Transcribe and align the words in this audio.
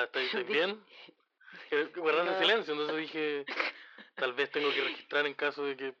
Ah, 0.00 0.04
¿estáis 0.04 0.46
bien? 0.46 0.82
Guardaste 1.96 2.32
No. 2.32 2.38
silencio, 2.38 2.72
entonces 2.72 2.96
dije, 2.96 3.44
tal 4.14 4.32
vez 4.32 4.50
tengo 4.50 4.72
que 4.72 4.82
registrar 4.82 5.26
en 5.26 5.34
caso 5.34 5.64
de 5.64 5.76
que 5.76 5.94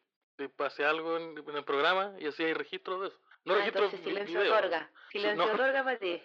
pase 0.56 0.84
algo 0.84 1.16
en, 1.18 1.36
en 1.38 1.56
el 1.56 1.64
programa 1.64 2.14
y 2.18 2.26
así 2.26 2.42
hay 2.42 2.54
registro 2.54 3.00
de 3.00 3.08
eso. 3.08 3.18
No 3.44 3.54
Ah, 3.54 3.56
registro 3.58 3.84
entonces 3.84 4.00
silencio 4.06 4.40
video, 4.40 4.54
otorga. 4.54 4.90
Silencio 5.10 5.46
no. 5.46 5.52
otorga 5.54 5.84
para 5.84 5.98
ti. 5.98 6.22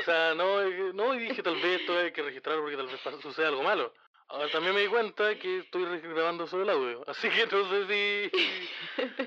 O 0.00 0.02
sea, 0.04 0.34
no, 0.34 0.62
eh, 0.62 0.92
no, 0.94 1.14
y 1.14 1.18
dije 1.18 1.42
tal 1.42 1.56
vez 1.56 1.80
esto 1.80 1.98
hay 1.98 2.12
que 2.12 2.22
registrar 2.22 2.58
porque 2.58 2.76
tal 2.76 2.86
vez 2.86 3.00
suceda 3.20 3.48
algo 3.48 3.62
malo. 3.62 3.92
Ahora 4.28 4.48
también 4.50 4.74
me 4.74 4.82
di 4.82 4.86
cuenta 4.86 5.36
que 5.38 5.58
estoy 5.58 5.84
grabando 6.00 6.46
solo 6.46 6.62
el 6.62 6.70
audio, 6.70 7.04
así 7.08 7.28
que 7.28 7.46
no 7.46 7.68
sé 7.68 7.86
si, 7.88 9.18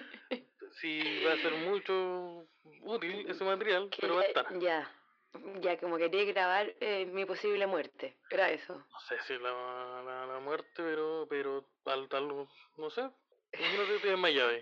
si 0.79 1.23
va 1.25 1.34
a 1.34 1.38
ser 1.38 1.52
mucho 1.55 2.47
útil 2.81 3.29
ese 3.29 3.43
material, 3.43 3.89
Que 3.89 3.97
pero 4.02 4.15
va 4.15 4.21
a 4.21 4.25
estar. 4.25 4.59
Ya, 4.59 4.89
ya, 5.61 5.77
como 5.77 5.97
quería 5.97 6.23
grabar 6.25 6.73
eh, 6.79 7.05
mi 7.05 7.25
posible 7.25 7.66
muerte. 7.68 8.17
Era 8.30 8.49
eso. 8.52 8.73
No 8.76 8.99
sé 9.07 9.16
si 9.27 9.34
la, 9.38 10.02
la, 10.05 10.26
la 10.27 10.40
muerte, 10.40 10.70
pero, 10.76 11.26
pero 11.30 11.66
tal, 11.84 12.07
tal, 12.09 12.27
no 12.77 12.90
sé. 12.90 13.09
Imagínate 13.54 13.99
te 13.99 14.07
desmayas 14.09 14.48
ahí. 14.49 14.62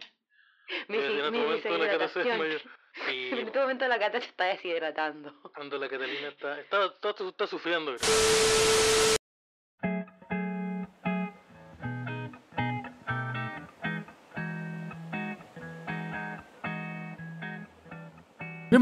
Mi, 0.87 0.97
en 0.97 1.15
mi 1.15 1.21
otro 1.21 1.39
momento 1.41 1.77
la 1.77 1.87
Cata 1.91 2.07
se 2.07 2.19
deshidratación. 2.19 2.39
desmayó. 2.49 2.59
Sí, 3.05 3.29
En 3.31 3.47
este 3.47 3.57
momento 3.57 3.87
la 3.87 3.97
cata 3.97 4.19
se 4.19 4.27
está 4.27 4.43
deshidratando. 4.47 5.33
cuando 5.55 5.77
la 5.77 5.87
Catalina 5.87 6.27
está, 6.27 6.59
está, 6.59 6.85
está, 6.87 7.09
está 7.11 7.47
sufriendo. 7.47 7.95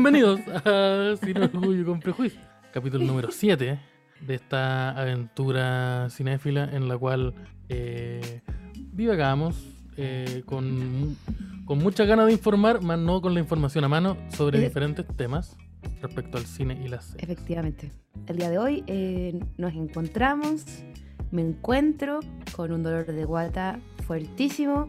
Bienvenidos 0.02 0.40
a 0.66 1.16
Sin 1.22 1.38
Orgullo 1.40 1.82
y 1.82 1.84
con 1.84 2.00
Prejuicio, 2.00 2.40
capítulo 2.72 3.04
número 3.04 3.32
7 3.34 3.78
de 4.26 4.34
esta 4.34 4.92
aventura 4.92 6.08
cinéfila 6.10 6.70
en 6.72 6.88
la 6.88 6.98
cual 6.98 7.34
eh, 7.68 8.40
divagamos 8.94 9.58
eh, 9.98 10.44
con, 10.46 11.18
con 11.66 11.80
muchas 11.80 12.08
ganas 12.08 12.28
de 12.28 12.32
informar, 12.32 12.82
más 12.82 12.98
no 12.98 13.22
con 13.22 13.34
la 13.34 13.42
información 13.42 13.84
a 13.84 13.90
mano 13.90 14.16
sobre 14.30 14.60
Eh. 14.60 14.62
diferentes 14.62 15.06
temas 15.18 15.58
respecto 16.02 16.38
al 16.38 16.46
cine 16.46 16.80
y 16.82 16.88
las 16.88 17.08
series. 17.08 17.22
Efectivamente. 17.24 17.92
El 18.28 18.38
día 18.38 18.50
de 18.50 18.58
hoy 18.58 18.86
eh, 18.88 19.38
nos 19.58 19.74
encontramos, 19.74 20.64
me 21.30 21.42
encuentro 21.42 22.22
con 22.56 22.72
un 22.72 22.84
dolor 22.84 23.06
de 23.06 23.26
guata 23.26 23.82
fuertísimo. 24.08 24.88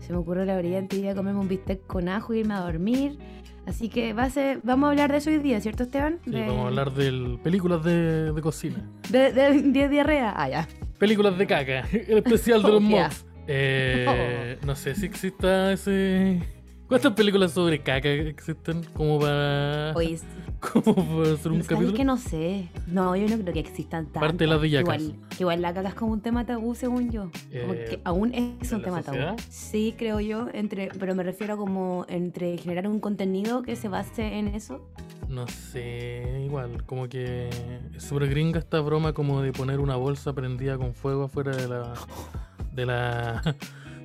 Se 0.00 0.12
me 0.12 0.18
ocurrió 0.18 0.44
la 0.44 0.58
brillante 0.58 0.96
idea 0.96 1.12
de 1.12 1.16
comerme 1.16 1.40
un 1.40 1.48
bistec 1.48 1.86
con 1.86 2.10
ajo 2.10 2.34
y 2.34 2.40
irme 2.40 2.52
a 2.52 2.60
dormir. 2.60 3.18
Así 3.66 3.88
que 3.88 4.12
va 4.12 4.24
a 4.24 4.30
ser- 4.30 4.60
vamos 4.62 4.86
a 4.86 4.90
hablar 4.90 5.10
de 5.10 5.18
eso 5.18 5.30
hoy 5.30 5.38
día, 5.38 5.60
¿cierto 5.60 5.82
Esteban? 5.82 6.18
Sí, 6.24 6.30
de, 6.30 6.46
vamos 6.46 6.64
a 6.64 6.68
hablar 6.68 6.92
de 6.92 7.38
películas 7.42 7.82
de, 7.84 8.32
de 8.32 8.40
cocina. 8.42 8.88
de, 9.10 9.32
de- 9.32 9.62
de 9.62 9.88
diarrea. 9.88 10.32
Ah, 10.36 10.48
ya. 10.48 10.68
Películas 10.98 11.36
de 11.36 11.46
caca, 11.46 11.80
el 11.92 12.18
especial 12.18 12.62
de 12.62 12.68
Oh, 12.68 12.72
los 12.72 12.82
mobs. 12.82 13.26
Eh, 13.48 14.58
no 14.64 14.74
sé 14.74 14.94
si 14.94 15.06
exista 15.06 15.72
ese... 15.72 16.40
¿Cuántas 16.88 17.12
películas 17.14 17.50
sobre 17.52 17.80
caca 17.80 18.08
existen 18.08 18.84
como 18.94 19.18
para, 19.18 19.92
Oye, 19.96 20.18
como 20.84 20.94
para 20.94 21.34
hacer 21.34 21.52
un 21.52 21.58
¿sabes 21.62 21.66
capítulo? 21.68 21.94
que 21.96 22.04
no 22.04 22.16
sé? 22.16 22.68
No, 22.86 23.14
yo 23.16 23.28
no 23.28 23.40
creo 23.42 23.52
que 23.54 23.60
existan 23.60 24.06
tantas. 24.06 24.20
Parte 24.20 24.44
de 24.44 24.46
las 24.46 24.60
de 24.60 24.70
Yacas. 24.70 25.02
Igual, 25.02 25.16
igual 25.38 25.62
la 25.62 25.74
caca 25.74 25.88
es 25.88 25.94
como 25.94 26.12
un 26.12 26.20
tema 26.20 26.44
tabú, 26.46 26.74
según 26.74 27.10
yo. 27.10 27.30
Como 27.60 27.74
Eh, 27.74 27.86
que 27.90 28.00
aún 28.04 28.34
es 28.34 28.70
¿en 28.72 28.76
un 28.78 28.82
tema 28.82 29.02
sociedad? 29.02 29.36
tabú. 29.36 29.42
Sí, 29.50 29.94
creo 29.96 30.20
yo, 30.20 30.48
entre, 30.52 30.88
pero 30.98 31.14
me 31.14 31.22
refiero 31.22 31.54
a 31.54 31.56
como 31.56 32.04
entre 32.08 32.58
generar 32.58 32.88
un 32.88 33.00
contenido 33.00 33.62
que 33.62 33.76
se 33.76 33.88
base 33.88 34.38
en 34.38 34.48
eso. 34.48 34.80
No 35.28 35.46
sé, 35.48 36.42
igual, 36.44 36.84
como 36.84 37.08
que 37.08 37.48
es 37.94 38.02
súper 38.04 38.28
gringa 38.28 38.58
esta 38.60 38.80
broma 38.80 39.12
como 39.12 39.42
de 39.42 39.52
poner 39.52 39.80
una 39.80 39.96
bolsa 39.96 40.32
prendida 40.34 40.78
con 40.78 40.94
fuego 40.94 41.24
afuera 41.24 41.54
de 41.56 41.66
la 41.68 41.94
de 42.72 42.86
la 42.86 43.56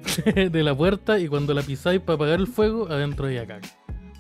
de 0.36 0.64
la 0.64 0.76
puerta 0.76 1.20
y 1.20 1.28
cuando 1.28 1.54
la 1.54 1.62
pisáis 1.62 2.02
para 2.02 2.16
apagar 2.16 2.40
el 2.40 2.48
fuego, 2.48 2.88
adentro 2.90 3.28
hay 3.28 3.38
caca. 3.46 3.60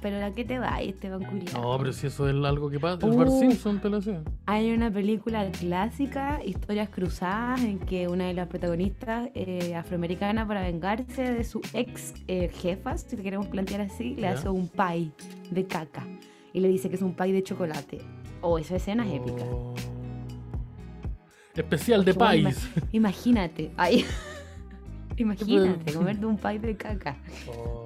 Pero 0.01 0.25
¿a 0.25 0.31
qué 0.31 0.43
te 0.43 0.57
va, 0.57 0.81
Esteban 0.81 1.23
Culiao? 1.23 1.61
No, 1.61 1.77
pero 1.77 1.93
si 1.93 2.07
eso 2.07 2.27
es 2.27 2.33
algo 2.43 2.69
que 2.71 2.79
pasa, 2.79 3.05
el 3.05 3.13
Bar 3.15 3.27
Uh. 3.27 3.39
Simpson 3.39 3.79
te 3.79 3.87
lo 3.89 3.97
hacía. 3.97 4.23
Hay 4.47 4.71
una 4.71 4.89
película 4.91 5.49
clásica, 5.51 6.41
Historias 6.43 6.89
Cruzadas, 6.89 7.61
en 7.61 7.77
que 7.77 8.07
una 8.07 8.25
de 8.25 8.33
las 8.33 8.47
protagonistas 8.47 9.29
eh, 9.35 9.75
afroamericana, 9.75 10.47
para 10.47 10.61
vengarse 10.61 11.31
de 11.31 11.43
su 11.43 11.61
ex 11.73 12.15
eh, 12.27 12.49
jefa, 12.49 12.97
si 12.97 13.15
le 13.15 13.21
queremos 13.21 13.47
plantear 13.47 13.81
así, 13.81 14.15
le 14.15 14.21
Ya. 14.23 14.31
hace 14.31 14.49
un 14.49 14.67
pie 14.69 15.11
de 15.51 15.67
caca. 15.67 16.03
Y 16.51 16.59
le 16.61 16.67
dice 16.67 16.89
que 16.89 16.95
es 16.95 17.01
un 17.03 17.13
pie 17.13 17.31
de 17.33 17.43
chocolate. 17.43 17.99
Oh, 18.41 18.57
esa 18.57 18.77
escena 18.77 19.05
es 19.07 19.13
épica. 19.13 19.43
Oh. 19.45 19.75
Especial 21.55 22.03
de 22.05 22.13
país. 22.15 22.69
Imagínate. 22.91 23.71
Ay. 23.77 24.03
Imagínate, 25.17 25.93
comerte 25.93 26.25
un 26.25 26.37
pie 26.37 26.57
de 26.59 26.75
caca. 26.75 27.17
Oh. 27.47 27.80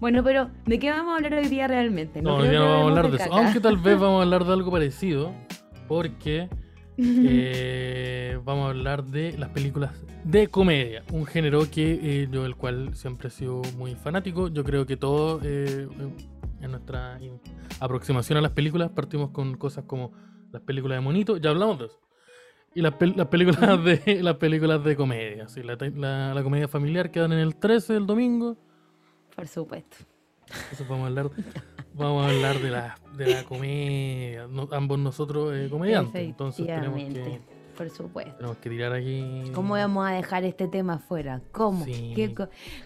Bueno, 0.00 0.24
pero 0.24 0.50
¿de 0.66 0.78
qué 0.78 0.90
vamos 0.90 1.12
a 1.12 1.16
hablar 1.16 1.34
hoy 1.34 1.48
día 1.48 1.68
realmente? 1.68 2.22
No, 2.22 2.42
ya 2.44 2.50
que 2.50 2.56
no 2.56 2.64
vamos 2.64 2.84
a 2.84 2.88
hablar 2.88 3.10
de 3.10 3.16
eso. 3.18 3.32
Aunque 3.34 3.60
tal 3.60 3.76
vez 3.76 3.94
vamos 4.00 4.20
a 4.20 4.22
hablar 4.22 4.44
de 4.44 4.52
algo 4.52 4.70
parecido. 4.70 5.32
Porque 5.88 6.48
eh, 6.98 8.38
vamos 8.44 8.66
a 8.66 8.68
hablar 8.70 9.04
de 9.04 9.36
las 9.38 9.50
películas 9.50 9.92
de 10.24 10.48
comedia. 10.48 11.02
Un 11.12 11.26
género 11.26 11.62
que 11.70 11.98
eh, 12.22 12.28
yo, 12.30 12.46
el 12.46 12.56
cual 12.56 12.94
siempre 12.94 13.28
he 13.28 13.30
sido 13.30 13.60
muy 13.76 13.94
fanático. 13.94 14.48
Yo 14.48 14.64
creo 14.64 14.86
que 14.86 14.96
todos 14.96 15.42
eh, 15.44 15.86
en 16.60 16.70
nuestra 16.70 17.18
aproximación 17.80 18.38
a 18.38 18.40
las 18.40 18.52
películas 18.52 18.90
partimos 18.90 19.30
con 19.30 19.56
cosas 19.56 19.84
como 19.86 20.12
las 20.52 20.62
películas 20.62 20.96
de 20.96 21.00
monito. 21.02 21.36
Ya 21.36 21.50
hablamos 21.50 21.78
de 21.78 21.86
eso. 21.86 22.00
Y 22.74 22.82
las, 22.82 22.92
pel- 22.94 23.16
las 23.16 23.26
películas 23.26 23.84
de 23.84 24.18
las 24.22 24.36
películas 24.36 24.82
de 24.84 24.96
comedia. 24.96 25.48
sí, 25.48 25.62
la, 25.62 25.76
la- 25.96 26.32
la 26.34 26.42
comedia 26.42 26.68
familiar 26.68 27.10
que 27.10 27.20
dan 27.20 27.32
en 27.32 27.40
el 27.40 27.56
13 27.56 27.94
del 27.94 28.06
domingo. 28.06 28.56
Por 29.40 29.48
supuesto. 29.48 29.96
Eso 30.70 30.84
vamos 30.86 31.04
a 31.04 31.06
hablar, 31.06 31.30
vamos 31.94 32.26
a 32.26 32.28
hablar 32.28 32.58
de 32.58 32.70
la, 32.70 32.98
de 33.16 33.34
la 33.34 33.44
comedia. 33.44 34.46
No- 34.48 34.68
ambos 34.72 34.98
nosotros 34.98 35.54
eh, 35.54 35.68
comediantes. 35.70 36.22
Entonces 36.22 36.66
tenemos 36.66 36.98
que, 36.98 37.40
Por 37.74 37.88
supuesto. 37.88 38.34
tenemos 38.36 38.56
que 38.58 38.68
tirar 38.68 38.92
aquí. 38.92 39.44
¿Cómo 39.54 39.74
vamos 39.74 40.06
a 40.06 40.12
dejar 40.12 40.44
este 40.44 40.68
tema 40.68 40.94
afuera? 40.94 41.40
¿Cómo? 41.52 41.86
Sí. 41.86 42.12
¿Qué 42.14 42.34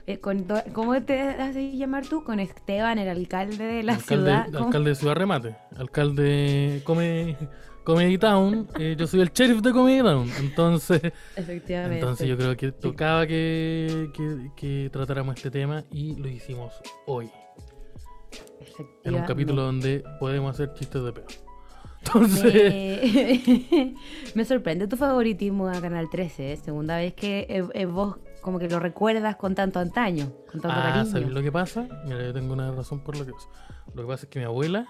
eh, 0.06 0.18
con 0.20 0.44
to- 0.44 0.62
¿Cómo 0.72 1.02
te 1.02 1.20
haces 1.20 1.74
llamar 1.74 2.06
tú? 2.06 2.22
Con 2.22 2.38
Esteban, 2.38 2.98
el 2.98 3.08
alcalde 3.08 3.64
de 3.64 3.82
la 3.82 3.94
alcalde, 3.94 4.24
ciudad. 4.30 4.46
¿Cómo? 4.52 4.66
alcalde 4.66 4.90
de 4.90 4.94
Ciudad 4.96 5.14
Remate. 5.16 5.56
Alcalde 5.76 6.82
Comedy, 6.84 7.36
Comedy 7.84 8.18
Town. 8.18 8.66
eh, 8.78 8.96
yo 8.98 9.06
soy 9.06 9.20
el 9.20 9.30
sheriff 9.32 9.60
de 9.60 9.72
Comedy 9.72 10.02
Town. 10.02 10.28
Entonces, 10.40 11.00
Efectivamente. 11.36 11.98
entonces 12.00 12.26
yo 12.28 12.36
creo 12.36 12.56
que 12.56 12.72
tocaba 12.72 13.26
que, 13.26 14.10
que, 14.14 14.50
que 14.56 14.90
tratáramos 14.90 15.36
este 15.36 15.50
tema 15.50 15.84
y 15.90 16.16
lo 16.16 16.28
hicimos 16.28 16.72
hoy. 17.06 17.30
En 19.04 19.14
un 19.14 19.22
capítulo 19.24 19.62
donde 19.62 20.02
podemos 20.18 20.52
hacer 20.54 20.72
chistes 20.74 21.02
de 21.04 21.12
pedo. 21.12 21.26
Entonces. 22.06 22.52
Me... 22.52 23.94
me 24.34 24.44
sorprende 24.44 24.86
tu 24.88 24.96
favoritismo 24.96 25.68
a 25.68 25.80
Canal 25.80 26.08
13, 26.10 26.52
¿eh? 26.52 26.56
segunda 26.56 26.96
vez 26.96 27.14
que 27.14 27.46
eh, 27.48 27.64
eh, 27.72 27.86
vos 27.86 28.16
como 28.42 28.58
que 28.58 28.68
lo 28.68 28.78
recuerdas 28.78 29.36
con 29.36 29.54
tanto 29.54 29.78
antaño, 29.78 30.30
con 30.50 30.60
tanto 30.60 30.76
Ah, 30.78 30.82
cariño. 30.92 31.04
¿sabes 31.06 31.30
lo 31.30 31.42
que 31.42 31.50
pasa? 31.52 31.86
Mira, 32.04 32.22
yo 32.24 32.32
tengo 32.34 32.52
una 32.52 32.72
razón 32.72 33.00
por 33.00 33.16
lo 33.16 33.24
que 33.24 33.32
pasa. 33.32 33.48
Lo 33.94 34.02
que 34.02 34.08
pasa 34.08 34.26
es 34.26 34.30
que 34.30 34.38
mi 34.40 34.44
abuela, 34.44 34.86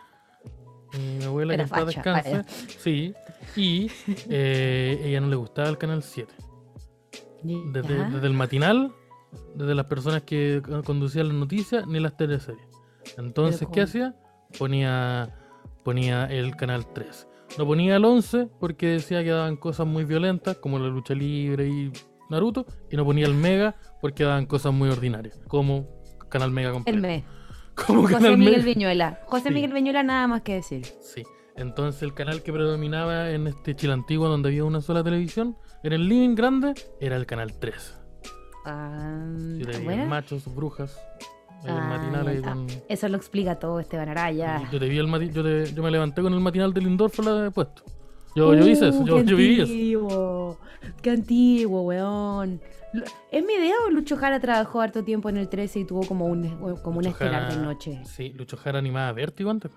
mi 0.98 1.24
abuela 1.24 1.54
Era 1.54 1.64
que 1.64 1.68
facha, 1.70 1.84
descanse, 1.86 2.44
sí, 2.78 3.14
y 3.56 3.90
eh, 4.28 5.00
ella 5.04 5.20
no 5.20 5.28
le 5.28 5.36
gustaba 5.36 5.68
el 5.68 5.78
canal 5.78 6.02
7. 6.02 6.32
Desde, 7.42 8.04
desde 8.10 8.26
el 8.26 8.32
matinal, 8.32 8.92
desde 9.54 9.74
las 9.74 9.84
personas 9.86 10.22
que 10.22 10.62
co- 10.64 10.82
conducían 10.82 11.28
las 11.28 11.36
noticias, 11.36 11.86
ni 11.86 12.00
las 12.00 12.16
teleseries. 12.16 12.66
Entonces, 13.18 13.68
¿qué 13.70 13.82
hacía? 13.82 14.14
Ponía, 14.58 15.34
ponía 15.82 16.24
el 16.26 16.56
canal 16.56 16.86
3. 16.94 17.28
No 17.58 17.66
ponía 17.66 17.96
el 17.96 18.04
11 18.04 18.48
porque 18.58 18.86
decía 18.86 19.22
que 19.22 19.30
daban 19.30 19.56
cosas 19.56 19.86
muy 19.86 20.04
violentas, 20.04 20.56
como 20.56 20.78
la 20.78 20.88
lucha 20.88 21.14
libre 21.14 21.68
y 21.68 21.92
Naruto. 22.30 22.64
Y 22.90 22.96
no 22.96 23.04
ponía 23.04 23.26
el 23.26 23.34
Mega 23.34 23.76
porque 24.00 24.24
daban 24.24 24.46
cosas 24.46 24.72
muy 24.72 24.88
ordinarias, 24.88 25.38
como 25.46 25.86
Canal 26.30 26.50
Mega 26.50 26.68
El 26.68 26.74
completo. 26.74 27.00
me. 27.02 27.24
Como 27.74 28.02
José 28.02 28.14
Canal 28.14 28.38
Miguel. 28.38 28.62
Viñuela. 28.62 29.20
José 29.26 29.48
Sí. 29.48 29.54
Miguel 29.54 29.72
Viñuela 29.72 30.02
nada 30.02 30.26
más 30.28 30.42
que 30.42 30.54
decir. 30.54 30.84
Sí. 31.00 31.22
Entonces 31.56 32.02
el 32.02 32.14
canal 32.14 32.42
que 32.42 32.52
predominaba 32.52 33.30
en 33.30 33.46
este 33.46 33.74
Chile 33.76 33.92
antiguo 33.92 34.28
donde 34.28 34.48
había 34.48 34.64
una 34.64 34.80
sola 34.80 35.04
televisión, 35.04 35.56
en 35.82 35.92
el 35.92 36.08
living 36.08 36.34
grande, 36.34 36.74
era 37.00 37.16
el 37.16 37.26
canal 37.26 37.52
3. 37.58 38.00
Ah, 38.66 39.24
bueno. 39.84 40.06
machos, 40.06 40.52
brujas, 40.54 40.98
Ah, 41.66 41.86
matinal 41.88 42.42
con... 42.42 42.66
Eso 42.88 43.08
lo 43.08 43.16
explica 43.16 43.58
todo 43.58 43.78
Esteban 43.80 44.08
Araya. 44.08 44.68
Yo 44.70 44.78
te 44.78 44.86
vi 44.88 44.98
el 44.98 45.06
mati- 45.06 45.30
yo, 45.32 45.42
te- 45.42 45.72
yo 45.72 45.82
me 45.82 45.90
levanté 45.90 46.20
con 46.22 46.32
el 46.34 46.40
matinal 46.40 46.72
del 46.74 46.84
Lindorf 46.84 47.18
la 47.20 47.46
he 47.46 47.50
puesto. 47.50 47.82
Yo, 48.36 48.52
yo 48.54 48.66
hice 48.66 48.88
eso, 48.88 48.98
Uh, 48.98 49.06
yo, 49.06 49.22
yo 49.22 49.36
viví 49.36 49.60
eso. 49.92 50.58
Qué 51.02 51.10
antiguo, 51.10 51.82
weón. 51.82 52.60
¿Es 53.32 53.44
mi 53.44 53.54
idea 53.54 53.74
o 53.86 53.90
Lucho 53.90 54.16
Jara 54.16 54.38
trabajó 54.40 54.80
harto 54.80 55.02
tiempo 55.02 55.28
en 55.28 55.36
el 55.36 55.48
13 55.48 55.80
y 55.80 55.84
tuvo 55.84 56.06
como 56.06 56.26
un, 56.26 56.76
como 56.82 56.98
una 56.98 57.08
estelar 57.08 57.52
de 57.52 57.60
noche? 57.60 58.00
Sí, 58.04 58.30
Lucho 58.36 58.56
Jara 58.56 58.78
animaba 58.78 59.10
Vértigo 59.12 59.50
antes. 59.50 59.72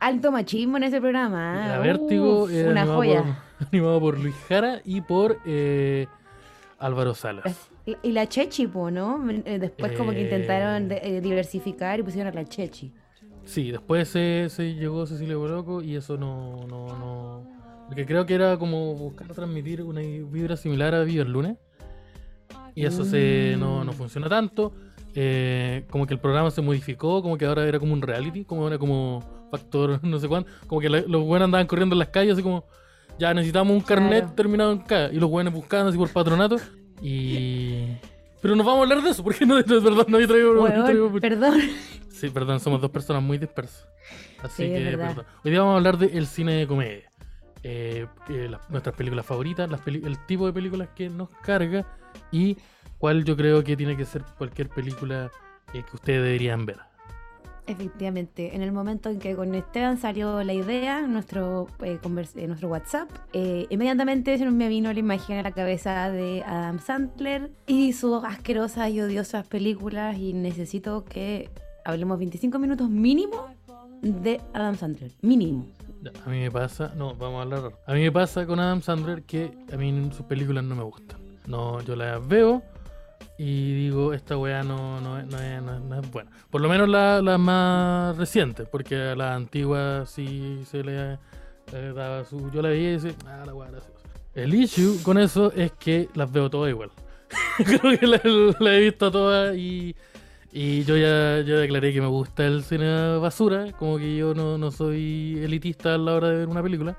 Alto 0.00 0.30
machismo 0.32 0.76
en 0.78 0.84
ese 0.84 1.00
programa. 1.00 1.64
Era 1.66 1.74
ah, 1.76 1.78
Vértigo, 1.80 2.44
uf, 2.44 2.50
era 2.52 2.70
una 2.70 2.80
animado 2.82 2.98
joya. 2.98 3.22
por- 3.58 3.68
animado 3.72 4.00
por 4.00 4.18
Luis 4.20 4.34
Jara 4.48 4.80
y 4.84 5.00
por 5.02 5.38
eh, 5.46 6.06
Álvaro 6.78 7.14
Salas. 7.14 7.70
Y- 8.02 8.12
la 8.12 8.26
Chechi, 8.28 8.66
po, 8.66 8.90
¿no? 8.90 9.28
Eh, 9.30 9.58
Después 9.58 9.92
como 9.92 10.10
que 10.12 10.18
Eh. 10.20 10.22
intentaron 10.24 10.88
de- 10.88 11.00
eh, 11.02 11.20
diversificar 11.20 12.00
y 12.00 12.02
pusieron 12.02 12.32
a 12.32 12.34
la 12.34 12.44
Chechi. 12.46 12.92
Sí, 13.44 13.70
después 13.70 14.08
se, 14.08 14.48
se 14.50 14.74
llegó 14.74 15.06
Cecilia 15.06 15.36
Boloco 15.36 15.80
y 15.82 15.94
eso 15.94 16.16
no, 16.16 16.66
no, 16.66 16.88
no. 16.98 17.55
Porque 17.86 18.04
creo 18.06 18.26
que 18.26 18.34
era 18.34 18.58
como 18.58 18.94
buscar 18.94 19.28
transmitir 19.28 19.82
una 19.82 20.00
vibra 20.00 20.56
similar 20.56 20.94
a 20.94 21.04
Viva 21.04 21.22
el 21.24 21.32
lunes. 21.32 21.56
Y 22.74 22.84
eso 22.84 23.04
se, 23.04 23.56
no, 23.58 23.84
no 23.84 23.92
funciona 23.92 24.28
tanto. 24.28 24.72
Eh, 25.14 25.86
como 25.90 26.06
que 26.06 26.12
el 26.12 26.20
programa 26.20 26.50
se 26.50 26.60
modificó, 26.60 27.22
como 27.22 27.38
que 27.38 27.46
ahora 27.46 27.66
era 27.66 27.78
como 27.78 27.92
un 27.94 28.02
reality, 28.02 28.44
como 28.44 28.66
era 28.66 28.76
como 28.78 29.22
factor 29.50 29.98
no 30.04 30.18
sé 30.18 30.28
cuánto. 30.28 30.50
Como 30.66 30.80
que 30.80 30.88
la- 30.90 31.00
los 31.06 31.22
buenos 31.24 31.46
andaban 31.46 31.66
corriendo 31.66 31.94
en 31.94 32.00
las 32.00 32.08
calles 32.08 32.34
así 32.34 32.42
como, 32.42 32.64
ya 33.18 33.32
necesitamos 33.32 33.72
un 33.74 33.80
carnet 33.80 34.20
Claro. 34.24 34.34
terminado 34.34 34.72
en 34.72 34.78
K. 34.80 35.10
Y 35.12 35.16
los 35.20 35.30
buenos 35.30 35.54
buscaban 35.54 35.86
así 35.86 35.96
por 35.96 36.10
patronato. 36.10 36.56
Y... 37.00 37.86
Pero 38.42 38.54
nos 38.56 38.66
vamos 38.66 38.80
a 38.80 38.82
hablar 38.82 39.02
de 39.02 39.10
eso, 39.10 39.24
porque 39.24 39.46
no, 39.46 39.58
es 39.58 39.66
verdad, 39.66 40.06
no 40.08 40.20
yo 40.20 40.28
traigo, 40.28 40.54
no 40.54 40.64
traigo 40.84 41.04
Huevón, 41.06 41.20
perdón. 41.20 41.60
Sí, 42.10 42.28
perdón, 42.30 42.60
somos 42.60 42.80
dos 42.80 42.90
personas 42.90 43.22
muy 43.22 43.38
dispersas. 43.38 43.86
Así 44.42 44.64
Sí, 44.64 44.72
es 44.72 44.78
que, 44.78 44.84
verdad. 44.84 45.08
perdón. 45.08 45.26
Hoy 45.44 45.50
día 45.50 45.60
vamos 45.60 45.72
a 45.74 45.76
hablar 45.78 45.96
del 45.98 46.26
cine 46.26 46.52
de 46.54 46.66
comedia. 46.66 47.10
Eh, 47.68 48.06
eh, 48.28 48.48
nuestras 48.68 48.94
películas 48.94 49.26
favoritas, 49.26 49.68
el 49.86 50.18
tipo 50.26 50.46
de 50.46 50.52
películas 50.52 50.88
que 50.94 51.10
nos 51.10 51.30
carga 51.42 51.84
y 52.30 52.56
cuál 52.98 53.24
yo 53.24 53.36
creo 53.36 53.64
que 53.64 53.76
tiene 53.76 53.96
que 53.96 54.04
ser 54.04 54.22
cualquier 54.38 54.68
película 54.68 55.32
eh, 55.74 55.82
que 55.82 55.96
ustedes 55.96 56.22
deberían 56.22 56.64
ver. 56.64 56.76
Efectivamente, 57.66 58.54
en 58.54 58.62
el 58.62 58.70
momento 58.70 59.10
en 59.10 59.18
que 59.18 59.34
con 59.34 59.52
Esteban 59.52 59.98
salió 59.98 60.44
la 60.44 60.52
idea, 60.52 61.08
nuestro, 61.08 61.66
nuestro 61.80 62.68
WhatsApp, 62.68 63.10
inmediatamente 63.32 64.38
se 64.38 64.44
nos 64.44 64.54
me 64.54 64.68
vino 64.68 64.92
la 64.92 65.00
imagen 65.00 65.38
a 65.38 65.42
la 65.42 65.50
cabeza 65.50 66.08
de 66.12 66.44
Adam 66.46 66.78
Sandler 66.78 67.50
y 67.66 67.94
sus 67.94 68.22
asquerosas 68.22 68.90
y 68.90 69.00
odiosas 69.00 69.44
películas 69.48 70.16
y 70.18 70.34
necesito 70.34 71.04
que 71.04 71.50
hablemos 71.84 72.18
25 72.18 72.60
minutos 72.60 72.88
mínimo 72.88 73.48
de 74.02 74.40
Adam 74.54 74.76
Sandler, 74.76 75.10
mínimo. 75.20 75.66
A 76.24 76.28
mí 76.28 76.40
me 76.40 76.50
pasa, 76.50 76.92
no, 76.96 77.14
vamos 77.14 77.38
a 77.38 77.42
hablar. 77.42 77.72
A 77.86 77.92
mí 77.94 78.00
me 78.02 78.12
pasa 78.12 78.46
con 78.46 78.58
Adam 78.60 78.82
Sandler 78.82 79.22
que 79.22 79.50
a 79.72 79.76
mí 79.76 80.10
sus 80.16 80.26
películas 80.26 80.64
no 80.64 80.74
me 80.74 80.82
gustan. 80.82 81.18
No, 81.46 81.80
yo 81.82 81.94
las 81.96 82.26
veo 82.26 82.62
y 83.38 83.74
digo, 83.74 84.12
esta 84.14 84.36
weá 84.36 84.62
no, 84.62 85.00
no, 85.00 85.18
es- 85.18 85.26
no 85.26 85.38
es, 85.98 86.10
buena. 86.10 86.30
Por 86.50 86.60
lo 86.60 86.68
menos 86.68 86.88
la- 86.88 87.20
las 87.22 87.38
más 87.38 88.16
recientes, 88.16 88.66
porque 88.68 88.96
a 88.96 89.14
las 89.16 89.36
antiguas 89.36 90.10
sí 90.10 90.62
se 90.70 90.82
le 90.82 91.18
daba 91.94 92.24
su. 92.24 92.50
Yo 92.50 92.62
la 92.62 92.68
veía 92.70 92.90
y 92.90 92.92
decía, 92.98 93.14
ah, 93.26 93.42
la 93.46 93.54
weá 93.54 93.70
graciosa. 93.70 93.92
El 94.34 94.54
issue 94.54 95.02
con 95.02 95.18
eso 95.18 95.52
es 95.52 95.72
que 95.72 96.08
las 96.14 96.30
veo 96.30 96.50
todas 96.50 96.70
igual. 96.70 96.90
Creo 97.56 97.98
que 97.98 98.06
la, 98.06 98.20
la 98.60 98.74
he 98.74 98.80
visto 98.80 99.10
todas 99.10 99.56
y. 99.56 99.94
Y 100.58 100.84
yo 100.84 100.96
ya, 100.96 101.42
ya 101.42 101.58
declaré 101.58 101.92
que 101.92 102.00
me 102.00 102.06
gusta 102.06 102.46
el 102.46 102.64
cine 102.64 103.18
basura, 103.18 103.72
como 103.72 103.98
que 103.98 104.16
yo 104.16 104.32
no, 104.32 104.56
no 104.56 104.70
soy 104.70 105.38
elitista 105.42 105.96
a 105.96 105.98
la 105.98 106.14
hora 106.14 106.30
de 106.30 106.36
ver 106.38 106.48
una 106.48 106.62
película. 106.62 106.96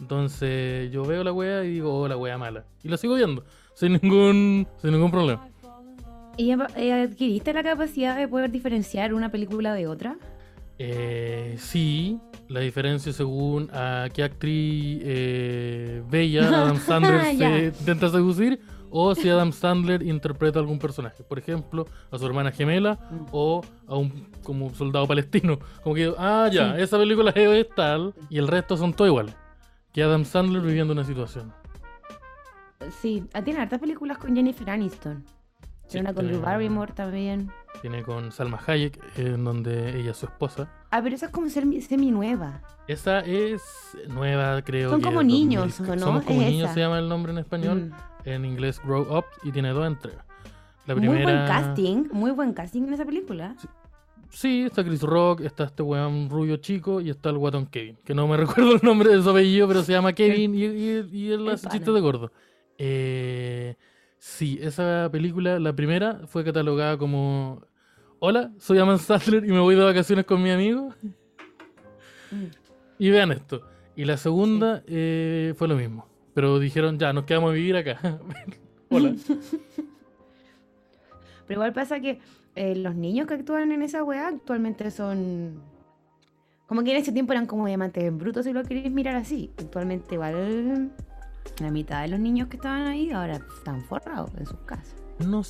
Entonces 0.00 0.90
yo 0.90 1.04
veo 1.04 1.22
la 1.22 1.32
wea 1.32 1.62
y 1.62 1.74
digo, 1.74 1.96
oh, 1.96 2.08
la 2.08 2.16
wea 2.16 2.36
mala. 2.38 2.64
Y 2.82 2.88
la 2.88 2.96
sigo 2.96 3.14
viendo, 3.14 3.44
sin 3.74 4.00
ningún, 4.02 4.66
sin 4.82 4.90
ningún 4.90 5.12
problema. 5.12 5.46
¿Y 6.36 6.50
eh, 6.50 6.92
adquiriste 6.92 7.52
la 7.52 7.62
capacidad 7.62 8.16
de 8.16 8.26
poder 8.26 8.50
diferenciar 8.50 9.14
una 9.14 9.30
película 9.30 9.74
de 9.74 9.86
otra? 9.86 10.16
Eh, 10.80 11.54
sí, 11.56 12.18
la 12.48 12.58
diferencia 12.58 13.12
según 13.12 13.70
a 13.72 14.08
qué 14.12 14.24
actriz 14.24 15.02
eh, 15.04 16.02
bella 16.10 16.48
Adam 16.62 16.80
Sandler 16.80 17.36
se 17.36 17.66
intenta 17.78 18.08
seducir 18.08 18.58
o 18.90 19.14
si 19.14 19.28
Adam 19.28 19.52
Sandler 19.52 20.02
interpreta 20.02 20.58
a 20.58 20.62
algún 20.62 20.78
personaje. 20.78 21.22
Por 21.24 21.38
ejemplo, 21.38 21.86
a 22.10 22.18
su 22.18 22.26
hermana 22.26 22.50
gemela 22.52 22.98
Mm. 23.10 23.26
o 23.32 23.62
a 23.86 23.96
un 23.96 24.28
como 24.42 24.70
soldado 24.74 25.06
palestino. 25.06 25.58
Como 25.82 25.94
que, 25.94 26.12
ah, 26.18 26.48
ya, 26.52 26.74
Sí. 26.76 26.82
esa 26.82 26.98
película 26.98 27.30
es 27.30 27.66
tal 27.74 28.14
y 28.30 28.38
el 28.38 28.48
resto 28.48 28.76
son 28.76 28.92
todo 28.92 29.06
igual. 29.08 29.34
Que 29.92 30.02
Adam 30.02 30.24
Sandler 30.24 30.62
viviendo 30.62 30.92
una 30.92 31.04
situación. 31.04 31.52
Sí, 33.00 33.24
ah, 33.34 33.42
tiene 33.42 33.60
hartas 33.60 33.80
películas 33.80 34.18
con 34.18 34.34
Jennifer 34.34 34.70
Aniston. 34.70 35.24
Sí, 35.84 35.92
Tiene 35.92 36.10
una 36.10 36.14
con 36.14 36.26
Drew 36.26 36.40
Barrymore 36.42 36.92
también. 36.92 37.50
Tiene 37.80 38.02
con 38.02 38.30
Salma 38.30 38.60
Hayek, 38.66 38.98
en 39.16 39.42
donde 39.44 39.98
ella 39.98 40.10
es 40.10 40.16
su 40.18 40.26
esposa. 40.26 40.70
Ah, 40.90 41.00
pero 41.02 41.14
esa 41.14 41.26
es 41.26 41.32
como 41.32 41.48
semi, 41.48 42.10
nueva. 42.10 42.60
Esa 42.86 43.20
es 43.20 43.62
nueva, 44.08 44.60
creo 44.62 44.90
Son 44.90 45.00
que 45.00 45.06
como 45.06 45.22
niños, 45.22 45.78
2000. 45.78 45.90
¿o 45.90 45.96
no? 45.96 46.02
Somos 46.02 46.24
como 46.24 46.42
Es 46.42 46.48
niños, 46.50 46.64
esa. 46.66 46.74
se 46.74 46.80
llama 46.80 46.98
el 46.98 47.08
nombre 47.08 47.32
en 47.32 47.38
español. 47.38 47.86
Mm. 47.86 47.92
En 48.34 48.44
inglés, 48.44 48.80
Grow 48.84 49.02
Up, 49.16 49.24
y 49.42 49.52
tiene 49.52 49.70
dos 49.70 49.86
entregas. 49.86 50.24
La 50.86 50.94
Muy 50.94 51.08
primera. 51.08 51.24
buen 51.24 51.46
casting, 51.46 52.08
muy 52.12 52.30
buen 52.30 52.52
casting 52.52 52.82
en 52.82 52.92
esa 52.94 53.04
película. 53.04 53.56
Sí, 54.30 54.62
está 54.62 54.84
Chris 54.84 55.02
Rock, 55.02 55.40
está 55.40 55.64
este 55.64 55.82
weón 55.82 56.28
rubio 56.28 56.58
chico 56.58 57.00
y 57.00 57.08
está 57.08 57.30
el 57.30 57.38
guatón 57.38 57.66
Kevin. 57.66 57.96
Que 58.04 58.14
no 58.14 58.28
me 58.28 58.36
recuerdo 58.38 58.74
el 58.74 58.80
nombre 58.82 59.14
de 59.14 59.22
su 59.22 59.30
apellido, 59.30 59.66
pero 59.68 59.82
se 59.82 59.92
llama 59.92 60.12
Kevin 60.12 60.54
y, 60.54 60.64
y, 60.64 61.08
y 61.12 61.32
él 61.32 61.48
hace 61.48 61.68
chistes 61.68 61.94
de 61.94 62.00
gordo. 62.00 62.30
Eh, 62.76 63.76
sí, 64.18 64.58
esa 64.60 65.08
película, 65.10 65.58
la 65.58 65.74
primera, 65.74 66.20
fue 66.26 66.44
catalogada 66.44 66.96
como. 66.98 67.62
Hola, 68.20 68.50
soy 68.58 68.78
Aman 68.78 68.98
Sandler 68.98 69.44
y 69.44 69.48
me 69.52 69.60
voy 69.60 69.74
de 69.76 69.84
vacaciones 69.84 70.24
con 70.24 70.42
mi 70.42 70.50
amigo. 70.50 70.94
Mm. 72.30 72.44
Y 72.98 73.08
vean 73.08 73.32
esto. 73.32 73.62
Y 73.96 74.04
la 74.04 74.18
segunda 74.18 74.82
eh, 74.86 75.54
fue 75.56 75.66
lo 75.66 75.76
mismo. 75.76 76.06
Pero 76.38 76.60
dijeron, 76.60 77.00
ya, 77.00 77.12
nos 77.12 77.24
quedamos 77.24 77.50
a 77.50 77.54
vivir 77.54 77.76
acá. 77.76 77.98
Hola. 78.90 79.12
Pero 81.48 81.58
igual 81.58 81.72
pasa 81.72 81.98
que 81.98 82.20
eh, 82.54 82.76
los 82.76 82.94
niños 82.94 83.26
que 83.26 83.34
actúan 83.34 83.72
en 83.72 83.82
esa 83.82 84.04
weá 84.04 84.28
actualmente 84.28 84.88
son. 84.92 85.60
Como 86.68 86.84
que 86.84 86.92
en 86.92 86.98
ese 86.98 87.10
tiempo 87.10 87.32
eran 87.32 87.46
como 87.46 87.66
diamantes 87.66 88.04
en 88.04 88.18
bruto, 88.18 88.44
si 88.44 88.52
lo 88.52 88.62
queréis 88.62 88.92
mirar 88.92 89.16
así. 89.16 89.50
Actualmente, 89.58 90.14
igual. 90.14 90.92
La 91.60 91.72
mitad 91.72 92.02
de 92.02 92.08
los 92.08 92.20
niños 92.20 92.46
que 92.46 92.54
estaban 92.54 92.86
ahí 92.86 93.10
ahora 93.10 93.40
están 93.56 93.82
forrados 93.82 94.30
en 94.38 94.46
sus 94.46 94.60
casas. 94.60 94.94
No 95.18 95.42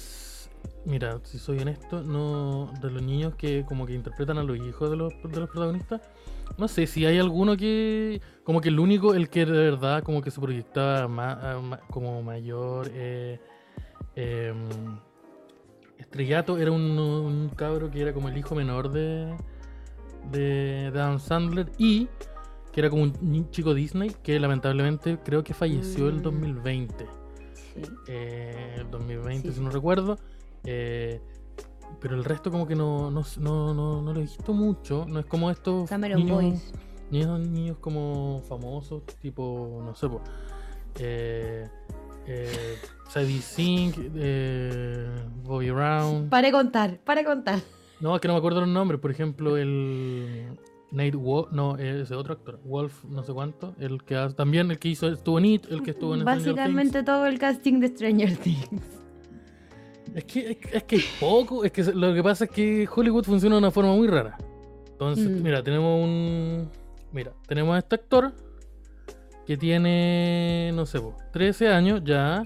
Mira, 0.86 1.20
si 1.22 1.38
soy 1.38 1.58
honesto, 1.58 2.02
no. 2.02 2.72
De 2.80 2.90
los 2.90 3.02
niños 3.02 3.34
que 3.34 3.62
como 3.66 3.84
que 3.84 3.92
interpretan 3.92 4.38
a 4.38 4.42
los 4.42 4.56
hijos 4.56 4.88
de 4.88 4.96
los, 4.96 5.12
de 5.22 5.38
los 5.38 5.50
protagonistas. 5.50 6.00
No 6.56 6.66
sé 6.68 6.86
si 6.86 7.04
hay 7.06 7.18
alguno 7.18 7.56
que. 7.56 8.20
Como 8.44 8.60
que 8.60 8.68
el 8.70 8.78
único, 8.80 9.14
el 9.14 9.28
que 9.28 9.44
de 9.46 9.52
verdad 9.70 10.02
como 10.02 10.22
que 10.22 10.30
se 10.30 10.40
proyectaba 10.40 11.06
más, 11.08 11.80
como 11.90 12.22
mayor. 12.22 12.88
eh, 12.92 13.38
em, 14.16 14.66
estrellato 15.98 16.58
era 16.58 16.70
un, 16.72 16.98
un 16.98 17.48
cabro 17.50 17.90
que 17.90 18.00
era 18.00 18.12
como 18.12 18.28
el 18.28 18.36
hijo 18.38 18.54
menor 18.54 18.90
de. 18.90 19.36
De, 20.32 20.90
de 20.92 21.00
Adam 21.00 21.18
Sandler 21.20 21.70
y 21.78 22.06
que 22.72 22.80
era 22.80 22.90
como 22.90 23.02
un 23.04 23.50
chico 23.50 23.72
Disney 23.72 24.10
que 24.22 24.38
lamentablemente 24.38 25.18
creo 25.24 25.42
que 25.42 25.54
falleció 25.54 26.08
el 26.08 26.16
Mm. 26.16 26.22
2020 26.22 27.06
Sí. 27.54 27.82
eh, 28.08 28.74
el 28.78 28.90
2020 28.90 29.48
Sí. 29.48 29.54
si 29.54 29.60
no 29.60 29.70
recuerdo. 29.70 30.18
eh, 30.64 31.20
pero 32.00 32.14
el 32.14 32.24
resto 32.24 32.50
como 32.50 32.66
que 32.66 32.74
no, 32.74 33.10
no, 33.10 33.22
no, 33.38 33.74
no, 33.74 34.02
no 34.02 34.12
lo 34.12 34.18
he 34.18 34.22
visto 34.22 34.52
mucho. 34.52 35.04
No 35.08 35.18
es 35.20 35.26
como 35.26 35.50
estos 35.50 35.88
Cameron 35.88 36.20
niños, 36.20 36.36
Boys. 36.42 36.72
niños, 37.10 37.40
niños 37.40 37.76
como 37.80 38.42
famosos, 38.48 39.02
tipo, 39.20 39.82
no 39.84 39.94
sé, 39.94 40.08
po, 40.08 40.20
eh, 40.98 41.68
eh, 42.26 42.76
Sadie 43.08 43.40
Sink, 43.40 43.96
eh, 44.14 45.08
Bobby 45.44 45.70
Brown. 45.70 46.28
Pare 46.28 46.52
contar, 46.52 46.98
pare 46.98 47.24
contar. 47.24 47.60
No, 48.00 48.14
es 48.14 48.20
que 48.20 48.28
no 48.28 48.34
me 48.34 48.38
acuerdo 48.38 48.60
los 48.60 48.68
nombres. 48.68 49.00
Por 49.00 49.10
ejemplo, 49.10 49.56
el 49.56 50.58
Nate 50.92 51.16
Wolf, 51.16 51.50
no, 51.52 51.76
ese 51.76 52.14
otro 52.14 52.34
actor, 52.34 52.60
Wolf, 52.64 53.04
no 53.04 53.22
sé 53.24 53.32
cuánto. 53.32 53.74
El 53.80 54.04
que 54.04 54.14
también 54.36 54.70
el 54.70 54.78
que 54.78 54.88
hizo, 54.88 55.08
estuvo 55.08 55.38
en 55.38 55.46
It, 55.46 55.66
el 55.70 55.82
que 55.82 55.90
estuvo 55.92 56.14
en 56.14 56.20
Stranger 56.20 56.44
Things. 56.44 56.56
Básicamente 56.56 57.02
todo 57.02 57.26
el 57.26 57.38
casting 57.38 57.80
de 57.80 57.88
Stranger 57.88 58.36
Things. 58.36 58.97
Es 60.18 60.24
que, 60.24 60.50
es, 60.50 60.58
es 60.72 60.82
que 60.84 61.00
poco, 61.20 61.64
es 61.64 61.72
que 61.72 61.84
lo 61.84 62.12
que 62.14 62.22
pasa 62.22 62.44
es 62.44 62.50
que 62.50 62.88
Hollywood 62.94 63.24
funciona 63.24 63.54
de 63.56 63.58
una 63.60 63.70
forma 63.70 63.92
muy 63.94 64.08
rara. 64.08 64.36
Entonces, 64.90 65.28
Mm. 65.30 65.42
mira, 65.42 65.62
tenemos 65.62 66.02
un. 66.04 66.68
Mira, 67.12 67.32
tenemos 67.46 67.74
a 67.76 67.78
este 67.78 67.94
actor 67.94 68.32
que 69.46 69.56
tiene, 69.56 70.72
no 70.74 70.84
sé, 70.86 71.00
po, 71.00 71.14
13 71.32 71.68
años 71.68 72.02
ya. 72.04 72.42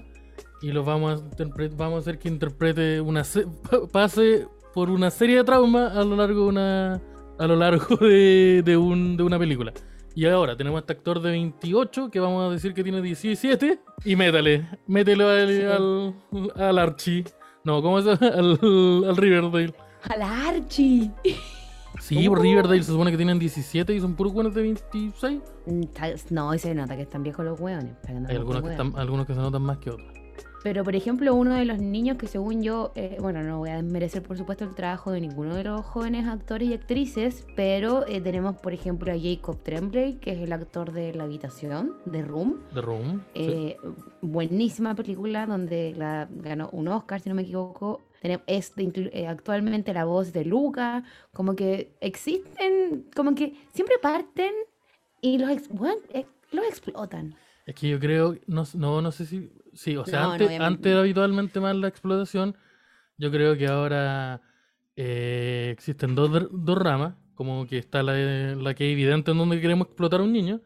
Y 0.61 0.71
lo 0.71 0.83
vamos 0.85 1.21
a, 1.21 1.43
vamos 1.75 1.95
a 1.95 1.99
hacer 1.99 2.19
que 2.19 2.29
interprete 2.29 3.01
una. 3.01 3.23
se- 3.23 3.47
pase 3.91 4.47
por 4.73 4.89
una 4.89 5.09
serie 5.11 5.37
de 5.37 5.43
traumas 5.43 5.95
a 5.95 6.03
lo 6.03 6.15
largo 6.15 6.43
de 6.43 6.47
una. 6.49 7.01
A 7.39 7.47
lo 7.47 7.55
largo 7.55 7.95
de, 7.97 8.61
de, 8.63 8.77
un, 8.77 9.17
de 9.17 9.23
una 9.23 9.39
película. 9.39 9.73
Y 10.15 10.25
ahora 10.27 10.55
tenemos 10.55 10.77
a 10.77 10.81
este 10.81 10.93
actor 10.93 11.19
de 11.21 11.31
28 11.31 12.11
que 12.11 12.19
vamos 12.19 12.47
a 12.47 12.53
decir 12.53 12.75
que 12.75 12.83
tiene 12.83 13.01
17. 13.01 13.79
Y 14.05 14.15
métale, 14.15 14.67
mételo 14.85 15.27
al, 15.27 15.47
Sí. 15.49 15.63
al, 15.63 16.13
al 16.63 16.77
Archie. 16.77 17.23
No, 17.63 17.81
¿cómo? 17.81 17.97
Al, 18.21 18.59
al 18.61 19.17
Riverdale. 19.17 19.73
¡A 20.09 20.17
la 20.17 20.49
Archie! 20.49 21.11
Sí, 21.99 22.27
por 22.27 22.41
Riverdale 22.41 22.81
se 22.83 22.91
supone 22.91 23.11
que 23.11 23.17
tienen 23.17 23.39
17 23.39 23.93
y 23.93 23.99
son 24.01 24.15
puros 24.15 24.33
buenos 24.33 24.53
de 24.55 24.63
26. 24.63 25.41
Mm, 25.67 25.81
No, 26.31 26.53
y 26.53 26.59
se 26.59 26.73
nota 26.73 26.95
que 26.95 27.03
están 27.03 27.23
viejos 27.23 27.45
los 27.45 27.59
hueones. 27.59 27.95
andamos 28.07 28.29
Hay 28.29 28.35
algunos 28.35 28.63
que, 28.63 28.71
están, 28.71 28.93
algunos 28.97 29.27
que 29.27 29.33
se 29.33 29.39
notan 29.39 29.61
más 29.61 29.77
que 29.77 29.91
otros. 29.91 30.11
Pero, 30.63 30.85
por 30.85 30.95
ejemplo, 30.95 31.35
uno 31.35 31.55
de 31.55 31.65
los 31.65 31.79
niños 31.79 32.17
que 32.17 32.25
según 32.27 32.63
yo, 32.63 32.93
eh, 32.95 33.17
bueno, 33.19 33.43
no 33.43 33.57
voy 33.59 33.69
a 33.71 33.75
desmerecer 33.75 34.23
por 34.23 34.37
supuesto 34.37 34.63
el 34.63 34.73
trabajo 34.73 35.11
de 35.11 35.19
ninguno 35.19 35.55
de 35.55 35.65
los 35.65 35.85
jóvenes 35.85 36.25
actores 36.25 36.69
y 36.69 36.73
actrices, 36.73 37.45
pero 37.55 38.07
eh, 38.07 38.21
tenemos, 38.21 38.55
por 38.55 38.71
ejemplo, 38.73 39.11
a 39.11 39.15
Jacob 39.19 39.61
Tremblay, 39.61 40.15
que 40.19 40.31
es 40.31 40.39
el 40.39 40.53
actor 40.53 40.93
de 40.93 41.13
La 41.13 41.25
Habitación, 41.25 41.97
de 42.05 42.21
Room. 42.21 42.61
The 42.73 42.81
Room. 42.81 43.21
sí. 43.35 43.41
Eh, 43.41 43.77
Buenísima 44.21 44.95
película 44.95 45.45
donde 45.45 45.93
la, 45.97 46.29
ganó 46.31 46.69
un 46.71 46.87
Oscar, 46.87 47.19
si 47.19 47.27
no 47.27 47.35
me 47.35 47.41
equivoco. 47.41 48.01
Es 48.47 48.73
de 48.73 49.27
actualmente 49.27 49.93
la 49.93 50.05
voz 50.05 50.31
de 50.31 50.45
Luca. 50.45 51.03
Como 51.33 51.57
que 51.57 51.93
existen, 51.99 53.09
como 53.13 53.35
que 53.35 53.53
siempre 53.73 53.97
parten 54.01 54.53
y 55.19 55.37
los, 55.39 55.49
ex- 55.49 55.67
bueno, 55.67 55.99
los 56.53 56.65
explotan. 56.65 57.35
Es 57.65 57.75
que 57.75 57.89
yo 57.89 57.99
creo, 57.99 58.37
no, 58.47 58.63
no, 58.75 59.01
no 59.01 59.11
sé 59.11 59.25
si. 59.25 59.51
Sí, 59.73 59.95
o 59.97 60.05
sea, 60.05 60.23
No, 60.23 60.31
antes, 60.33 60.59
antes 60.59 60.91
era 60.91 60.99
habitualmente 61.01 61.59
más 61.59 61.75
la 61.75 61.87
explotación. 61.87 62.55
Yo 63.17 63.31
creo 63.31 63.57
que 63.57 63.67
ahora 63.67 64.41
eh, 64.95 65.69
existen 65.71 66.15
dos, 66.15 66.47
dos 66.51 66.77
ramas. 66.77 67.15
Como 67.35 67.65
que 67.65 67.77
está 67.79 68.03
la, 68.03 68.13
la 68.55 68.73
que 68.75 68.85
es 68.87 68.93
evidente 68.93 69.31
en 69.31 69.37
donde 69.39 69.59
queremos 69.59 69.87
explotar 69.87 70.19
a 70.19 70.23
un 70.23 70.31
niño. 70.31 70.61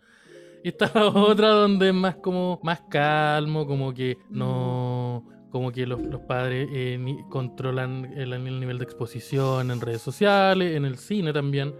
Y 0.63 0.69
está 0.69 0.91
la 0.93 1.07
otra 1.07 1.49
donde 1.49 1.89
es 1.89 1.93
más 1.93 2.15
como 2.15 2.59
más 2.63 2.81
calmo, 2.89 3.65
como 3.65 3.93
que 3.93 4.17
no. 4.29 5.23
Como 5.49 5.71
que 5.71 5.87
los, 5.87 6.01
los 6.01 6.19
padres 6.21 6.67
eh, 6.73 6.97
ni- 6.99 7.23
controlan 7.29 8.11
el, 8.17 8.33
el 8.33 8.59
nivel 8.59 8.77
de 8.77 8.83
exposición 8.83 9.71
en 9.71 9.79
redes 9.79 10.01
sociales, 10.01 10.75
en 10.75 10.83
el 10.85 10.97
cine 10.97 11.31
también. 11.33 11.73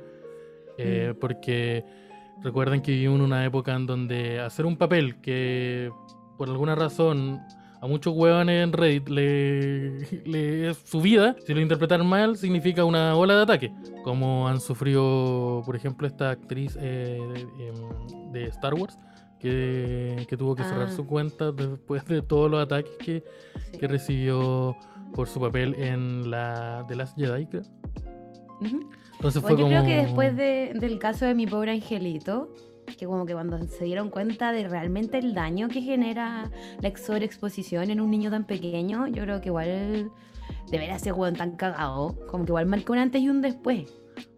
Eh, 0.77 1.11
Mm. 1.13 1.19
Porque 1.19 1.83
recuerden 2.43 2.81
que 2.81 2.91
vivimos 2.91 3.17
en 3.19 3.25
una 3.25 3.43
época 3.43 3.73
en 3.75 3.85
donde 3.87 4.39
hacer 4.39 4.65
un 4.65 4.77
papel 4.77 5.19
que 5.21 5.91
por 6.37 6.49
alguna 6.49 6.75
razón 6.75 7.41
a 7.79 7.85
muchos 7.87 8.13
huevones 8.15 8.63
en 8.63 8.73
Reddit 8.73 9.07
le, 9.09 10.73
su 10.85 10.99
vida, 11.01 11.35
si 11.45 11.53
lo 11.53 11.61
interpretan 11.61 12.05
mal, 12.07 12.35
significa 12.37 12.83
una 12.85 13.15
ola 13.15 13.35
de 13.35 13.41
ataque. 13.43 13.73
Como 14.03 14.47
han 14.47 14.59
sufrido, 14.59 15.61
por 15.65 15.75
ejemplo, 15.75 16.07
esta 16.07 16.31
actriz 16.31 16.77
eh, 16.81 17.19
de, 17.33 17.41
em, 17.67 18.31
de 18.31 18.43
Star 18.45 18.73
Wars, 18.73 18.97
que, 19.39 20.25
que 20.27 20.35
tuvo 20.37 20.55
que 20.55 20.63
cerrar 20.63 20.87
Ah. 20.87 20.95
su 20.95 21.05
cuenta 21.05 21.51
después 21.51 22.03
de 22.05 22.21
todos 22.23 22.49
los 22.49 22.63
ataques 22.63 22.91
que, 22.97 23.23
Sí. 23.71 23.77
que 23.77 23.87
recibió 23.87 24.75
por 25.13 25.27
su 25.27 25.39
papel 25.39 25.75
en 25.75 26.31
la 26.31 26.83
de 26.89 26.95
las 26.95 27.13
Jedi, 27.15 27.45
creo. 27.45 27.61
Entonces 29.15 29.41
fue 29.41 29.51
yo 29.51 29.57
como... 29.57 29.69
creo 29.69 29.83
que 29.85 29.95
después 29.97 30.35
de- 30.35 30.71
del 30.79 30.99
caso 30.99 31.25
de 31.25 31.35
mi 31.35 31.45
pobre 31.47 31.71
angelito, 31.71 32.49
que 32.95 33.05
como 33.05 33.25
que 33.25 33.33
cuando 33.33 33.59
se 33.67 33.85
dieron 33.85 34.09
cuenta 34.09 34.51
de 34.51 34.67
realmente 34.67 35.17
el 35.17 35.33
daño 35.33 35.67
que 35.67 35.81
genera 35.81 36.49
la 36.81 36.97
sobreexposición 36.97 37.89
en 37.89 37.99
un 37.99 38.09
niño 38.09 38.31
tan 38.31 38.45
pequeño, 38.45 39.07
yo 39.07 39.23
creo 39.23 39.41
que 39.41 39.49
igual 39.49 40.11
de 40.69 40.77
ver 40.77 40.91
a 40.91 40.95
ese 40.95 41.11
weón 41.11 41.35
tan 41.35 41.55
cagado, 41.55 42.15
como 42.27 42.45
que 42.45 42.51
igual 42.51 42.65
marcó 42.65 42.93
un 42.93 42.99
antes 42.99 43.21
y 43.21 43.29
un 43.29 43.41
después. 43.41 43.91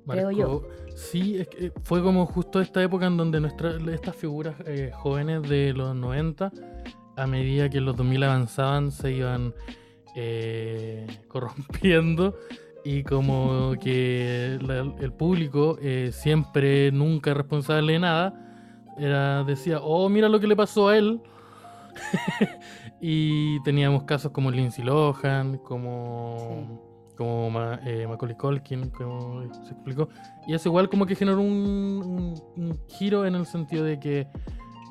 creo 0.07 0.31
yo. 0.31 0.67
Sí, 0.95 1.37
es 1.37 1.47
que 1.47 1.71
fue 1.83 2.01
como 2.03 2.25
justo 2.25 2.59
esta 2.59 2.83
época 2.83 3.05
en 3.07 3.17
donde 3.17 3.39
nuestra, 3.39 3.77
estas 3.93 4.15
figuras 4.15 4.55
eh, 4.65 4.91
jóvenes 4.93 5.43
de 5.43 5.73
los 5.73 5.95
90, 5.95 6.51
a 7.15 7.27
medida 7.27 7.69
que 7.69 7.79
los 7.79 7.95
2000 7.95 8.23
avanzaban, 8.23 8.91
se 8.91 9.13
iban 9.13 9.53
eh, 10.15 11.07
corrompiendo 11.27 12.35
y 12.91 13.03
como 13.03 13.73
que 13.79 14.57
la- 14.61 14.91
el 14.99 15.11
público 15.13 15.77
eh, 15.81 16.09
siempre, 16.13 16.91
nunca 16.91 17.33
responsable 17.33 17.93
de 17.93 17.99
nada, 17.99 18.33
era, 18.97 19.43
decía, 19.43 19.79
oh, 19.81 20.09
mira 20.09 20.27
lo 20.29 20.39
que 20.39 20.47
le 20.47 20.55
pasó 20.55 20.87
a 20.89 20.97
él. 20.97 21.21
y 23.01 23.61
teníamos 23.63 24.03
casos 24.03 24.31
como 24.31 24.51
Lindsay 24.51 24.83
Lohan, 24.83 25.57
como, 25.59 27.11
como 27.17 27.49
Ma- 27.49 27.79
eh, 27.85 28.07
Macaulay 28.07 28.35
Culkin, 28.37 28.89
como 28.89 29.41
se 29.63 29.71
explicó. 29.73 30.09
Y 30.47 30.53
eso 30.53 30.69
igual 30.69 30.89
como 30.89 31.05
que 31.05 31.15
generó 31.15 31.41
un, 31.41 31.45
un- 31.45 32.41
un 32.63 32.79
giro 32.87 33.25
en 33.25 33.35
el 33.35 33.45
sentido 33.45 33.83
de 33.83 33.99
que, 33.99 34.27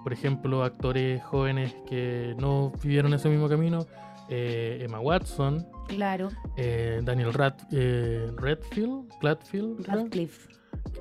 por 0.03 0.13
ejemplo, 0.13 0.63
actores 0.63 1.23
jóvenes 1.25 1.75
que 1.89 2.35
no 2.39 2.73
vivieron 2.83 3.13
ese 3.15 3.29
mismo 3.29 3.49
camino, 3.49 3.87
eh, 4.29 4.79
Emma 4.83 5.01
Watson, 5.01 5.67
Claro, 5.89 6.29
eh, 6.57 7.01
Daniel 7.03 7.33
Rad, 7.35 7.55
eh, 7.73 8.31
Redfield, 8.37 9.11
Radfield, 9.21 9.83
creo, 9.85 9.97
Radcliffe. 9.97 10.49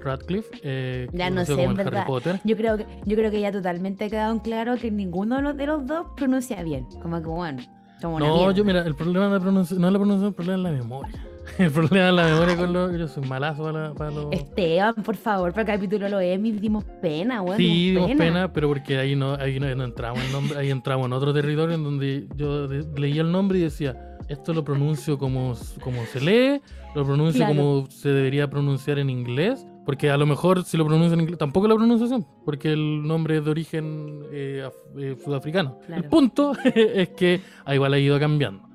Radcliffe, 0.01 0.59
eh, 0.63 1.07
Ya 1.13 1.29
no 1.29 1.45
sé, 1.45 1.51
como 1.53 1.63
en 1.63 1.71
el 1.71 1.79
Harry 1.79 1.89
verdad. 1.91 2.05
Potter. 2.07 2.39
Yo 2.43 2.55
creo 2.57 2.77
que, 2.77 2.85
yo 3.05 3.15
creo 3.15 3.31
que 3.31 3.39
ya 3.41 3.51
totalmente 3.51 4.05
ha 4.05 4.09
quedado 4.09 4.33
en 4.33 4.39
claro 4.39 4.75
que 4.77 4.91
ninguno 4.91 5.37
de 5.37 5.41
los, 5.41 5.57
de 5.57 5.65
los 5.65 5.85
dos 5.85 6.07
pronuncia 6.15 6.61
bien. 6.63 6.85
Como 7.01 7.21
que 7.21 7.27
bueno, 7.27 7.61
una 8.03 8.19
No, 8.27 8.51
yo 8.51 8.63
mira, 8.63 8.81
el 8.85 8.95
problema 8.95 9.25
de 9.25 9.29
no 9.29 9.35
es 9.37 9.71
la 9.71 9.99
pronunciación, 9.99 10.25
el 10.25 10.33
problema 10.33 10.57
es 10.57 10.63
la 10.63 10.71
memoria. 10.83 11.13
El 11.57 11.71
problema 11.71 12.09
es 12.09 12.13
la 12.13 12.25
memoria 12.25 12.57
con 12.57 12.73
los. 12.73 12.97
Yo 12.99 13.07
soy 13.07 13.23
malazo 13.25 13.63
para, 13.63 13.93
para 13.93 14.11
los. 14.11 14.31
Esteban, 14.33 14.93
por 14.95 15.15
favor, 15.15 15.51
para 15.53 15.61
el 15.61 15.79
capítulo 15.79 16.09
lo 16.09 16.19
Emmy 16.19 16.51
dimos 16.51 16.83
pena, 17.01 17.41
weón. 17.41 17.57
Sí, 17.57 17.91
dimos 17.91 18.11
pena, 18.15 18.51
pero 18.51 18.67
porque 18.67 18.97
ahí 18.97 19.15
no, 19.15 19.33
ahí 19.33 19.57
no, 19.57 19.73
no 19.73 19.85
entramos 19.85 20.21
en 20.25 20.31
nombre, 20.33 20.59
ahí 20.59 20.69
entramos 20.69 21.07
en 21.07 21.13
otro 21.13 21.33
territorio 21.33 21.73
en 21.75 21.83
donde 21.85 22.27
yo 22.35 22.67
de- 22.67 22.85
leía 22.99 23.21
el 23.21 23.31
nombre 23.31 23.59
y 23.59 23.61
decía, 23.61 24.06
esto 24.27 24.53
lo 24.53 24.63
pronuncio 24.63 25.17
como, 25.17 25.55
como 25.81 26.05
se 26.05 26.19
lee, 26.21 26.61
lo 26.95 27.05
pronuncio 27.05 27.39
Claro. 27.45 27.55
como 27.55 27.85
se 27.89 28.09
debería 28.09 28.49
pronunciar 28.49 28.99
en 28.99 29.09
inglés, 29.09 29.65
porque 29.85 30.09
a 30.09 30.17
lo 30.17 30.25
mejor 30.25 30.63
si 30.63 30.75
lo 30.77 30.85
pronuncio 30.85 31.13
en 31.13 31.21
inglés, 31.21 31.37
tampoco 31.37 31.67
la 31.67 31.75
pronunciación, 31.75 32.25
porque 32.43 32.73
el 32.73 33.07
nombre 33.07 33.37
es 33.37 33.45
de 33.45 33.51
origen 33.51 34.23
eh, 34.31 34.69
eh, 34.97 35.15
sudafricano. 35.23 35.79
Claro. 35.85 36.03
El 36.03 36.09
punto 36.09 36.51
es 36.75 37.09
que 37.09 37.41
ah, 37.65 37.73
igual 37.73 37.93
ha 37.93 37.99
ido 37.99 38.19
cambiando. 38.19 38.67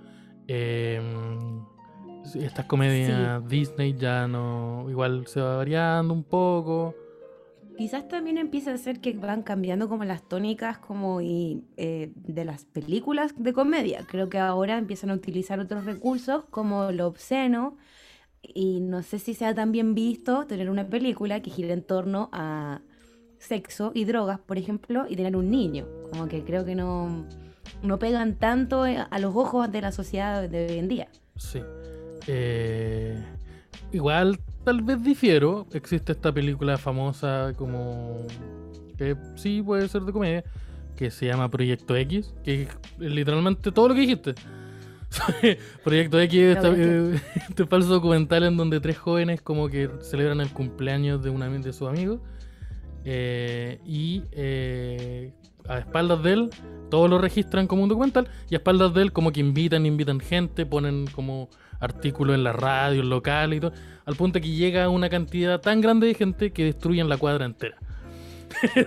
Eh, 0.49 1.01
sí, 2.25 2.39
estas 2.41 2.67
comedias 2.67 3.47
Disney 3.49 3.95
ya 3.95 4.27
no, 4.27 4.87
igual 4.89 5.27
se 5.27 5.41
va 5.41 5.57
variando 5.57 6.15
un 6.15 6.25
poco. 6.25 6.95
Quizás 7.77 8.07
también 8.09 8.39
empieza 8.39 8.73
a 8.73 8.79
ser 8.79 9.01
que 9.01 9.13
van 9.15 9.43
cambiando 9.43 9.89
como 9.89 10.05
las 10.05 10.29
tónicas 10.29 10.79
como 10.79 11.21
y, 11.21 11.65
eh, 11.77 12.13
de 12.15 12.45
las 12.45 12.65
películas 12.65 13.35
de 13.37 13.53
comedia. 13.53 14.05
Creo 14.07 14.29
que 14.29 14.39
ahora 14.39 14.79
empiezan 14.79 15.11
a 15.11 15.15
utilizar 15.15 15.59
otros 15.59 15.85
recursos 15.85 16.45
como 16.51 16.93
lo 16.93 17.07
obsceno 17.07 17.77
y 18.43 18.81
no 18.81 19.03
sé 19.03 19.19
si 19.19 19.35
sea 19.35 19.55
tan 19.55 19.73
bien 19.73 19.95
visto 19.95 20.47
tener 20.47 20.69
una 20.69 20.89
película 20.89 21.41
que 21.41 21.51
gira 21.51 21.73
en 21.73 21.83
torno 21.83 22.29
a 22.33 22.81
sexo 23.39 23.93
y 23.95 24.05
drogas, 24.05 24.39
por 24.39 24.59
ejemplo, 24.59 25.07
y 25.09 25.17
tener 25.17 25.37
un 25.37 25.51
niño. 25.51 25.87
Como 26.11 26.29
que 26.29 26.45
creo 26.45 26.65
que 26.65 26.75
no, 26.75 27.27
no 27.83 27.99
pegan 27.99 28.37
tanto 28.37 28.87
eh, 28.87 28.99
a 29.09 29.19
los 29.19 29.35
ojos 29.35 29.71
de 29.71 29.81
la 29.81 29.93
sociedad 29.93 30.49
de 30.49 30.67
hoy 30.67 30.79
en 30.79 30.89
día. 30.89 31.09
Sí. 31.37 31.61
Eh, 32.27 33.21
igual, 33.93 34.39
tal 34.65 34.83
vez 34.83 35.03
difiero. 35.03 35.67
Existe 35.73 36.13
esta 36.13 36.33
película 36.33 36.79
famosa 36.79 37.53
como... 37.57 38.27
que 38.97 39.17
sí 39.37 39.63
puede 39.63 39.89
ser 39.89 40.03
de 40.03 40.13
comedia, 40.13 40.45
que 40.97 41.11
se 41.11 41.27
llama 41.27 41.51
Proyecto 41.51 41.97
X, 41.97 42.35
que 42.45 42.63
es 42.63 42.69
literalmente 42.99 43.73
todo 43.73 43.89
lo 43.89 43.95
que 43.95 44.01
dijiste. 44.01 44.35
Proyecto 45.85 46.21
X 46.21 46.41
es 46.41 46.59
eh, 46.65 47.21
este 47.49 47.67
falso 47.67 47.89
documental 47.89 48.45
en 48.45 48.57
donde 48.57 48.81
tres 48.81 48.99
jóvenes 48.99 49.43
como 49.43 49.69
que 49.69 49.91
celebran 50.01 50.41
el 50.41 50.51
cumpleaños 50.51 51.23
de 51.23 51.31
una 51.31 51.49
de 51.49 51.73
sus 51.73 51.89
amigos 51.89 52.21
eh, 53.05 53.81
y 53.85 54.23
eh, 54.33 55.33
a 55.69 55.79
espaldas 55.79 56.23
de 56.23 56.33
él 56.33 56.51
todo 56.91 57.09
lo 57.09 57.17
registran 57.19 57.67
como 57.67 57.83
un 57.85 57.89
documental 57.89 58.29
y 58.51 58.55
a 58.55 58.59
espaldas 58.59 58.93
de 58.93 59.01
él 59.03 59.13
como 59.13 59.33
que 59.33 59.41
invitan, 59.41 59.87
invitan 59.87 60.21
gente, 60.21 60.67
ponen 60.67 61.07
como 61.07 61.49
artículos 61.81 62.35
en 62.35 62.45
la 62.45 62.53
radio, 62.53 63.01
en 63.01 63.09
local 63.09 63.55
y 63.55 63.61
todo, 63.61 63.73
al 64.05 64.15
punto 64.15 64.41
que 64.41 64.51
llega 64.51 64.89
una 64.91 65.09
cantidad 65.09 65.59
tan 65.61 65.81
grande 65.81 66.07
de 66.07 66.15
gente 66.15 66.53
que 66.53 66.65
destruyen 66.65 67.09
la 67.09 67.17
cuadra 67.17 67.47
entera. 67.47 67.77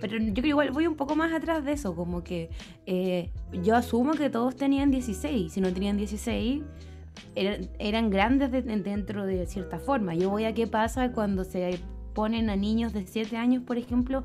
Pero 0.00 0.16
yo 0.18 0.32
creo 0.32 0.46
igual 0.46 0.70
voy 0.70 0.86
un 0.86 0.94
poco 0.94 1.16
más 1.16 1.32
atrás 1.32 1.64
de 1.64 1.72
eso, 1.72 1.94
como 1.94 2.22
que 2.22 2.48
eh, 2.86 3.30
yo 3.62 3.76
asumo 3.76 4.12
que 4.12 4.30
todos 4.30 4.56
tenían 4.56 4.90
16, 4.90 5.52
si 5.52 5.60
no 5.60 5.72
tenían 5.72 5.96
16 5.96 6.62
eran, 7.34 7.68
eran 7.78 8.10
grandes 8.10 8.50
de- 8.50 8.62
dentro 8.62 9.26
de 9.26 9.44
cierta 9.46 9.78
forma. 9.78 10.14
Yo 10.14 10.30
voy 10.30 10.44
a 10.44 10.54
qué 10.54 10.66
pasa 10.66 11.12
cuando 11.12 11.44
se 11.44 11.78
ponen 12.14 12.50
a 12.50 12.56
niños 12.56 12.92
de 12.92 13.06
7 13.06 13.36
años, 13.36 13.62
por 13.64 13.76
ejemplo, 13.76 14.24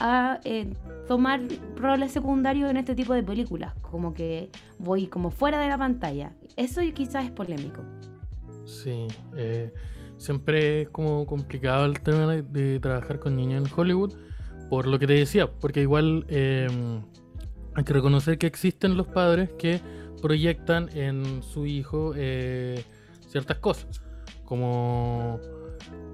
a 0.00 0.40
eh, 0.44 0.72
tomar 1.06 1.40
roles 1.76 2.12
secundarios 2.12 2.70
en 2.70 2.76
este 2.76 2.94
tipo 2.94 3.14
de 3.14 3.22
películas, 3.22 3.74
como 3.80 4.14
que 4.14 4.50
voy 4.78 5.06
como 5.06 5.30
fuera 5.30 5.60
de 5.60 5.68
la 5.68 5.78
pantalla. 5.78 6.32
Eso 6.56 6.80
quizás 6.94 7.24
es 7.24 7.30
polémico. 7.30 7.82
Sí, 8.64 9.06
eh, 9.36 9.72
siempre 10.16 10.82
es 10.82 10.88
como 10.88 11.26
complicado 11.26 11.84
el 11.84 12.00
tema 12.00 12.26
de, 12.26 12.80
trabajar 12.80 13.18
con 13.18 13.36
niños 13.36 13.66
en 13.66 13.72
Hollywood, 13.74 14.14
por 14.70 14.86
lo 14.86 14.98
que 14.98 15.06
te 15.06 15.14
decía, 15.14 15.50
porque 15.50 15.82
igual 15.82 16.24
eh, 16.28 16.68
hay 17.74 17.84
que 17.84 17.92
reconocer 17.92 18.38
que 18.38 18.46
existen 18.46 18.96
los 18.96 19.06
padres 19.08 19.50
que 19.58 19.80
proyectan 20.20 20.88
en 20.96 21.42
su 21.42 21.66
hijo 21.66 22.12
eh, 22.16 22.84
ciertas 23.26 23.58
cosas, 23.58 24.02
como 24.44 25.40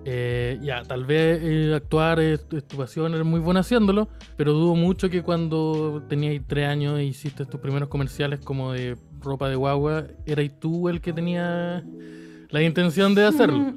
eh, 0.05 0.59
ya, 0.63 0.83
tal 0.85 1.05
vez 1.05 1.41
eh, 1.43 1.75
actuar 1.75 2.21
es, 2.21 2.47
es 2.53 2.67
tu 2.67 2.77
pasión, 2.77 3.13
eres 3.15 3.27
muy 3.27 3.41
bueno 3.41 3.61
haciéndolo, 3.61 4.09
pero 4.37 4.53
dudo 4.53 4.75
mucho 4.75 5.11
que 5.11 5.23
cuando 5.23 6.03
tenías 6.09 6.43
tres 6.47 6.67
años 6.69 6.99
e 6.99 7.05
hiciste 7.05 7.45
tus 7.45 7.61
primeros 7.61 7.89
comerciales 7.89 8.41
como 8.41 8.73
de 8.73 8.97
ropa 9.21 9.49
de 9.49 9.57
guagua, 9.57 10.07
eras 10.27 10.49
tú 10.61 10.89
el 10.89 11.01
que 11.01 11.13
tenía 11.13 11.85
la 12.51 12.63
intención 12.63 13.15
de 13.15 13.25
hacerlo. 13.27 13.75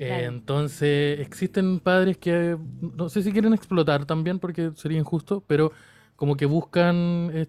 Eh, 0.00 0.06
Claro. 0.06 0.24
entonces, 0.26 1.18
existen 1.18 1.80
padres 1.80 2.18
que 2.18 2.56
no 2.96 3.08
sé 3.08 3.20
si 3.24 3.32
quieren 3.32 3.52
explotar 3.52 4.04
también 4.06 4.38
porque 4.38 4.70
sería 4.76 4.96
injusto, 4.98 5.42
pero 5.44 5.72
como 6.18 6.36
que 6.36 6.46
buscan, 6.46 7.30
eh, 7.32 7.46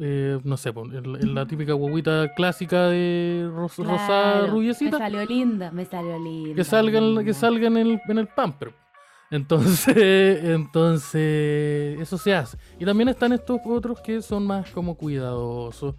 eh, 0.00 0.40
no 0.42 0.56
sé, 0.56 0.70
en 0.70 1.34
la- 1.34 1.46
típica 1.46 1.74
guaguita 1.74 2.32
clásica 2.34 2.86
de 2.88 3.46
ros- 3.52 3.76
rosada 3.76 4.38
Claro, 4.38 4.52
rubiecita 4.52 4.98
Me 4.98 5.04
salió 5.04 5.26
linda, 5.26 5.70
me 5.70 5.84
salió 5.84 6.18
linda. 6.18 6.54
que 6.54 6.64
salgan 6.64 7.02
que 7.16 7.20
linda. 7.20 7.34
salga 7.34 7.66
en 7.66 7.76
el, 7.76 8.00
en 8.08 8.18
el 8.18 8.26
pamper. 8.28 8.72
Entonces, 9.30 9.96
entonces 10.44 12.00
eso 12.00 12.16
se 12.16 12.34
hace. 12.34 12.56
Y 12.78 12.84
también 12.86 13.08
están 13.10 13.32
estos 13.34 13.60
otros 13.66 14.00
que 14.00 14.22
son 14.22 14.46
más 14.46 14.70
como 14.70 14.96
cuidadosos 14.96 15.94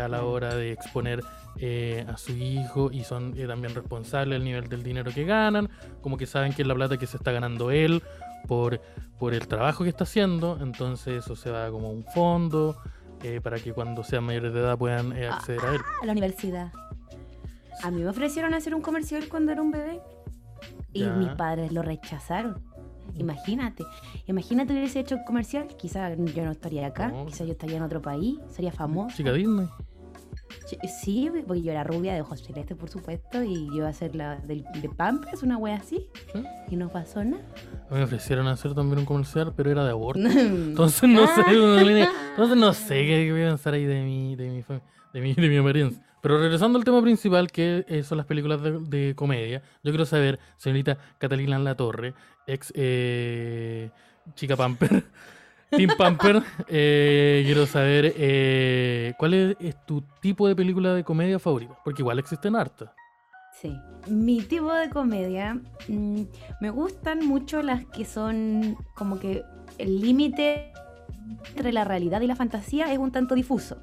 a 0.00 0.08
la 0.08 0.24
hora 0.24 0.54
de 0.54 0.72
exponer 0.72 1.20
eh, 1.58 2.04
a 2.08 2.16
su 2.16 2.32
hijo 2.32 2.90
y 2.90 3.04
son 3.04 3.32
eh, 3.36 3.46
también 3.46 3.74
responsables 3.74 4.36
del 4.38 4.44
nivel 4.44 4.68
del 4.68 4.82
dinero 4.82 5.12
que 5.12 5.24
ganan, 5.24 5.68
como 6.00 6.16
que 6.16 6.26
saben 6.26 6.52
que 6.52 6.62
es 6.62 6.68
la 6.68 6.74
plata 6.74 6.96
que 6.96 7.06
se 7.06 7.16
está 7.16 7.30
ganando 7.32 7.70
él 7.70 8.02
por, 8.48 8.80
por 9.18 9.34
el 9.34 9.46
trabajo 9.46 9.84
que 9.84 9.90
está 9.90 10.04
haciendo, 10.04 10.58
entonces 10.60 11.24
eso 11.24 11.36
se 11.36 11.50
va 11.50 11.70
como 11.70 11.88
a 11.88 11.90
un 11.90 12.04
fondo 12.04 12.76
eh, 13.22 13.40
para 13.40 13.58
que 13.58 13.72
cuando 13.72 14.02
sean 14.04 14.24
mayores 14.24 14.52
de 14.52 14.60
edad 14.60 14.76
puedan 14.76 15.12
acceder 15.12 15.60
a 15.64 15.74
él. 15.74 15.80
A 16.02 16.06
la 16.06 16.12
universidad. 16.12 16.72
A 17.82 17.90
mí 17.90 18.02
me 18.02 18.08
ofrecieron 18.08 18.52
hacer 18.54 18.74
un 18.74 18.82
comercial 18.82 19.28
cuando 19.28 19.52
era 19.52 19.62
un 19.62 19.70
bebé. 19.70 20.00
Y 20.92 21.00
Ya. 21.00 21.12
mis 21.12 21.28
padres 21.30 21.72
lo 21.72 21.82
rechazaron. 21.82 22.62
Imagínate, 23.16 23.84
imagínate 24.26 24.72
hubiese 24.72 25.00
hecho 25.00 25.16
un 25.16 25.24
comercial, 25.24 25.68
quizá 25.76 26.14
yo 26.14 26.44
no 26.44 26.50
estaría 26.50 26.86
acá, 26.86 27.08
No. 27.08 27.26
quizá 27.26 27.44
yo 27.44 27.52
estaría 27.52 27.76
en 27.76 27.82
otro 27.82 28.02
país, 28.02 28.38
sería 28.50 28.72
famoso. 28.72 29.16
Chica 29.16 29.32
Disney. 29.32 29.68
Sí, 31.02 31.30
porque 31.46 31.62
yo 31.62 31.70
era 31.72 31.84
rubia 31.84 32.14
de 32.14 32.22
ojos 32.22 32.42
celestes, 32.42 32.76
por 32.76 32.88
supuesto, 32.88 33.42
y 33.42 33.66
yo 33.68 33.76
iba 33.76 33.88
a 33.88 33.92
ser 33.92 34.16
la 34.16 34.36
del, 34.36 34.64
de 34.80 34.88
Pampers, 34.88 35.42
una 35.42 35.56
wea 35.58 35.76
así, 35.76 36.06
¿sí? 36.32 36.42
y 36.70 36.76
no 36.76 36.88
pasó 36.88 37.22
nada. 37.24 37.42
Me 37.90 38.02
ofrecieron 38.02 38.46
hacer 38.48 38.74
también 38.74 39.00
un 39.00 39.04
comercial, 39.04 39.52
pero 39.56 39.70
era 39.70 39.84
de 39.84 39.90
aborto. 39.90 40.20
Entonces 40.28 41.08
no 41.08 41.26
sé, 41.26 41.42
entonces 42.30 42.56
no 42.56 42.72
sé 42.72 42.94
qué 43.04 43.30
voy 43.30 43.42
a 43.42 43.48
pensar 43.48 43.74
ahí 43.74 43.84
de 43.84 44.02
mi, 44.04 44.36
de 44.36 44.50
mi, 44.50 44.62
de 45.12 45.20
mi, 45.20 45.34
de 45.34 45.48
mi 45.48 45.56
apariencia. 45.58 46.02
Pero 46.24 46.38
regresando 46.38 46.78
al 46.78 46.84
tema 46.84 47.02
principal, 47.02 47.52
que 47.52 48.02
son 48.02 48.16
las 48.16 48.26
películas 48.26 48.58
de, 48.62 49.12
comedia, 49.14 49.60
yo 49.82 49.90
quiero 49.90 50.06
saber, 50.06 50.38
señorita 50.56 50.96
Catalina 51.18 51.58
La 51.58 51.74
Torre, 51.74 52.14
ex 52.46 52.72
eh, 52.74 53.90
chica 54.34 54.56
Pamper, 54.56 55.04
Team 55.70 55.90
Pamper, 55.98 56.42
eh, 56.68 57.42
quiero 57.44 57.66
saber 57.66 58.14
eh, 58.16 59.12
cuál 59.18 59.34
es, 59.34 59.56
es 59.60 59.84
tu 59.84 60.00
tipo 60.22 60.48
de 60.48 60.56
película 60.56 60.94
de 60.94 61.04
comedia 61.04 61.38
favorita, 61.38 61.76
porque 61.84 62.00
igual 62.00 62.18
existen 62.18 62.56
hartas. 62.56 62.88
Sí. 63.60 63.76
Mi 64.08 64.40
tipo 64.40 64.72
de 64.72 64.88
comedia, 64.88 65.60
mm, 65.88 66.22
me 66.58 66.70
gustan 66.70 67.26
mucho 67.26 67.60
las 67.60 67.84
que 67.84 68.06
son 68.06 68.78
como 68.94 69.20
que 69.20 69.42
el 69.76 70.00
límite 70.00 70.72
entre 71.50 71.70
la 71.74 71.84
realidad 71.84 72.22
y 72.22 72.26
la 72.26 72.34
fantasía 72.34 72.90
es 72.90 72.98
un 72.98 73.12
tanto 73.12 73.34
difuso. 73.34 73.76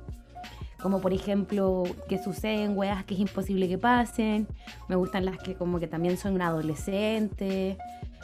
Como 0.82 1.00
por 1.00 1.14
ejemplo, 1.14 1.84
que 2.10 2.18
suceden 2.18 2.78
weas 2.78 3.06
que 3.06 3.14
es 3.14 3.20
imposible 3.20 3.68
que 3.68 3.78
pasen. 3.78 4.48
Me 4.88 4.96
gustan 4.96 5.26
las 5.26 5.38
que 5.38 5.56
como 5.56 5.80
que 5.80 5.88
también 5.88 6.18
son 6.18 6.42
adolescentes. 6.42 7.78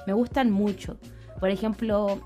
Me 0.05 0.13
gustan 0.13 0.51
mucho. 0.51 0.97
Por 1.39 1.49
ejemplo, 1.49 2.19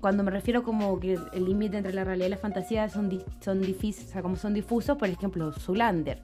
cuando 0.00 0.22
me 0.22 0.30
refiero 0.30 0.62
como 0.62 0.98
que 1.00 1.18
el 1.32 1.44
límite 1.44 1.76
entre 1.78 1.92
la 1.92 2.04
realidad 2.04 2.26
y 2.28 2.30
la 2.30 2.36
fantasía 2.36 2.88
son, 2.88 3.08
di- 3.08 3.22
son 3.40 3.60
difíciles, 3.60 4.10
o 4.10 4.12
sea, 4.12 4.22
como 4.22 4.36
son 4.36 4.54
difusos, 4.54 4.96
por 4.96 5.08
ejemplo, 5.08 5.52
Zulander. 5.52 6.22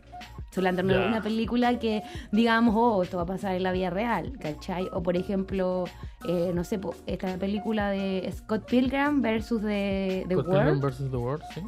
Zulander 0.52 0.84
no 0.84 0.92
es 0.94 1.06
una 1.08 1.20
película 1.22 1.76
que 1.80 2.02
digamos, 2.30 2.74
oh, 2.78 3.02
esto 3.02 3.16
va 3.16 3.24
a 3.24 3.26
pasar 3.26 3.56
en 3.56 3.64
la 3.64 3.72
vida 3.72 3.90
real, 3.90 4.32
¿cachai? 4.38 4.88
O 4.92 5.02
por 5.02 5.16
ejemplo, 5.16 5.84
eh, 6.28 6.52
no 6.54 6.62
sé, 6.62 6.78
esta 7.06 7.36
película 7.36 7.90
de 7.90 8.32
Scott 8.36 8.64
Pilgrim 8.68 9.20
versus 9.20 9.60
The, 9.62 10.24
The 10.28 10.34
Scott 10.34 10.44
Pilgrim 10.46 10.66
World, 10.66 10.82
versus 10.82 11.10
The 11.10 11.16
World, 11.16 11.42
sí. 11.54 11.60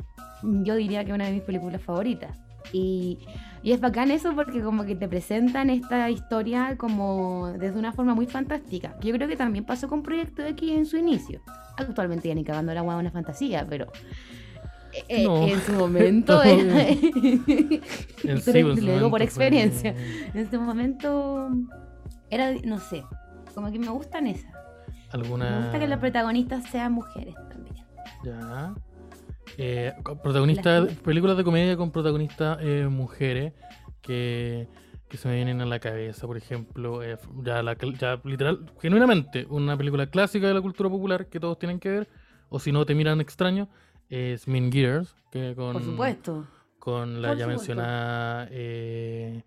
yo 0.62 0.74
diría 0.76 1.04
que 1.04 1.10
es 1.10 1.14
una 1.16 1.26
de 1.26 1.32
mis 1.32 1.42
películas 1.42 1.82
favoritas. 1.82 2.38
Y, 2.72 3.18
y 3.66 3.72
es 3.72 3.80
bacán 3.80 4.12
eso 4.12 4.32
porque 4.36 4.62
como 4.62 4.84
que 4.84 4.94
te 4.94 5.08
presentan 5.08 5.70
esta 5.70 6.08
historia 6.08 6.76
como 6.76 7.48
desde 7.58 7.76
una 7.78 7.92
forma 7.92 8.14
muy 8.14 8.26
fantástica. 8.26 8.94
Yo 9.02 9.12
creo 9.12 9.26
que 9.26 9.36
también 9.36 9.64
pasó 9.64 9.88
con 9.88 10.04
Proyecto 10.04 10.44
X 10.44 10.70
en 10.70 10.86
su 10.86 10.96
inicio. 10.96 11.40
Actualmente 11.76 12.28
ya 12.28 12.34
ni 12.36 12.44
cagando 12.44 12.72
la 12.72 12.82
hueá 12.84 12.96
una 12.96 13.10
fantasía, 13.10 13.66
pero 13.68 13.86
eh, 15.08 15.24
No. 15.24 15.46
en 15.48 15.60
su 15.62 15.72
momento 15.72 16.36
No. 16.36 16.42
era... 16.44 16.88
En 16.90 18.40
sí, 18.40 18.52
su 18.62 18.62
lo 18.62 18.74
digo 18.94 19.10
por 19.10 19.20
experiencia. 19.20 19.92
fue- 19.94 20.30
En 20.32 20.36
este 20.38 20.58
momento 20.58 21.50
era, 22.30 22.52
no 22.64 22.78
sé, 22.78 23.02
como 23.54 23.72
que 23.72 23.78
me 23.80 23.88
gustan 23.88 24.28
esas. 24.28 24.52
Alguna... 25.10 25.50
Me 25.50 25.62
gusta 25.62 25.78
que 25.80 25.86
las 25.88 25.98
protagonistas 25.98 26.64
sean 26.70 26.92
mujeres 26.92 27.34
también. 27.50 27.84
Ya. 28.24 28.74
Eh, 29.58 29.92
protagonistas, 30.22 30.84
Las- 30.84 30.94
películas 30.98 31.36
de 31.36 31.44
comedia 31.44 31.76
con 31.76 31.90
protagonistas 31.90 32.58
eh, 32.60 32.86
mujeres 32.90 33.52
que, 34.02 34.68
que 35.08 35.16
se 35.16 35.28
me 35.28 35.36
vienen 35.36 35.60
a 35.60 35.66
la 35.66 35.78
cabeza, 35.78 36.26
por 36.26 36.36
ejemplo, 36.36 37.02
eh, 37.02 37.16
ya, 37.42 37.62
la, 37.62 37.74
ya 37.98 38.20
literal, 38.24 38.70
genuinamente, 38.80 39.46
una 39.48 39.76
película 39.76 40.06
clásica 40.08 40.46
de 40.48 40.54
la 40.54 40.60
cultura 40.60 40.90
popular 40.90 41.26
que 41.28 41.40
todos 41.40 41.58
tienen 41.58 41.80
que 41.80 41.88
ver, 41.90 42.08
o 42.48 42.58
si 42.60 42.70
no 42.72 42.84
te 42.84 42.94
miran 42.94 43.20
extraño, 43.20 43.68
es 44.10 44.46
Mean 44.46 44.70
Gears, 44.70 45.16
que 45.32 45.54
con, 45.56 45.72
Por 45.72 45.82
supuesto. 45.82 46.46
con 46.78 47.22
la 47.22 47.28
Por 47.28 47.38
ya 47.38 47.44
supuesto. 47.44 47.48
mencionada, 47.68 48.48
eh, 48.50 49.42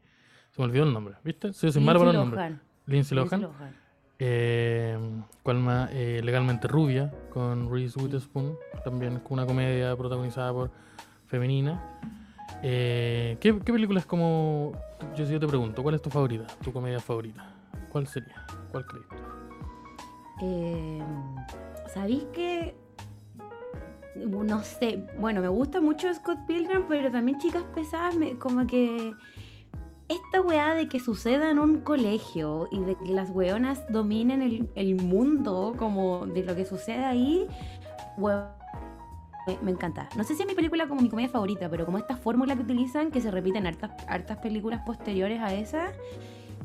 se 0.52 0.62
me 0.62 0.65
olvidó 0.65 0.84
el 0.86 0.93
nombre, 0.93 1.15
¿viste? 1.24 1.54
Sí, 1.54 1.72
soy 1.72 1.84
malo 1.84 2.00
para 2.00 2.13
nombres. 2.13 2.38
Lohan. 2.39 2.62
Lindsay 2.88 3.15
Lindsay 3.17 3.39
Lohan. 3.41 3.76
Eh, 4.19 4.97
¿Cuál 5.43 5.58
más? 5.60 5.89
Eh, 5.93 6.21
Legalmente 6.23 6.67
Rubia, 6.67 7.12
con 7.32 7.71
Reese 7.71 7.97
Witherspoon, 7.99 8.58
también 8.84 9.21
una 9.29 9.45
comedia 9.45 9.95
protagonizada 9.95 10.51
por 10.51 10.71
femenina. 11.27 11.82
Eh, 12.62 13.38
¿qué, 13.39 13.58
qué 13.60 13.71
película 13.71 13.99
es 13.99 14.05
como.? 14.05 14.73
Yo, 15.15 15.23
yo 15.25 15.39
te 15.39 15.47
pregunto, 15.47 15.82
¿cuál 15.82 15.95
es 15.95 16.01
tu 16.01 16.10
favorita? 16.10 16.45
¿Tu 16.62 16.73
comedia 16.73 16.99
favorita? 16.99 17.45
¿Cuál 17.91 18.08
sería? 18.08 18.45
¿Cuál 18.71 18.86
crees? 18.86 19.05
Eh, 20.41 21.01
¿Sabéis 21.93 22.25
que.? 22.34 22.75
No 24.15 24.63
sé, 24.63 25.01
bueno, 25.17 25.39
me 25.39 25.47
gusta 25.47 25.79
mucho 25.79 26.13
Scott 26.13 26.39
Pilgrim, 26.45 26.84
pero 26.89 27.10
también 27.10 27.38
Chicas 27.39 27.63
Pesadas, 27.73 28.15
me- 28.15 28.38
como 28.38 28.67
que. 28.67 29.13
Esta 30.10 30.41
weá 30.41 30.74
de 30.74 30.88
que 30.88 31.00
suceda 31.00 31.52
en 31.52 31.60
un 31.60 31.82
colegio 31.82 32.67
y 32.72 32.80
de 32.80 32.95
que 32.95 33.13
las 33.13 33.30
weonas 33.30 33.84
dominen 33.91 34.41
el, 34.41 34.69
el 34.76 34.95
mundo, 34.95 35.76
como 35.78 36.26
de 36.26 36.43
lo 36.43 36.56
que 36.56 36.65
sucede 36.65 37.06
ahí, 37.06 37.48
weón, 38.17 38.60
me, 39.62 39.72
encanta. 39.72 40.10
No 40.15 40.24
sé 40.24 40.36
si 40.36 40.41
es 40.43 40.48
mi 40.48 40.54
película 40.56 40.88
como 40.88 41.02
mi 41.02 41.10
comedia 41.10 41.30
favorita, 41.30 41.69
pero 41.69 41.86
como 41.86 41.98
esta 41.98 42.15
fórmula 42.15 42.56
que 42.56 42.62
utilizan, 42.62 43.12
que 43.12 43.22
se 43.22 43.32
repite 43.32 43.58
en 43.58 43.67
hartas, 43.67 43.91
hartas 44.08 44.38
películas 44.38 44.82
posteriores 44.86 45.41
a 45.41 45.54
esa, 45.54 45.91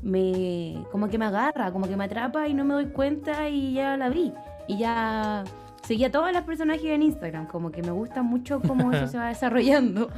me 0.02 0.84
como 0.90 1.08
que 1.08 1.18
me 1.18 1.24
agarra, 1.24 1.72
como 1.72 1.88
que 1.88 1.96
me 1.96 2.04
atrapa 2.04 2.48
y 2.48 2.54
no 2.54 2.64
me 2.64 2.74
doy 2.74 2.86
cuenta 2.86 3.48
y 3.48 3.74
ya 3.74 3.96
la 3.96 4.08
vi. 4.08 4.32
Y 4.66 4.78
ya 4.78 5.44
seguía 5.82 6.08
a 6.08 6.10
todas 6.10 6.32
las 6.32 6.44
personajes 6.44 6.86
en 6.86 7.02
Instagram, 7.02 7.46
como 7.46 7.70
que 7.70 7.82
me 7.82 7.90
gusta 7.90 8.22
mucho 8.22 8.60
cómo 8.60 8.92
eso 8.92 9.06
se 9.08 9.18
va 9.18 9.28
desarrollando. 9.28 10.10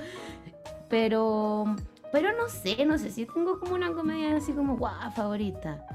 Pero 0.89 1.77
pero 2.16 2.33
no 2.35 2.48
sé, 2.48 2.87
no 2.87 2.96
sé 2.96 3.11
si 3.11 3.26
tengo 3.26 3.61
como 3.61 3.74
una 3.74 3.92
comedia 3.92 4.35
así 4.35 4.55
como 4.55 4.79
guau, 4.79 5.12
favorita. 5.12 5.87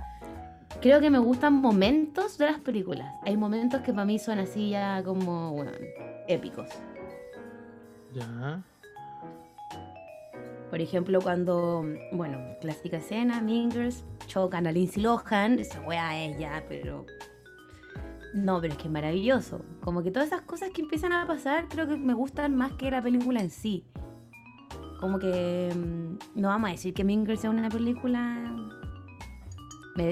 Creo 0.79 0.99
que 0.99 1.09
me 1.09 1.17
gustan 1.17 1.53
momentos 1.53 2.37
de 2.37 2.45
las 2.45 2.59
películas. 2.59 3.11
Hay 3.23 3.35
momentos 3.35 3.81
que 3.81 3.91
para 3.91 4.05
mí 4.05 4.19
son 4.19 4.37
así 4.37 4.69
ya 4.69 5.01
como, 5.03 5.53
bueno, 5.53 5.71
épicos. 6.27 6.69
Ya. 8.13 8.61
Por 10.69 10.79
ejemplo, 10.79 11.21
cuando, 11.21 11.83
bueno, 12.11 12.37
clásica 12.61 12.97
escena, 12.97 13.41
Mingers, 13.41 14.05
chocan 14.27 14.67
a 14.67 14.71
Lindsay 14.71 15.01
Lohan, 15.01 15.57
esa 15.57 15.81
weá 15.81 16.23
es 16.23 16.37
ya, 16.37 16.63
pero... 16.69 17.07
No, 18.35 18.61
pero 18.61 18.73
es 18.73 18.77
que 18.77 18.89
es 18.89 18.93
maravilloso. 18.93 19.65
Como 19.83 20.03
que 20.03 20.11
todas 20.11 20.27
esas 20.27 20.41
cosas 20.41 20.69
que 20.69 20.83
empiezan 20.83 21.13
a 21.13 21.25
pasar 21.25 21.67
creo 21.67 21.87
que 21.87 21.97
me 21.97 22.13
gustan 22.13 22.55
más 22.55 22.73
que 22.73 22.91
la 22.91 23.01
película 23.01 23.41
en 23.41 23.49
sí. 23.49 23.87
Como 25.01 25.19
que 25.19 25.73
mm, 25.75 26.39
no 26.39 26.47
vamos 26.47 26.69
a 26.69 26.71
decir 26.71 26.93
que 26.93 27.03
Mingers 27.03 27.41
sea 27.41 27.49
una 27.49 27.67
película 27.69 28.55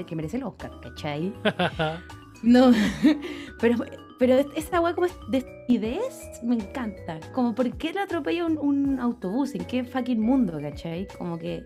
que 0.06 0.14
merece 0.14 0.36
el 0.36 0.44
Oscar, 0.44 0.72
¿cachai? 0.82 1.32
No, 2.42 2.70
pero, 3.60 3.76
pero 4.18 4.34
es- 4.38 4.46
esa 4.56 4.80
weá 4.80 4.94
como 4.94 5.06
es 5.06 5.14
de 5.30 5.38
estupidez 5.38 6.40
me 6.42 6.54
encanta. 6.54 7.20
Como, 7.34 7.54
¿por 7.54 7.70
qué 7.76 7.92
le 7.92 8.00
atropella 8.00 8.46
un, 8.46 8.56
un 8.56 8.98
autobús? 8.98 9.54
¿En 9.54 9.66
qué 9.66 9.84
fucking 9.84 10.18
mundo, 10.20 10.58
cachai? 10.58 11.06
Como 11.18 11.38
que 11.38 11.62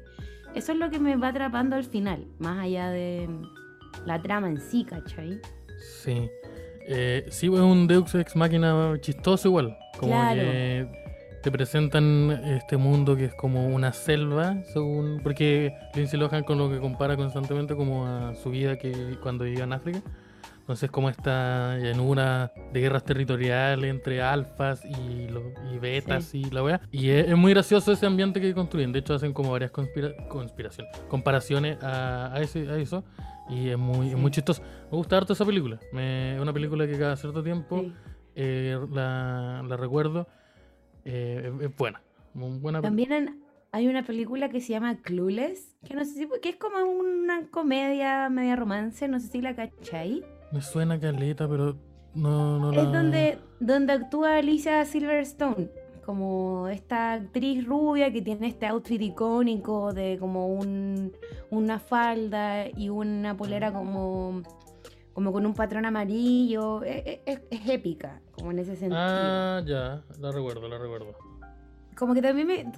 eso 0.57 0.73
es 0.73 0.79
lo 0.79 0.91
que 0.91 0.99
me 0.99 1.15
va 1.15 1.29
atrapando 1.29 1.77
al 1.77 1.85
final, 1.85 2.27
más 2.41 2.59
allá 2.59 2.89
de 2.91 3.29
la 4.05 4.21
trama 4.21 4.49
en 4.49 4.61
sí, 4.61 4.85
¿cachai? 4.85 5.41
Sí. 6.03 6.29
Eh, 6.89 7.25
sí, 7.31 7.47
es 7.47 7.61
un 7.61 7.87
Deus 7.87 8.13
Ex 8.17 8.35
Máquina 8.35 8.95
chistoso 9.01 9.47
igual. 9.49 9.77
Como 9.99 10.11
Claro. 10.11 10.41
que 10.41 10.89
te 11.45 11.53
presentan 11.53 12.31
este 12.45 12.79
mundo 12.79 13.17
que 13.17 13.27
es 13.27 13.35
como 13.35 13.67
una 13.67 13.93
selva, 13.93 14.57
según 14.73 15.21
porque 15.23 15.75
Lindsay 15.95 16.19
Lohan 16.19 16.43
con 16.43 16.57
lo 16.57 16.71
que 16.71 16.79
compara 16.79 17.17
constantemente 17.17 17.77
como 17.77 18.07
a 18.07 18.35
su 18.35 18.51
vida 18.51 18.77
que 18.79 19.19
cuando 19.23 19.45
vivía 19.45 19.65
en 19.65 19.75
África. 19.75 20.01
Entonces 20.61 20.91
como 20.91 21.11
esta 21.11 21.77
llanura 21.77 22.51
de 22.73 22.81
guerras 22.81 23.05
territoriales 23.05 23.91
entre 23.91 24.23
alfas 24.23 24.83
y, 24.87 25.29
lo- 25.29 25.53
y 25.71 25.79
betas 25.79 26.35
y 26.35 26.45
la 26.51 26.63
wea. 26.63 26.81
Y 26.91 27.11
es, 27.11 27.29
es 27.29 27.37
muy 27.37 27.53
gracioso 27.53 27.93
ese 27.93 28.07
ambiente 28.07 28.41
que 28.41 28.55
construyen. 28.55 28.91
De 28.91 29.01
hecho 29.01 29.13
hacen 29.13 29.35
como 29.35 29.51
varias 29.53 29.71
conspira- 29.71 30.15
conspiraciones, 30.29 30.97
comparaciones 31.09 31.77
a, 31.83 32.33
a 32.35 32.41
ese- 32.41 32.71
a 32.71 32.79
eso. 32.79 33.05
Y 33.51 33.69
es 33.69 33.77
muy, 33.77 34.07
es 34.07 34.15
Sí. 34.15 34.19
muy 34.19 34.31
chistoso. 34.31 34.63
Me 34.91 34.97
gusta 34.97 35.19
harto 35.19 35.35
esa 35.35 35.45
película. 35.45 35.79
Me- 35.93 36.37
es 36.37 36.41
una 36.41 36.55
película 36.55 36.87
que 36.87 36.99
cada 36.99 37.15
cierto 37.17 37.43
tiempo 37.43 37.81
Sí. 37.83 37.93
eh, 38.37 38.79
la, 38.91 39.63
la 39.69 39.77
recuerdo. 39.77 40.27
Eh, 41.05 41.53
es, 41.61 41.77
buena. 41.77 42.01
Muy 42.35 42.59
buena. 42.59 42.81
También 42.81 43.41
hay 43.73 43.89
una 43.89 44.05
película 44.05 44.49
que 44.49 44.61
se 44.61 44.73
llama 44.73 44.97
Clueless, 45.03 45.77
que 45.85 45.95
no 45.95 46.05
sé 46.05 46.13
si 46.13 46.29
que 46.41 46.51
es 46.51 46.57
como 46.57 46.79
una 46.85 47.49
comedia, 47.51 48.29
media 48.29 48.57
romance, 48.57 49.09
no 49.09 49.21
sé 49.21 49.29
si 49.29 49.41
la 49.41 49.55
cachai. 49.55 50.25
Me 50.53 50.61
suena 50.63 50.99
caleta, 51.01 51.49
pero 51.49 51.77
no, 52.15 52.59
no 52.59 52.73
la... 52.73 52.83
Es 52.83 52.93
donde, 52.93 53.39
donde 53.61 53.93
actúa 53.93 54.37
Alicia 54.37 54.85
Silverstone, 54.85 55.71
como 56.05 56.69
esta 56.69 57.15
actriz 57.15 57.65
rubia 57.67 58.13
que 58.13 58.23
tiene 58.23 58.49
este 58.49 58.67
outfit 58.67 59.01
icónico 59.01 59.93
de 59.93 60.19
como 60.19 60.49
un, 60.49 61.13
una 61.51 61.79
falda 61.79 62.69
y 62.69 62.89
una 62.91 63.37
polera 63.37 63.73
como, 63.73 64.43
como 65.15 65.33
con 65.33 65.47
un 65.47 65.55
patrón 65.55 65.87
amarillo. 65.87 66.83
Es, 66.83 67.03
es- 67.07 67.21
es- 67.25 67.43
es 67.51 67.69
épica, 67.71 68.21
como 68.33 68.51
en 68.51 68.59
ese 68.59 68.77
sentido. 68.77 69.01
Ah, 69.01 69.63
ya. 69.67 70.03
La 70.21 70.31
recuerdo, 70.31 70.69
la 70.69 70.77
recuerdo. 70.79 71.15
Como 71.97 72.13
que 72.13 72.21
también 72.21 72.47
me... 72.47 72.73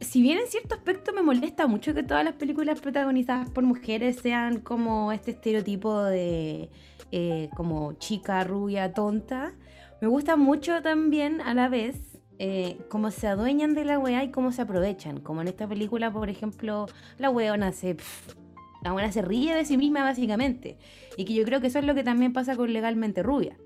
Si 0.00 0.20
bien 0.20 0.38
en 0.38 0.46
cierto 0.46 0.74
aspecto 0.74 1.12
me 1.14 1.22
molesta 1.22 1.66
mucho 1.66 1.94
que 1.94 2.02
todas 2.02 2.22
las 2.24 2.34
películas 2.34 2.80
protagonizadas 2.82 3.48
por 3.50 3.64
mujeres 3.64 4.16
sean 4.16 4.60
como 4.60 5.10
este 5.10 5.30
estereotipo 5.30 6.02
de 6.02 6.68
eh, 7.12 7.48
como 7.56 7.94
chica 7.94 8.44
rubia 8.44 8.92
tonta, 8.92 9.54
me 10.02 10.08
gusta 10.08 10.36
mucho 10.36 10.82
también 10.82 11.40
a 11.40 11.54
la 11.54 11.70
vez 11.70 12.18
eh, 12.38 12.78
cómo 12.90 13.10
se 13.10 13.26
adueñan 13.26 13.72
de 13.72 13.86
la 13.86 13.98
weá 13.98 14.22
y 14.22 14.30
cómo 14.30 14.52
se 14.52 14.60
aprovechan. 14.60 15.20
Como 15.20 15.40
en 15.40 15.48
esta 15.48 15.66
película, 15.66 16.12
por 16.12 16.28
ejemplo, 16.28 16.86
la 17.16 17.30
weona 17.30 17.72
se... 17.72 17.94
pf, 17.94 18.34
la 18.82 18.92
weona 18.92 19.12
se 19.12 19.22
ríe 19.22 19.54
de 19.54 19.64
sí 19.64 19.76
misma 19.76 20.02
básicamente. 20.02 20.78
Y 21.16 21.24
que 21.24 21.34
yo 21.34 21.44
creo 21.44 21.60
que 21.60 21.68
eso 21.68 21.78
es 21.78 21.84
lo 21.84 21.94
que 21.94 22.04
también 22.04 22.32
pasa 22.32 22.56
con 22.56 22.72
Legalmente 22.72 23.22
Rubia. 23.22 23.56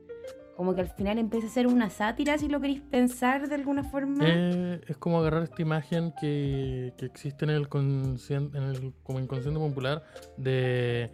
Como 0.57 0.75
que 0.75 0.83
al 0.83 0.89
final 0.89 1.19
empieza 1.19 1.47
a 1.47 1.51
ser 1.51 1.67
una 1.67 1.89
sátira, 1.89 2.37
si 2.37 2.49
lo 2.49 2.61
queréis 2.61 2.83
pensar 2.83 3.49
de 3.49 3.55
alguna 3.55 3.83
forma. 3.83 4.25
Eh, 4.27 4.81
es 4.87 4.97
como 4.99 5.19
agarrar 5.19 5.45
esta 5.45 5.63
imagen 5.63 6.13
que, 6.21 6.93
que 6.99 7.07
existe 7.07 7.47
en 7.47 7.51
el, 7.51 7.67
en 7.73 8.63
el 8.63 8.93
como 9.03 9.21
inconsciente 9.21 9.59
popular 9.59 10.03
de 10.37 11.11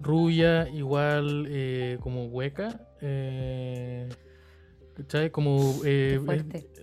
rubia 0.00 0.68
igual 0.70 1.46
eh, 1.48 1.98
como 2.00 2.26
hueca. 2.26 2.80
Eh, 3.00 4.08
¿Cachai? 4.94 5.30
Como... 5.30 5.80
eh, 5.84 6.20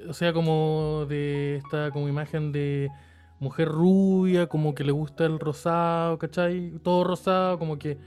o 0.08 0.13
sea, 0.13 0.32
como 0.34 1.06
de 1.08 1.58
esta 1.58 1.91
como 1.91 2.08
imagen 2.08 2.52
de 2.52 2.89
mujer 3.39 3.67
rubia, 3.69 4.47
como 4.47 4.73
que 4.76 4.84
le 4.84 4.91
gusta 4.91 5.26
el 5.26 5.39
rosado, 5.39 6.17
¿cachai? 6.17 6.71
Todo 6.84 7.04
rosado, 7.04 7.60
como 7.60 7.78
que 7.78 7.97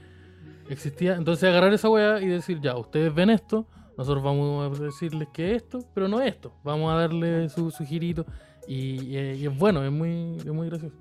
existía. 0.69 1.15
Entonces 1.15 1.49
agarrar 1.49 1.73
esa 1.73 1.89
weá 1.89 2.21
y 2.21 2.27
decir, 2.27 2.59
ya, 2.61 2.75
ustedes 2.77 3.13
ven 3.13 3.29
esto, 3.29 3.67
nosotros 3.97 4.23
vamos 4.23 4.79
a 4.79 4.83
decirles 4.83 5.27
que 5.33 5.51
es 5.51 5.63
esto, 5.63 5.79
pero 5.93 6.07
no 6.07 6.21
es 6.21 6.29
esto. 6.33 6.53
Vamos 6.63 6.91
a 6.91 6.95
darle 6.95 7.49
su, 7.49 7.71
su 7.71 7.83
girito. 7.85 8.25
Y, 8.67 9.01
y- 9.17 9.33
y 9.41 9.45
es 9.47 9.57
bueno, 9.57 9.83
es 9.83 9.91
muy, 9.91 10.37
es 10.37 10.45
muy 10.45 10.67
gracioso. 10.69 10.95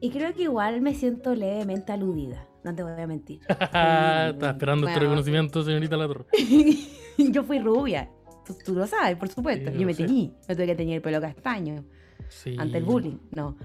Y 0.00 0.10
creo 0.10 0.32
que 0.34 0.42
igual 0.44 0.80
me 0.80 0.94
siento 0.94 1.34
levemente 1.34 1.92
aludida, 1.92 2.46
no 2.64 2.74
te 2.74 2.82
voy 2.82 2.92
a 3.00 3.06
mentir. 3.06 3.40
Estaba 3.48 4.50
esperando 4.50 4.86
este 4.86 4.98
Bueno. 4.98 5.10
reconocimiento, 5.10 5.62
señorita 5.62 5.96
Latorre. 5.96 6.24
yo 7.18 7.42
fui 7.44 7.58
rubia, 7.58 8.10
tú, 8.46 8.54
tú 8.64 8.74
lo 8.74 8.86
sabes, 8.86 9.16
por 9.16 9.28
supuesto. 9.28 9.70
Sí, 9.70 9.78
yo 9.78 9.86
me 9.86 9.92
sé. 9.94 10.04
teñí, 10.06 10.32
me 10.48 10.54
tuve 10.54 10.66
que 10.66 10.74
teñir 10.74 10.96
el 10.96 11.02
pelo 11.02 11.20
castaño 11.20 11.84
Sí. 12.28 12.56
ante 12.58 12.78
el 12.78 12.84
bullying, 12.84 13.18
no. 13.34 13.56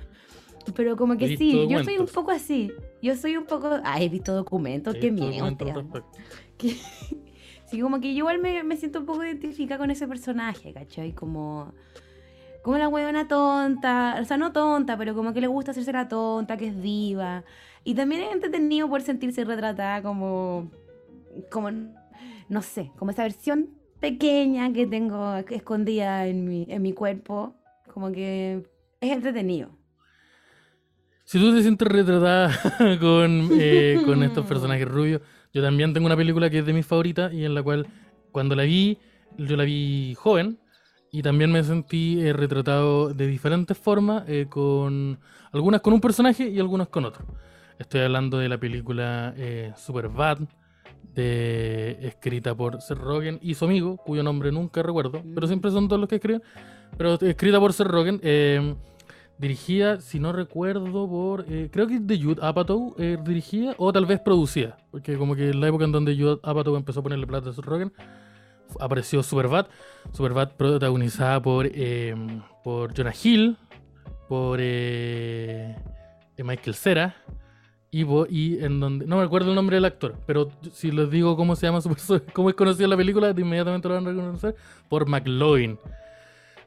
Pero 0.76 0.96
como 0.98 1.16
que 1.18 1.38
sí, 1.38 1.68
yo 1.70 1.84
soy 1.84 1.98
un 1.98 2.08
poco 2.08 2.32
así. 2.32 2.72
Yo 3.02 3.16
soy 3.16 3.38
un 3.38 3.46
poco... 3.46 3.70
Ah, 3.84 4.02
he 4.02 4.10
visto 4.10 4.34
documentos, 4.34 4.96
He 4.96 5.00
qué 5.00 5.12
visto 5.12 5.28
miedo. 5.28 5.46
documentos. 5.52 6.04
Que- 6.58 6.76
sí, 7.68 7.80
como 7.80 8.00
que 8.02 8.14
yo 8.14 8.20
igual 8.20 8.40
me, 8.40 8.64
me 8.64 8.76
siento 8.78 9.00
un 9.00 9.06
poco 9.06 9.24
identificada 9.24 9.78
con 9.78 9.92
ese 9.92 10.08
personaje, 10.08 10.74
¿cachai? 10.74 11.14
Como, 11.14 11.72
como 12.64 12.80
la 12.80 12.88
huevona 12.88 13.28
tonta, 13.28 14.18
o 14.20 14.26
sea, 14.26 14.38
no 14.38 14.52
tonta, 14.54 14.98
pero 14.98 15.14
como 15.14 15.34
que 15.34 15.42
le 15.42 15.48
gusta 15.48 15.70
hacerse 15.70 15.94
la 15.94 16.08
tonta, 16.08 16.58
que 16.58 16.68
es 16.70 16.82
diva. 16.82 17.44
Y 17.84 17.94
también 17.94 18.22
es 18.24 18.34
entretenido 18.34 18.90
por 18.90 19.04
sentirse 19.04 19.46
retratada 19.46 20.02
como, 20.02 20.72
como, 21.52 21.70
no 22.50 22.62
sé, 22.64 22.92
como 22.98 23.12
esa 23.12 23.22
versión 23.22 23.70
pequeña 24.00 24.74
que 24.74 24.88
tengo 24.88 25.36
escondida 25.52 26.26
en 26.26 26.48
mi, 26.50 26.66
en 26.70 26.82
mi 26.82 26.94
cuerpo. 26.94 27.54
Como 27.96 28.12
que 28.12 28.62
es 29.00 29.10
entretenido. 29.10 29.70
Si 31.24 31.40
tú 31.40 31.56
te 31.56 31.62
sientes 31.62 31.88
retratada 31.88 32.52
con, 33.00 33.52
eh, 33.54 34.02
con 34.06 34.22
estos 34.22 34.46
personajes 34.50 34.86
rubios, 34.86 35.22
yo 35.54 35.62
también 35.62 35.94
tengo 35.94 36.06
una 36.06 36.18
película 36.18 36.50
que 36.50 36.60
es 36.60 36.66
de 36.66 36.74
mis 36.74 36.86
favoritas 36.86 37.34
y 37.34 37.46
en 37.46 37.56
la 37.56 37.64
cual 37.64 37.88
cuando 38.34 38.54
la 38.54 38.64
vi, 38.64 38.98
yo 39.38 39.56
la 39.56 39.64
vi 39.64 40.14
joven 40.16 40.60
y 41.10 41.22
también 41.22 41.54
me 41.54 41.64
sentí 41.64 42.20
eh, 42.20 42.34
retratado 42.34 43.14
de 43.14 43.28
diferentes 43.28 43.78
formas, 43.78 44.26
eh, 44.28 44.48
con 44.50 45.18
algunas 45.54 45.80
con 45.80 45.94
un 45.94 46.02
personaje 46.02 46.50
y 46.50 46.60
algunas 46.60 46.90
con 46.90 47.06
otro. 47.06 47.26
Estoy 47.80 48.02
hablando 48.02 48.40
de 48.40 48.50
la 48.50 48.58
película 48.58 49.34
eh, 49.38 49.72
Superbad, 49.78 50.40
de, 51.14 51.98
escrita 52.02 52.54
por 52.54 52.82
Seth 52.82 52.98
Rogen 52.98 53.40
y 53.42 53.54
su 53.54 53.64
amigo, 53.64 53.96
cuyo 53.96 54.22
nombre 54.22 54.52
nunca 54.52 54.84
recuerdo, 54.84 55.24
pero 55.34 55.48
siempre 55.48 55.72
son 55.72 55.88
todos 55.88 56.02
los 56.02 56.10
que 56.10 56.16
escriben, 56.16 56.44
pero 56.98 57.20
escrita 57.22 57.60
por 57.60 57.74
Seth 57.74 57.88
Rogen. 57.88 58.20
eh, 58.24 58.76
dirigida, 59.38 60.00
si 60.00 60.20
no 60.20 60.32
recuerdo, 60.32 61.08
por. 61.08 61.46
eh, 61.50 61.70
creo 61.72 61.88
que 61.88 62.00
de 62.00 62.22
Judd 62.22 62.40
Apatow, 62.42 62.96
eh, 62.98 63.18
dirigida 63.24 63.76
o 63.78 63.92
tal 63.92 64.06
vez 64.06 64.20
producida. 64.20 64.78
Porque, 64.92 65.18
como 65.18 65.36
que 65.36 65.50
en 65.50 65.60
la 65.60 65.68
época 65.68 65.86
en 65.86 65.92
donde 65.92 66.16
Judd 66.16 66.40
Apatow 66.44 66.76
empezó 66.76 67.02
a 67.02 67.04
ponerle 67.04 67.28
plata 67.28 67.50
a 67.50 67.54
Seth 67.54 67.66
Rogen, 67.66 67.92
apareció 68.80 69.24
Superbad. 69.24 69.68
Superbad 70.14 70.52
protagonizada 70.56 71.42
por, 71.42 71.68
eh, 71.68 72.16
por 72.64 72.96
Jonah 72.96 73.14
Hill, 73.22 73.58
por 74.28 74.60
eh, 74.62 75.76
eh, 76.38 76.44
Michael 76.44 76.76
Cera. 76.76 77.16
Y, 77.92 78.58
en 78.60 78.82
donde. 78.82 79.06
No 79.08 79.18
me 79.18 79.24
acuerdo 79.24 79.52
el 79.52 79.56
nombre 79.56 79.78
del 79.78 79.86
actor, 79.86 80.16
pero 80.26 80.50
si 80.74 80.92
les 80.92 81.10
digo 81.10 81.38
cómo 81.38 81.56
se 81.56 81.66
llama 81.66 81.80
cómo 82.34 82.50
es 82.50 82.56
conocida 82.56 82.90
la 82.90 82.98
película, 82.98 83.30
inmediatamente 83.30 83.88
lo 83.88 83.94
van 83.94 84.08
a 84.08 84.10
reconocer. 84.10 84.56
Por 84.90 85.08
McLovin. 85.08 85.80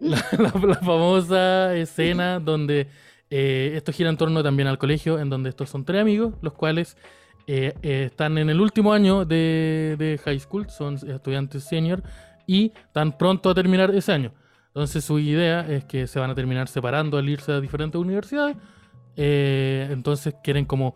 La, 0.00 0.16
la- 0.38 0.66
la 0.66 0.74
famosa 0.76 1.74
escena 1.74 2.38
donde 2.40 2.88
eh, 3.30 3.72
esto 3.74 3.92
gira 3.92 4.10
en 4.10 4.16
torno 4.16 4.42
también 4.42 4.68
al 4.68 4.78
colegio, 4.78 5.18
en 5.18 5.28
donde 5.30 5.50
estos 5.50 5.68
son 5.70 5.84
tres 5.84 6.00
amigos, 6.02 6.34
los 6.40 6.52
cuales 6.54 6.96
eh, 7.46 7.74
eh, 7.82 8.04
están 8.06 8.38
en 8.38 8.50
el 8.50 8.60
último 8.60 8.92
año 8.92 9.24
de, 9.24 9.96
de 9.98 10.18
high 10.24 10.38
school, 10.40 10.68
son 10.70 10.94
estudiantes 10.96 11.64
senior 11.64 12.02
y 12.46 12.72
están 12.86 13.16
pronto 13.16 13.50
a 13.50 13.54
terminar 13.54 13.94
ese 13.94 14.12
año. 14.12 14.32
Entonces 14.68 15.04
su 15.04 15.18
idea 15.18 15.66
es 15.68 15.84
que 15.84 16.06
se 16.06 16.20
van 16.20 16.30
a 16.30 16.34
terminar 16.34 16.68
separando 16.68 17.18
al 17.18 17.28
irse 17.28 17.52
a 17.52 17.60
diferentes 17.60 18.00
universidades. 18.00 18.56
eh, 19.16 19.88
entonces 19.90 20.34
quieren 20.44 20.64
como 20.64 20.94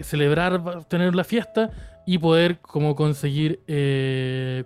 celebrar, 0.00 0.84
tener 0.84 1.14
la 1.14 1.24
fiesta 1.24 1.70
y 2.06 2.18
poder 2.18 2.58
como 2.60 2.94
conseguir 2.94 3.60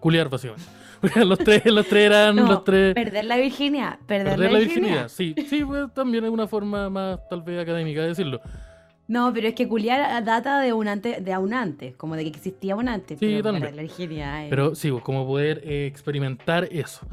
culiar 0.01 0.29
básicamente. 0.29 0.65
Los 1.27 1.39
tres, 1.39 1.67
los 1.67 1.87
tres 1.87 2.07
eran 2.07 2.37
No, 2.37 2.47
los 2.47 2.65
tres... 2.65 2.95
Perder 2.95 3.25
la 3.25 3.37
virginidad. 3.37 3.99
Perder, 4.07 4.37
Perder 4.37 4.53
la 4.53 4.59
virginidad, 4.61 5.09
sí, 5.09 5.35
sí, 5.49 5.65
pues, 5.65 5.93
también 5.95 6.25
es 6.25 6.31
una 6.31 6.47
forma 6.47 6.89
más 6.91 7.19
tal 7.29 7.43
vez 7.43 7.61
académica 7.61 8.03
de 8.03 8.09
decirlo. 8.09 8.41
No, 9.09 9.33
pero 9.35 9.49
es 9.49 9.55
que 9.55 9.69
culiar 9.69 10.25
data 10.25 10.61
de 10.61 10.73
un 10.73 10.87
antes, 10.89 11.23
de 11.25 11.37
un 11.37 11.53
antes, 11.53 11.95
como 11.97 12.15
de 12.17 12.23
que 12.23 12.29
existía 12.31 12.77
un 12.77 12.89
antes. 12.89 13.19
Sí, 13.19 13.27
pero 13.27 13.43
también. 13.43 13.63
perder 13.63 13.77
la 13.77 13.83
virginidad. 13.83 14.45
es- 14.45 14.51
Pero 14.51 14.75
sí, 14.75 14.91
pues, 14.91 15.03
como 15.03 15.27
poder 15.27 15.61
eh, 15.65 15.87
experimentar 15.87 16.69
eso. 16.71 17.07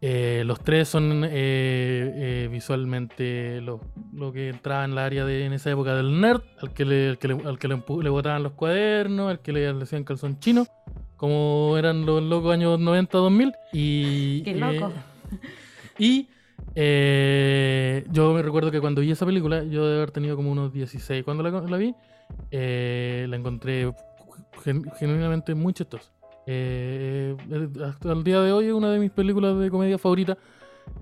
Eh, 0.00 0.42
los 0.44 0.60
tres 0.60 0.88
son 0.88 1.24
eh, 1.24 1.30
eh, 1.32 2.48
visualmente 2.50 3.60
lo, 3.62 3.80
lo 4.12 4.32
que 4.32 4.50
entraba 4.50 4.84
en 4.84 4.94
la 4.94 5.04
área 5.06 5.24
de 5.24 5.46
en 5.46 5.52
esa 5.54 5.70
época 5.70 5.94
del 5.94 6.20
nerd, 6.20 6.42
al 6.60 6.72
que 6.74 6.84
le, 6.84 7.08
al 7.10 7.18
que 7.18 7.28
le, 7.28 7.34
al 7.46 7.58
que 7.58 7.68
le, 7.68 7.82
le 8.02 8.10
botaban 8.10 8.42
los 8.42 8.52
cuadernos, 8.52 9.30
al 9.30 9.40
que 9.40 9.52
le, 9.52 9.72
le 9.72 9.82
hacían 9.82 10.04
calzón 10.04 10.38
chino, 10.40 10.66
como 11.16 11.76
eran 11.78 12.04
los 12.06 12.22
locos 12.22 12.52
años 12.52 12.78
90-2000. 12.80 13.52
Y, 13.72 14.42
Qué 14.42 14.50
eh, 14.52 14.54
loco. 14.54 14.92
y 15.98 16.28
Eh, 16.76 18.04
yo 18.10 18.32
me 18.32 18.42
recuerdo 18.42 18.70
que 18.72 18.80
cuando 18.80 19.00
vi 19.00 19.10
esa 19.10 19.24
película, 19.26 19.62
yo 19.64 19.86
de 19.86 19.96
haber 19.96 20.10
tenido 20.10 20.34
como 20.34 20.50
unos 20.50 20.72
16 20.72 21.22
cuando 21.24 21.42
la, 21.44 21.50
la 21.62 21.76
vi, 21.76 21.94
eh, 22.50 23.26
la 23.28 23.36
encontré 23.36 23.92
gen- 24.64 24.84
genuinamente 24.98 25.54
muy 25.54 25.72
chistosa. 25.72 26.10
Eh, 26.46 27.36
hasta 27.84 28.12
el 28.12 28.24
día 28.24 28.40
de 28.40 28.52
hoy 28.52 28.66
es 28.66 28.72
una 28.72 28.90
de 28.90 28.98
mis 28.98 29.10
películas 29.12 29.56
de 29.58 29.70
comedia 29.70 29.98
favoritas. 29.98 30.36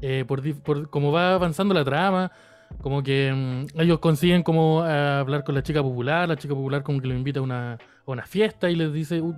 eh, 0.03 0.25
por, 0.29 0.43
por 0.63 0.91
cómo 0.91 1.11
va 1.11 1.35
avanzando 1.35 1.75
la 1.75 1.85
trama, 1.85 2.31
como 2.83 3.03
que 3.03 3.33
mm, 3.35 3.81
ellos 3.81 3.99
consiguen 3.99 4.43
como 4.43 4.83
hablar 4.83 5.43
con 5.45 5.55
la 5.55 5.63
chica 5.63 5.83
popular, 5.83 6.29
la 6.29 6.37
chica 6.37 6.55
popular 6.55 6.83
como 6.83 7.01
que 7.01 7.09
lo 7.09 7.15
invita 7.15 7.41
a 7.41 7.43
una, 7.43 7.73
a 7.75 7.79
una 8.11 8.27
fiesta 8.27 8.71
y 8.71 8.77
les 8.77 8.93
dice, 8.93 9.21
"Uh, 9.23 9.35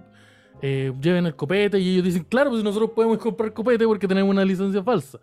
eh, 0.66 0.92
lleven 1.00 1.26
el 1.26 1.36
copete 1.36 1.78
y 1.78 1.92
ellos 1.92 2.04
dicen, 2.04 2.24
claro, 2.24 2.48
pues 2.50 2.64
nosotros 2.64 2.90
podemos 2.94 3.18
comprar 3.18 3.52
copete 3.52 3.84
porque 3.86 4.08
tenemos 4.08 4.30
una 4.30 4.44
licencia 4.44 4.82
falsa. 4.82 5.18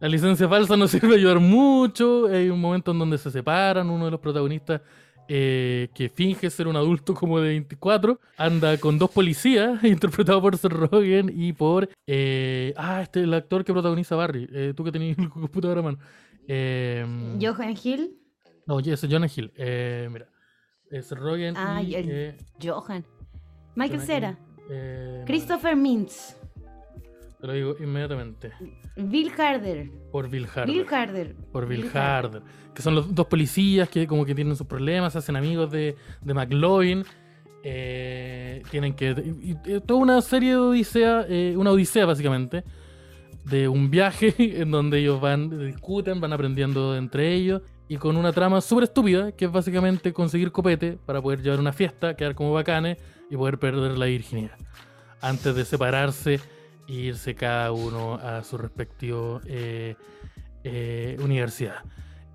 La 0.00 0.08
licencia 0.08 0.48
falsa 0.48 0.76
nos 0.76 0.90
sirve 0.92 1.14
a 1.14 1.18
ayudar 1.18 1.38
mucho. 1.40 2.26
Hay 2.26 2.48
un 2.48 2.60
momento 2.60 2.92
en 2.92 2.98
donde 2.98 3.18
se 3.18 3.30
separan. 3.30 3.90
Uno 3.90 4.06
de 4.06 4.10
los 4.12 4.20
protagonistas, 4.20 4.80
eh, 5.28 5.88
que 5.94 6.08
finge 6.08 6.48
ser 6.48 6.66
un 6.68 6.76
adulto 6.76 7.12
como 7.14 7.38
de 7.40 7.48
24, 7.48 8.18
anda 8.38 8.78
con 8.78 8.98
dos 8.98 9.10
policías, 9.10 9.82
interpretado 9.84 10.40
por 10.40 10.56
Seth 10.56 10.72
Rogen 10.72 11.30
y 11.34 11.52
por. 11.52 11.88
eh, 12.06 12.72
ah, 12.76 13.02
este 13.02 13.20
el 13.24 13.34
actor 13.34 13.64
que 13.64 13.72
protagoniza 13.74 14.16
Barry. 14.16 14.48
eh, 14.52 14.72
tú 14.74 14.82
que 14.84 14.92
tenías 14.92 15.18
el 15.18 15.28
computador 15.30 15.78
a 15.78 15.82
mano. 15.82 15.98
Eh, 16.46 17.04
Johan 17.42 17.74
Hill. 17.82 18.16
no, 18.66 18.78
ese 18.80 18.92
es 18.94 19.08
Jonah 19.12 19.28
Hill. 19.34 19.52
Mira. 20.10 20.28
Seth 20.90 21.12
Rogen 21.18 21.54
Ah, 21.58 21.82
y. 21.82 21.90
y 21.90 21.94
el- 21.96 22.34
Johan. 22.62 23.04
Michael 23.78 24.00
Cera. 24.00 24.38
Eh, 24.70 25.22
Christopher 25.26 25.76
Mintz. 25.76 26.36
te 27.40 27.46
lo 27.46 27.52
digo 27.52 27.76
inmediatamente. 27.80 28.52
Bill 28.96 29.30
Harder. 29.38 29.90
Por 30.10 30.28
Bill 30.28 30.46
Harder. 30.46 30.66
Bill 30.66 30.86
Harder. 30.90 31.34
por 31.52 31.66
Bill, 31.68 31.82
Bill 31.82 31.90
Harder. 31.96 32.42
Que 32.74 32.82
son 32.82 32.94
los 32.94 33.14
dos 33.14 33.26
policías 33.26 33.88
que 33.88 34.06
como 34.06 34.24
que 34.24 34.34
tienen 34.34 34.56
sus 34.56 34.66
problemas, 34.66 35.12
se 35.12 35.18
hacen 35.20 35.36
amigos 35.36 35.70
de, 35.70 35.96
de 36.20 36.34
McLovin. 36.34 37.04
eh, 37.64 38.62
tienen 38.70 38.94
que... 38.94 39.10
y- 39.42 39.50
y 39.74 39.80
toda 39.80 40.00
una 40.00 40.20
serie 40.22 40.50
de 40.50 40.56
odisea, 40.56 41.26
eh, 41.28 41.54
una 41.56 41.70
odisea 41.72 42.06
básicamente, 42.06 42.64
de 43.44 43.68
un 43.68 43.90
viaje 43.90 44.34
en 44.60 44.70
donde 44.70 44.98
ellos 44.98 45.20
van, 45.20 45.58
discuten, 45.66 46.20
van 46.20 46.32
aprendiendo 46.32 46.96
entre 46.96 47.32
ellos. 47.34 47.62
Y 47.88 47.96
con 47.96 48.18
una 48.18 48.32
trama 48.32 48.60
súper 48.60 48.84
estúpida, 48.84 49.32
que 49.32 49.46
es 49.46 49.50
básicamente 49.52 50.12
conseguir 50.12 50.52
copete 50.52 50.98
para 51.06 51.22
poder 51.22 51.40
llevar 51.40 51.58
una 51.58 51.72
fiesta, 51.72 52.14
quedar 52.14 52.34
como 52.34 52.52
bacanes 52.52 52.98
y 53.30 53.36
poder 53.36 53.58
perder 53.58 53.96
la 53.96 54.04
virginidad. 54.06 54.58
Antes 55.22 55.54
de 55.54 55.64
separarse 55.64 56.38
e 56.86 56.92
irse 56.92 57.34
cada 57.34 57.72
uno 57.72 58.14
a 58.14 58.44
su 58.44 58.58
respectivo 58.58 59.40
eh, 59.46 59.96
eh, 60.64 61.16
universidad. 61.22 61.82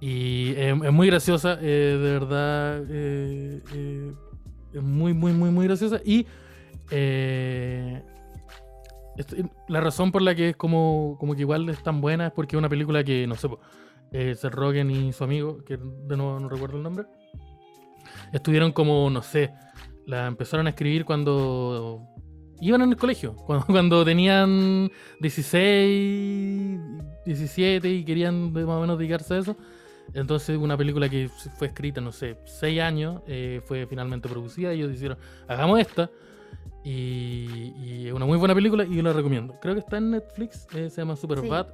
Y 0.01 0.53
es 0.57 0.91
muy 0.91 1.07
graciosa, 1.07 1.59
eh, 1.61 1.97
de 2.01 2.11
verdad. 2.11 2.83
es 2.91 4.81
muy, 4.81 5.13
muy, 5.13 5.33
muy, 5.33 5.51
muy 5.51 5.67
graciosa. 5.67 6.01
Y 6.03 6.25
la 9.67 9.81
razón 9.81 10.11
por 10.11 10.23
la 10.23 10.33
que 10.33 10.49
es 10.49 10.55
como, 10.55 11.15
como 11.19 11.35
que 11.35 11.41
igual 11.41 11.69
es 11.69 11.81
tan 11.83 12.01
buena 12.01 12.27
es 12.27 12.33
porque 12.33 12.55
es 12.55 12.57
una 12.57 12.69
película 12.69 13.03
que, 13.03 13.27
no 13.27 13.35
sé, 13.35 13.47
eh, 14.13 14.35
Seth 14.35 14.53
Rogen 14.53 14.91
y 14.91 15.11
su 15.11 15.23
amigo, 15.23 15.63
que 15.65 15.77
de 15.77 16.17
nuevo 16.17 16.39
no 16.39 16.47
recuerdo 16.47 16.77
el 16.77 16.83
nombre, 16.83 17.05
estuvieron 18.31 18.71
como, 18.71 19.09
no 19.09 19.21
sé, 19.21 19.51
la 20.05 20.27
empezaron 20.27 20.67
a 20.67 20.69
escribir 20.69 21.03
cuando 21.03 22.07
iban 22.61 22.81
en 22.83 22.91
el 22.91 22.97
colegio, 22.97 23.35
cuando, 23.45 23.65
cuando 23.65 24.05
tenían 24.05 24.91
16, 25.19 26.79
17 27.25 27.89
y 27.89 28.05
querían 28.05 28.53
más 28.53 28.65
o 28.65 28.81
menos 28.81 28.97
dedicarse 28.97 29.33
a 29.33 29.39
eso. 29.39 29.57
Entonces 30.13 30.57
una 30.57 30.77
película 30.77 31.09
que 31.09 31.29
fue 31.57 31.67
escrita, 31.67 31.99
no 31.99 32.11
sé, 32.11 32.37
6 32.45 32.81
años, 32.81 33.21
eh, 33.25 33.61
fue 33.65 33.87
finalmente 33.87 34.29
producida 34.29 34.73
y 34.73 34.79
ellos 34.79 34.91
dijeron, 34.91 35.17
hagamos 35.47 35.79
esta. 35.79 36.09
Y, 36.83 37.73
y 37.77 38.07
es 38.07 38.13
una 38.13 38.25
muy 38.25 38.37
buena 38.37 38.53
película 38.53 38.83
y 38.83 38.95
yo 38.95 39.01
la 39.01 39.13
recomiendo. 39.13 39.57
Creo 39.61 39.73
que 39.73 39.79
está 39.79 39.97
en 39.97 40.11
Netflix, 40.11 40.67
eh, 40.75 40.89
se 40.89 41.01
llama 41.01 41.15
Super 41.15 41.39
Sí. 41.39 41.47
Bad 41.47 41.67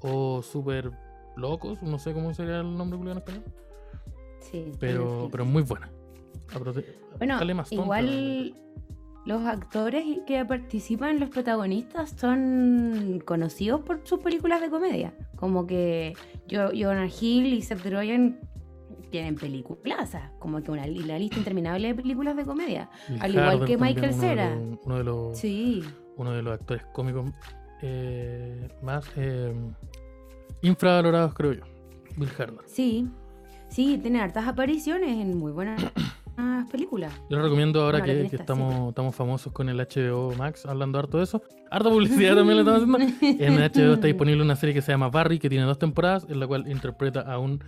o 0.00 0.42
Super 0.42 0.90
Locos, 1.38 1.82
no 1.82 1.98
sé 1.98 2.12
cómo 2.12 2.34
sería 2.34 2.60
el 2.60 2.76
nombre 2.76 2.98
en 3.12 3.18
español, 3.18 3.44
Sí. 4.40 4.72
pero, 4.78 5.28
pero 5.30 5.44
muy 5.44 5.62
buena. 5.62 5.90
Bueno, 7.18 7.38
más 7.54 7.72
igual 7.72 8.54
los 9.26 9.42
actores 9.44 10.04
que 10.26 10.42
participan, 10.46 11.20
los 11.20 11.28
protagonistas, 11.28 12.10
son 12.10 13.22
conocidos 13.26 13.82
por 13.82 14.00
sus 14.06 14.20
películas 14.20 14.60
de 14.62 14.70
comedia. 14.70 15.12
Como 15.36 15.66
que 15.66 16.14
Jo- 16.50 16.70
Jonah 16.74 17.06
Hill 17.08 17.52
y 17.52 17.60
Seth 17.62 17.84
Rogen 17.84 18.40
tienen 19.10 19.34
películas, 19.36 20.16
como 20.38 20.62
que 20.62 20.70
una, 20.70 20.86
la 20.86 21.18
lista 21.18 21.36
interminable 21.38 21.88
de 21.88 21.94
películas 21.94 22.36
de 22.36 22.44
comedia. 22.44 22.88
Al 23.20 23.30
igual 23.32 23.64
que 23.66 23.76
Michael 23.76 24.14
Cera. 24.14 24.56
Uno 24.84 24.96
de 24.96 25.04
los, 25.04 25.36
Sí, 25.38 25.82
uno 26.16 26.32
de 26.32 26.42
los 26.42 26.54
actores 26.54 26.84
cómicos 26.94 27.30
eh, 27.82 28.68
más 28.82 29.04
eh, 29.16 29.52
infravalorados, 30.62 31.34
creo 31.34 31.52
yo. 31.52 31.62
Bill 32.16 32.30
Hader. 32.36 32.54
sí. 32.66 33.08
Sí, 33.68 33.98
tiene 33.98 34.20
hartas 34.20 34.48
apariciones 34.48 35.10
en 35.10 35.36
muy 35.36 35.52
buenas 35.52 35.82
películas. 36.72 37.12
Yo 37.28 37.36
les 37.36 37.44
recomiendo 37.44 37.82
ahora 37.82 37.98
Bueno, 37.98 38.30
que, 38.30 38.36
estamos, 38.36 38.88
estamos 38.88 39.14
famosos 39.14 39.52
con 39.52 39.68
el 39.68 39.76
HBO 39.78 40.34
Max, 40.36 40.64
hablando 40.66 40.98
harto 40.98 41.18
de 41.18 41.24
eso. 41.24 41.42
Harta 41.70 41.90
publicidad 41.90 42.34
también 42.34 42.64
le 42.64 42.70
estamos 42.70 43.00
haciendo. 43.00 43.44
En 43.44 43.54
el 43.54 43.70
HBO 43.70 43.94
está 43.94 44.06
disponible 44.06 44.42
una 44.42 44.56
serie 44.56 44.74
que 44.74 44.82
se 44.82 44.92
llama 44.92 45.10
Barry, 45.10 45.38
que 45.38 45.48
tiene 45.48 45.64
dos 45.64 45.78
temporadas, 45.78 46.26
en 46.28 46.40
la 46.40 46.46
cual 46.46 46.66
interpreta 46.68 47.20
a 47.20 47.38
un 47.38 47.62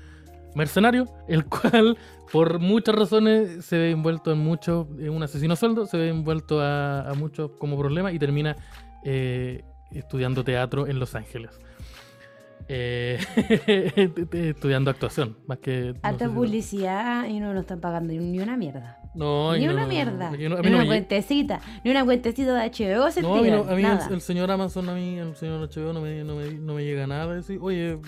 mercenario, 0.54 1.06
el 1.28 1.44
cual, 1.44 1.96
por 2.32 2.58
muchas 2.58 2.94
razones, 2.94 3.64
se 3.64 3.76
ve 3.76 3.90
envuelto 3.90 4.32
en 4.32 4.38
mucho, 4.38 4.88
en 4.98 5.10
un 5.10 5.22
asesino 5.22 5.54
sueldo, 5.54 5.86
se 5.86 5.96
ve 5.96 6.08
envuelto 6.08 6.60
a, 6.60 7.08
a 7.08 7.14
muchos 7.14 7.52
como 7.58 7.78
problema 7.78 8.10
y 8.10 8.18
termina 8.18 8.56
eh, 9.04 9.64
estudiando 9.90 10.44
teatro 10.44 10.86
en 10.86 10.98
Los 10.98 11.14
Ángeles. 11.14 11.60
Eh, 12.72 13.18
estudiando 14.32 14.90
actuación, 14.92 15.36
más 15.48 15.58
que... 15.58 15.92
no 15.94 15.98
Harta 16.02 16.26
si- 16.28 16.32
publicidad 16.32 17.26
y 17.26 17.40
no 17.40 17.52
nos 17.52 17.62
están 17.62 17.80
pagando 17.80 18.12
ni 18.12 18.38
una 18.38 18.56
mierda. 18.56 18.98
No, 19.12 19.56
Ni 19.56 19.66
una 19.66 19.88
mierda. 19.88 20.30
ni 20.30 20.46
una 20.46 20.86
cuentecita. 20.86 21.60
Ni 21.84 21.90
una 21.90 22.04
cuentecita 22.04 22.54
de 22.54 22.70
HBO 22.70 23.10
se 23.10 23.22
No, 23.22 23.34
a 23.34 23.42
mí, 23.42 23.48
a 23.48 23.62
mí 23.62 23.74
el- 23.76 23.82
nada. 23.82 24.08
el, 24.12 24.20
señor 24.20 24.50
Amazon, 24.52 24.88
a 24.88 24.94
mí, 24.94 25.18
el 25.18 25.34
señor 25.34 25.68
HBO 25.68 25.92
no 25.92 26.00
me, 26.00 26.22
no 26.22 26.36
me, 26.36 26.52
no 26.52 26.74
me 26.74 26.84
llega 26.84 27.08
nada. 27.08 27.26
de 27.30 27.36
Decir, 27.38 27.58
Oye, 27.60 27.98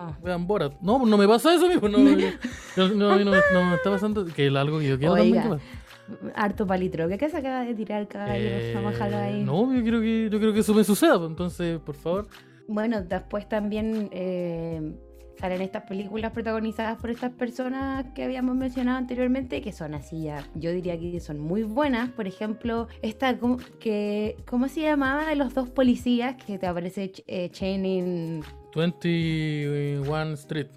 No. 0.00 0.16
vean 0.24 0.46
Borat. 0.48 0.72
No, 0.80 0.98
no 1.06 1.16
me 1.16 1.28
pasa 1.28 1.54
eso, 1.54 1.68
mijo. 1.68 1.88
No, 1.88 1.98
no, 1.98 3.10
a 3.12 3.16
mí 3.16 3.24
no, 3.24 3.30
me- 3.30 3.74
está 3.76 3.90
pasando. 3.90 4.24
Que 4.26 4.48
es 4.48 4.54
algo 4.56 4.80
que 4.80 4.88
yo 4.88 4.98
quiero 4.98 5.12
Oiga, 5.14 5.42
también. 5.42 5.60
que 5.60 6.30
Harto 6.34 6.66
palitro. 6.66 7.06
¿Qué, 7.08 7.28
se 7.30 7.36
acaba 7.36 7.60
de 7.60 7.72
tirar, 7.74 8.08
pasa. 8.08 8.18
caballero? 8.26 8.56
Eh, 8.56 8.72
Vamos 8.74 8.88
a 8.88 8.92
dejarlo 8.94 9.16
ahí. 9.18 9.44
no, 9.44 9.72
yo 9.72 9.82
quiero, 9.82 10.00
que, 10.00 10.28
yo 10.32 10.38
quiero 10.38 10.52
que 10.52 10.58
eso 10.60 10.74
me 10.74 10.82
suceda. 10.82 11.16
pues, 11.18 11.30
Entonces, 11.30 11.78
por 11.78 11.94
favor. 11.94 12.26
Bueno, 12.72 13.02
después 13.02 13.48
también 13.48 14.08
eh, 14.12 14.92
salen 15.40 15.60
estas 15.60 15.82
películas 15.88 16.30
protagonizadas 16.30 17.00
por 17.00 17.10
estas 17.10 17.32
personas 17.32 18.06
que 18.14 18.22
habíamos 18.22 18.54
mencionado 18.54 18.96
anteriormente, 18.98 19.60
que 19.60 19.72
son 19.72 19.94
así 19.94 20.22
ya, 20.22 20.46
yo 20.54 20.70
diría 20.70 20.96
que 20.96 21.18
son 21.18 21.40
muy 21.40 21.64
buenas. 21.64 22.10
Por 22.10 22.28
ejemplo, 22.28 22.86
esta 23.02 23.36
¿cómo- 23.38 23.56
que, 23.80 24.36
¿cómo 24.46 24.68
se 24.68 24.82
llamaba? 24.82 25.26
De 25.26 25.34
los 25.34 25.52
dos 25.52 25.68
policías 25.68 26.36
que 26.44 26.58
te 26.58 26.66
aparece 26.68 27.10
eh, 27.26 27.48
Channing, 27.50 28.42
21 28.76 30.34
Street. 30.34 30.68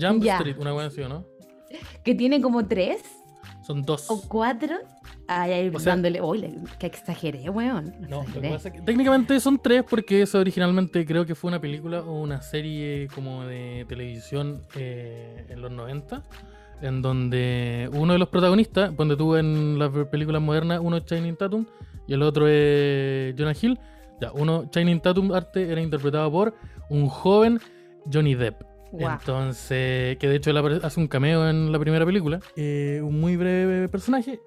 Jump 0.00 0.22
Ya. 0.22 0.36
Street, 0.38 0.56
una 0.58 0.72
buena 0.72 0.88
así, 0.88 1.00
¿no? 1.02 1.24
que 2.02 2.14
tiene 2.14 2.40
como 2.40 2.66
tres 2.66 3.02
Son 3.68 3.82
dos. 3.82 4.10
o 4.10 4.18
cuatro. 4.26 4.76
Ay, 5.26 5.52
ay, 5.52 5.68
O 5.74 5.78
sea- 5.78 5.92
dándole. 5.92 6.22
Uy, 6.22 6.58
que 6.78 6.86
exageré, 6.86 7.50
weón. 7.50 7.94
No, 8.08 8.22
exageré. 8.22 8.54
es 8.54 8.62
que 8.62 8.80
técnicamente 8.80 9.38
son 9.40 9.58
tres 9.58 9.84
porque 9.88 10.22
eso 10.22 10.38
originalmente 10.38 11.04
creo 11.04 11.26
que 11.26 11.34
fue 11.34 11.48
una 11.48 11.60
película 11.60 12.00
o 12.00 12.18
una 12.22 12.40
serie 12.40 13.08
como 13.14 13.44
de 13.44 13.84
televisión 13.86 14.62
eh, 14.74 15.44
en 15.50 15.60
los 15.60 15.70
90 15.70 16.22
en 16.80 17.02
donde 17.02 17.90
uno 17.92 18.14
de 18.14 18.18
los 18.18 18.28
protagonistas, 18.28 18.96
donde 18.96 19.16
tuvo 19.16 19.36
en 19.36 19.78
las 19.78 19.90
películas 20.10 20.40
modernas, 20.40 20.80
uno 20.82 20.96
es 20.96 21.04
Channing 21.04 21.36
Tatum 21.36 21.66
y 22.06 22.14
el 22.14 22.22
otro 22.22 22.48
es 22.48 23.34
Jonah 23.36 23.52
Hill. 23.60 23.78
Ya, 24.18 24.32
uno, 24.32 24.70
Channing 24.70 25.00
Tatum 25.00 25.30
arte 25.32 25.70
era 25.70 25.82
interpretado 25.82 26.32
por 26.32 26.54
un 26.88 27.06
joven 27.08 27.60
Johnny 28.10 28.34
Depp. 28.34 28.62
Entonces, 29.16 30.16
que 30.18 30.28
de 30.28 30.36
hecho 30.36 30.50
él 30.50 30.80
hace 30.82 31.00
un 31.00 31.08
cameo 31.08 31.48
en 31.48 31.70
la 31.72 31.78
primera 31.78 32.06
película, 32.06 32.40
eh, 32.56 33.00
un 33.02 33.20
muy 33.20 33.36
breve 33.36 33.88
personaje. 33.88 34.40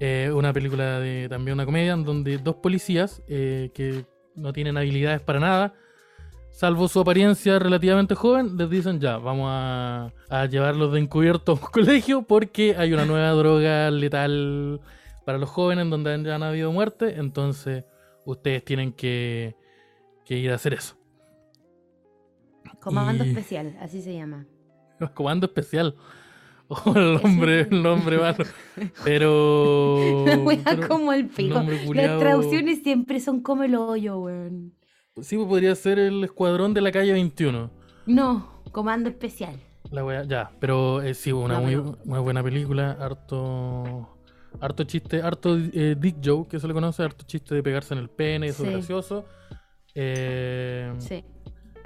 Eh, 0.00 0.30
una 0.34 0.52
película 0.52 0.98
de 0.98 1.28
también 1.28 1.54
una 1.54 1.64
comedia 1.64 1.92
en 1.92 2.04
donde 2.04 2.38
dos 2.38 2.56
policías 2.56 3.22
eh, 3.28 3.70
que 3.72 4.04
no 4.34 4.52
tienen 4.52 4.76
habilidades 4.76 5.20
para 5.20 5.38
nada, 5.38 5.74
salvo 6.50 6.88
su 6.88 6.98
apariencia 7.00 7.58
relativamente 7.60 8.14
joven, 8.16 8.56
les 8.56 8.68
dicen 8.68 8.98
ya, 9.00 9.18
vamos 9.18 9.46
a, 9.50 10.12
a 10.28 10.46
llevarlos 10.46 10.92
de 10.92 10.98
encubierto 11.00 11.52
a 11.52 11.54
un 11.54 11.60
colegio 11.72 12.22
porque 12.22 12.74
hay 12.76 12.92
una 12.92 13.04
nueva 13.04 13.30
droga 13.40 13.90
letal 13.92 14.80
para 15.24 15.38
los 15.38 15.48
jóvenes 15.48 15.88
donde 15.88 16.12
han- 16.14 16.24
ya 16.24 16.34
han 16.34 16.42
habido 16.42 16.72
muerte, 16.72 17.14
entonces 17.16 17.84
ustedes 18.26 18.64
tienen 18.64 18.92
que, 18.92 19.54
que 20.24 20.36
ir 20.36 20.50
a 20.50 20.56
hacer 20.56 20.74
eso. 20.74 20.96
Comando 22.84 23.24
Y- 23.24 23.28
Especial, 23.28 23.76
así 23.80 24.00
se 24.02 24.14
llama. 24.14 24.46
Comando 25.14 25.46
especial. 25.46 25.94
Oh, 26.66 26.94
el 26.96 27.20
nombre, 27.22 27.60
el 27.70 27.82
nombre 27.82 28.16
malo. 28.18 28.42
Pero. 29.04 30.24
La 30.26 30.38
wea 30.38 30.58
pero- 30.64 30.88
como 30.88 31.12
el 31.12 31.28
pico. 31.28 31.62
Las 31.92 32.18
traducciones 32.18 32.82
siempre 32.82 33.20
son 33.20 33.42
como 33.42 33.64
el 33.64 33.74
hoyo, 33.74 34.18
weón. 34.18 34.72
Sí, 35.20 35.36
pues 35.36 35.46
podría 35.46 35.74
ser 35.74 35.98
el 35.98 36.24
escuadrón 36.24 36.72
de 36.72 36.80
la 36.80 36.90
calle 36.90 37.12
21. 37.12 37.70
No, 38.06 38.62
Comando 38.72 39.10
Especial. 39.10 39.60
La 39.90 40.04
wea, 40.06 40.24
ya, 40.24 40.50
pero 40.58 41.02
eh, 41.02 41.12
sí, 41.12 41.32
una 41.32 41.54
No, 41.60 41.62
muy, 41.62 41.76
pero- 41.76 42.22
buena 42.22 42.42
película, 42.42 42.92
harto 42.98 44.08
harto 44.58 44.84
chiste, 44.84 45.20
harto 45.20 45.56
eh, 45.58 45.96
Dick 45.98 46.16
Joe, 46.24 46.46
que 46.48 46.58
se 46.58 46.66
le 46.66 46.72
conoce, 46.72 47.02
harto 47.02 47.24
chiste 47.26 47.54
de 47.54 47.62
pegarse 47.62 47.92
en 47.92 48.00
el 48.00 48.08
pene, 48.08 48.46
eso 48.48 48.62
es 48.62 48.68
Sí. 48.70 48.72
gracioso. 48.74 49.24
Eh, 49.94 50.92
Sí. 50.98 51.22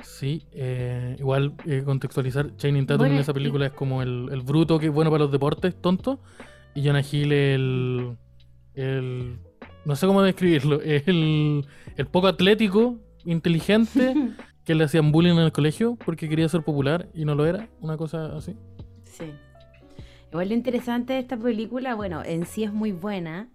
Sí, 0.02 0.46
eh, 0.52 1.16
igual 1.18 1.54
eh, 1.66 1.82
contextualizar, 1.84 2.56
Channing 2.56 2.86
Tatum 2.86 3.00
Bueno, 3.00 3.14
en 3.16 3.20
esa 3.20 3.32
y- 3.32 3.34
película 3.34 3.66
es 3.66 3.72
como 3.72 4.02
el, 4.02 4.28
el 4.32 4.42
bruto 4.42 4.78
que 4.78 4.86
es 4.86 4.92
bueno 4.92 5.10
para 5.10 5.24
los 5.24 5.32
deportes, 5.32 5.74
tonto, 5.80 6.20
y 6.74 6.84
Jonah 6.86 7.02
Hill 7.02 7.32
el, 7.32 8.16
el 8.74 9.38
no 9.84 9.96
sé 9.96 10.06
cómo 10.06 10.22
describirlo, 10.22 10.80
el, 10.84 11.64
el 11.96 12.06
poco 12.06 12.26
atlético, 12.28 12.98
inteligente, 13.24 14.14
que 14.64 14.74
le 14.74 14.84
hacían 14.84 15.12
bullying 15.12 15.32
en 15.32 15.38
el 15.38 15.52
colegio 15.52 15.96
porque 16.04 16.28
quería 16.28 16.48
ser 16.48 16.62
popular 16.62 17.08
y 17.14 17.24
no 17.24 17.34
lo 17.34 17.46
era, 17.46 17.68
una 17.80 17.96
cosa 17.96 18.36
así. 18.36 18.54
Sí. 19.04 19.32
Igual 20.30 20.48
lo 20.50 20.54
interesante 20.54 21.14
de 21.14 21.20
esta 21.20 21.38
película, 21.38 21.94
bueno, 21.94 22.22
en 22.22 22.44
sí 22.44 22.62
es 22.64 22.72
muy 22.72 22.92
buena, 22.92 23.48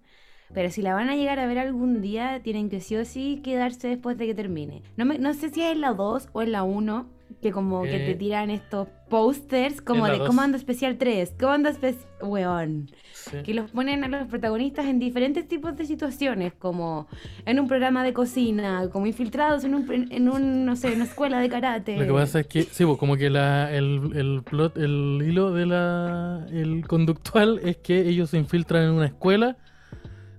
pero 0.53 0.69
si 0.71 0.81
la 0.81 0.93
van 0.93 1.09
a 1.09 1.15
llegar 1.15 1.39
a 1.39 1.45
ver 1.47 1.59
algún 1.59 2.01
día, 2.01 2.41
tienen 2.43 2.69
que 2.69 2.79
sí 2.81 2.95
o 2.95 3.05
sí 3.05 3.41
quedarse 3.43 3.87
después 3.87 4.17
de 4.17 4.25
que 4.27 4.35
termine. 4.35 4.81
No, 4.97 5.05
me- 5.05 5.17
no 5.19 5.33
sé 5.33 5.49
si 5.49 5.61
es 5.61 5.71
en 5.71 5.81
la 5.81 5.93
2 5.93 6.29
o 6.33 6.41
en 6.41 6.51
la 6.51 6.63
1, 6.63 7.07
que 7.41 7.51
como 7.51 7.81
que 7.83 7.95
Eh, 7.95 8.05
te 8.05 8.15
tiran 8.15 8.49
estos 8.51 8.87
posters 9.09 9.81
como 9.81 10.05
de 10.07 10.17
dos. 10.19 10.27
Comando 10.27 10.55
Especial 10.55 10.97
3, 10.97 11.33
Comando 11.39 11.69
Especial... 11.69 12.05
Weón. 12.21 12.89
Sí. 13.13 13.37
Que 13.43 13.53
los 13.53 13.69
ponen 13.71 14.03
a 14.05 14.07
los 14.07 14.27
protagonistas 14.27 14.85
en 14.85 14.97
diferentes 14.99 15.45
tipos 15.47 15.75
de 15.75 15.85
situaciones, 15.85 16.53
como 16.53 17.07
en 17.45 17.59
un 17.59 17.67
programa 17.67 18.01
de 18.03 18.13
cocina, 18.13 18.87
como 18.91 19.07
infiltrados 19.07 19.65
en 19.65 19.75
un, 19.75 20.07
en 20.09 20.29
un 20.29 20.65
no 20.65 20.75
sé, 20.77 20.93
una 20.93 21.03
escuela 21.03 21.39
de 21.41 21.49
karate. 21.49 21.97
Lo 21.97 22.05
que 22.05 22.13
pasa 22.13 22.39
es 22.41 22.47
que, 22.47 22.63
sí, 22.63 22.85
pues, 22.85 22.97
como 22.97 23.17
que 23.17 23.29
la, 23.29 23.73
el, 23.73 24.11
el 24.15 24.41
plot, 24.43 24.77
el 24.77 25.21
hilo 25.25 25.51
de 25.51 25.65
la, 25.65 26.45
el 26.51 26.87
conductual 26.87 27.59
es 27.63 27.77
que 27.77 28.07
ellos 28.07 28.29
se 28.29 28.37
infiltran 28.37 28.83
en 28.83 28.91
una 28.91 29.07
escuela, 29.07 29.57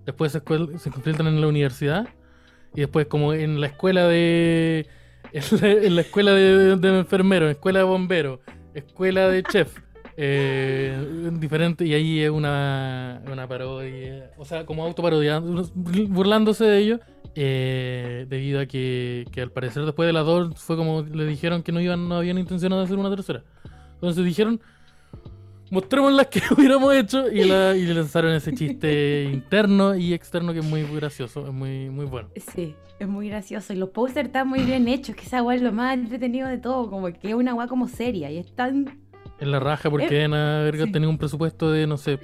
después 0.05 0.33
se, 0.33 0.41
se 0.79 1.11
en 1.11 1.41
la 1.41 1.47
universidad, 1.47 2.09
y 2.75 2.81
después 2.81 3.07
como 3.07 3.33
en 3.33 3.61
la 3.61 3.69
escuela 3.69 4.07
de, 4.07 4.87
en 5.33 5.95
la, 5.95 6.01
escuela 6.03 6.33
de, 6.33 6.77
de 6.77 6.99
enfermero, 6.99 7.49
escuela 7.49 7.81
de 7.81 7.85
bombero, 7.85 8.41
escuela 8.75 9.29
de 9.29 9.43
chef, 9.43 9.79
eh, 10.17 11.31
diferente, 11.35 11.85
y 11.87 11.95
ahí 11.95 12.21
es 12.21 12.31
una, 12.31 13.23
una 13.31 13.49
parodia, 13.49 14.31
o 14.37 14.45
sea, 14.45 14.67
como 14.67 14.85
autoparodiando, 14.85 15.69
burlándose 15.75 16.65
de 16.65 16.79
ellos. 16.79 17.01
eh, 17.37 18.27
debido 18.29 18.61
a 18.61 18.67
que, 18.67 19.27
que 19.33 19.41
al 19.43 19.51
parecer 19.51 19.85
después 19.85 20.07
de 20.07 20.13
las 20.13 20.25
dos 20.25 20.55
fue 20.63 20.77
como 20.77 21.03
le 21.03 21.25
dijeron 21.27 21.65
que 21.65 21.73
no 21.73 21.81
iban 21.81 22.09
no 22.09 22.15
habían 22.15 22.39
intención 22.39 22.71
de 22.71 22.81
hacer 22.81 22.97
una 22.97 23.11
tercera 23.11 23.43
entonces 23.95 24.25
dijeron 24.25 24.61
mostremos 25.75 26.13
las 26.13 26.29
que 26.29 26.41
hubiéramos 26.57 26.95
hecho 26.95 27.31
y, 27.31 27.45
la, 27.45 27.77
y 27.77 27.83
le 27.85 27.95
lanzaron 27.95 28.33
ese 28.33 28.53
chiste 28.55 29.25
interno 29.33 29.95
y 29.95 30.15
externo 30.15 30.53
que 30.53 30.61
es 30.61 30.65
muy 30.65 30.83
gracioso 30.85 31.47
es 31.47 31.53
muy 31.53 31.91
muy 31.91 32.07
bueno 32.07 32.29
Sí, 32.55 32.75
es 32.99 33.09
muy 33.09 33.29
gracioso. 33.29 33.73
Y 33.73 33.77
los 33.77 33.89
posters 33.91 34.27
están 34.29 34.47
muy 34.49 34.61
bien 34.61 34.87
hechos, 34.89 35.17
que 35.17 35.23
esa 35.25 35.43
weá 35.43 35.57
es 35.57 35.63
lo 35.63 35.73
más 35.73 35.95
entretenido 35.95 36.47
de 36.49 36.59
todo, 36.59 36.89
como 36.89 37.07
que 37.13 37.29
es 37.31 37.35
una 37.35 37.53
weá 37.55 37.67
como 37.67 37.89
seria 37.89 38.31
y 38.31 38.39
es 38.39 38.55
tan... 38.55 39.01
en 39.41 39.51
la 39.51 39.59
raja 39.61 39.91
porque 39.91 40.07
Eh, 40.07 40.11
deben 40.11 40.35
haber 40.35 40.81
sí. 40.81 40.93
tenido 40.93 41.11
un 41.11 41.19
presupuesto 41.19 41.71
de 41.73 41.87
no 41.89 41.97
sé 41.97 42.19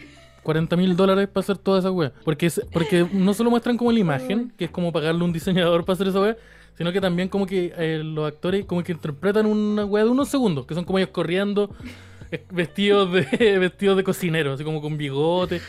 40 0.45 0.77
mil 0.77 0.97
dólares 0.97 1.29
para 1.29 1.43
hacer 1.43 1.59
toda 1.59 1.81
esa 1.81 1.91
wea 1.91 2.13
porque, 2.25 2.47
es- 2.47 2.63
porque 2.73 3.07
no 3.13 3.35
solo 3.35 3.51
muestran 3.51 3.77
como 3.77 3.91
la 3.93 3.99
imagen 4.07 4.53
que 4.57 4.67
es 4.67 4.71
como 4.71 4.93
pagarle 4.93 5.21
a 5.21 5.25
un 5.25 5.33
diseñador 5.33 5.85
para 5.85 5.95
hacer 5.95 6.09
esa 6.09 6.21
wea 6.21 6.37
sino 6.79 6.93
que 6.93 7.01
también 7.01 7.29
como 7.29 7.45
que 7.47 7.75
eh, 7.77 8.01
los 8.03 8.27
actores 8.27 8.65
como 8.65 8.83
que 8.83 8.93
interpretan 8.93 9.45
una 9.45 9.85
wea 9.85 10.05
de 10.05 10.11
unos 10.11 10.29
segundos 10.29 10.65
que 10.67 10.75
son 10.75 10.85
como 10.85 10.99
ellos 10.99 11.11
corriendo 11.13 11.75
eh, 11.85 11.89
vestidos 12.53 13.12
de 13.12 13.59
vestidos 13.59 13.97
de 13.97 14.05
cocinero 14.05 14.53
así 14.53 14.64
como 14.64 14.81
con 14.81 14.97
bigote 14.97 15.61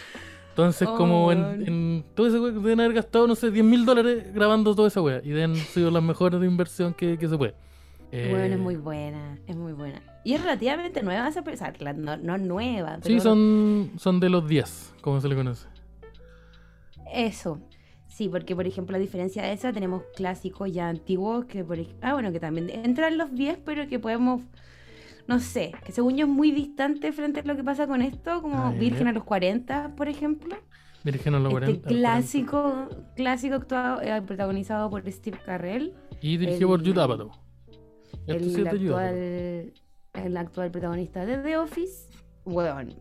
entonces 0.49 0.87
como 0.87 1.27
Oh, 1.27 1.31
en, 1.31 1.67
en 1.67 2.05
todo 2.13 2.27
ese 2.27 2.39
wea 2.39 2.51
deben 2.51 2.79
haber 2.81 2.93
gastado 2.93 3.25
no 3.27 3.35
sé 3.35 3.51
10 3.51 3.63
mil 3.65 3.85
dólares 3.85 4.33
grabando 4.33 4.75
toda 4.75 4.87
esa 4.89 5.01
wea 5.01 5.21
y 5.23 5.29
deben 5.29 5.55
sido 5.73 5.91
las 5.91 6.03
mejores 6.03 6.39
de 6.39 6.47
inversión 6.47 6.93
que, 6.93 7.17
que 7.17 7.27
se 7.27 7.37
puede 7.37 7.55
Bueno, 8.11 8.37
Eh, 8.43 8.53
es 8.53 8.59
muy 8.59 8.75
buena, 8.75 9.39
es 9.47 9.55
muy 9.55 9.71
buena. 9.73 10.01
Y 10.23 10.33
es 10.33 10.41
relativamente 10.41 11.01
nueva 11.01 11.29
esa 11.29 11.43
persona, 11.43 11.93
no, 11.93 12.17
no 12.17 12.37
nueva, 12.37 12.99
pero 13.01 13.15
Sí, 13.15 13.19
son, 13.21 13.91
son 13.97 14.19
de 14.19 14.29
los 14.29 14.47
10, 14.47 14.95
como 15.01 15.19
se 15.21 15.29
le 15.29 15.35
conoce. 15.35 15.67
Eso. 17.13 17.59
Sí, 18.07 18.27
porque 18.29 18.55
por 18.55 18.67
ejemplo, 18.67 18.97
a 18.97 18.99
diferencia 18.99 19.41
de 19.43 19.53
esa, 19.53 19.71
tenemos 19.71 20.03
clásicos 20.15 20.71
ya 20.71 20.89
antiguos 20.89 21.45
que 21.45 21.63
por 21.63 21.79
Ah, 22.01 22.13
bueno, 22.13 22.31
que 22.31 22.39
también 22.39 22.69
entran 22.69 23.17
los 23.17 23.33
10, 23.33 23.59
pero 23.65 23.87
que 23.87 23.97
podemos... 23.99 24.41
No 25.31 25.39
sé, 25.39 25.71
que 25.85 25.93
según 25.93 26.17
yo 26.17 26.25
es 26.25 26.31
muy 26.31 26.51
distante 26.51 27.13
frente 27.13 27.39
a 27.39 27.43
lo 27.43 27.55
que 27.55 27.63
pasa 27.63 27.87
con 27.87 28.01
esto, 28.01 28.41
como 28.41 28.65
A 28.65 28.71
ver. 28.71 28.79
Virgen 28.81 29.07
a 29.07 29.13
los 29.13 29.23
40, 29.23 29.95
por 29.95 30.09
ejemplo. 30.09 30.57
Virgen 31.05 31.35
a 31.35 31.39
los 31.39 31.53
Este 31.53 31.65
40. 31.79 31.87
clásico, 31.87 32.89
clásico 33.15 33.55
actuado, 33.55 34.01
eh, 34.01 34.21
protagonizado 34.23 34.89
por 34.89 35.09
Steve 35.09 35.39
Carrell, 35.45 35.93
Y 36.21 36.35
dirigido 36.35 36.67
por 36.67 36.85
Judd 36.85 36.99
Apatow. 36.99 37.31
Sí 38.11 38.19
el 38.27 38.67
actual, 38.67 39.73
el 40.13 40.37
actual 40.37 40.69
protagonista 40.69 41.25
de 41.25 41.37
The 41.37 41.57
Office. 41.59 42.09
Weón. 42.43 42.93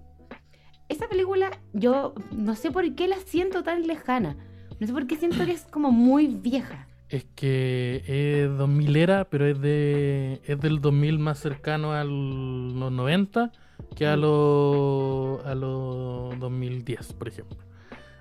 Esta 0.88 1.09
película, 1.09 1.51
yo 1.73 2.14
no 2.31 2.55
sé 2.55 2.71
por 2.71 2.95
qué 2.95 3.09
la 3.09 3.16
siento 3.16 3.64
tan 3.64 3.88
lejana. 3.88 4.37
No 4.79 4.87
sé 4.87 4.93
por 4.93 5.09
qué 5.09 5.16
siento 5.16 5.45
que 5.45 5.51
es 5.51 5.64
como 5.64 5.90
muy 5.90 6.29
vieja. 6.29 6.87
Es 7.11 7.25
que 7.35 8.05
es 8.07 8.57
2000 8.57 8.94
era, 8.96 9.25
pero 9.29 9.44
es 9.46 9.61
de 9.61 10.40
es 10.44 10.61
del 10.61 10.81
2000 10.81 11.18
más 11.18 11.40
cercano 11.40 11.92
a 11.92 12.05
los 12.05 12.92
90 12.92 13.51
que 13.96 14.07
a 14.07 14.16
los 14.16 15.44
a 15.44 15.55
los 15.57 16.38
2010, 16.38 17.12
por 17.14 17.27
ejemplo. 17.29 17.59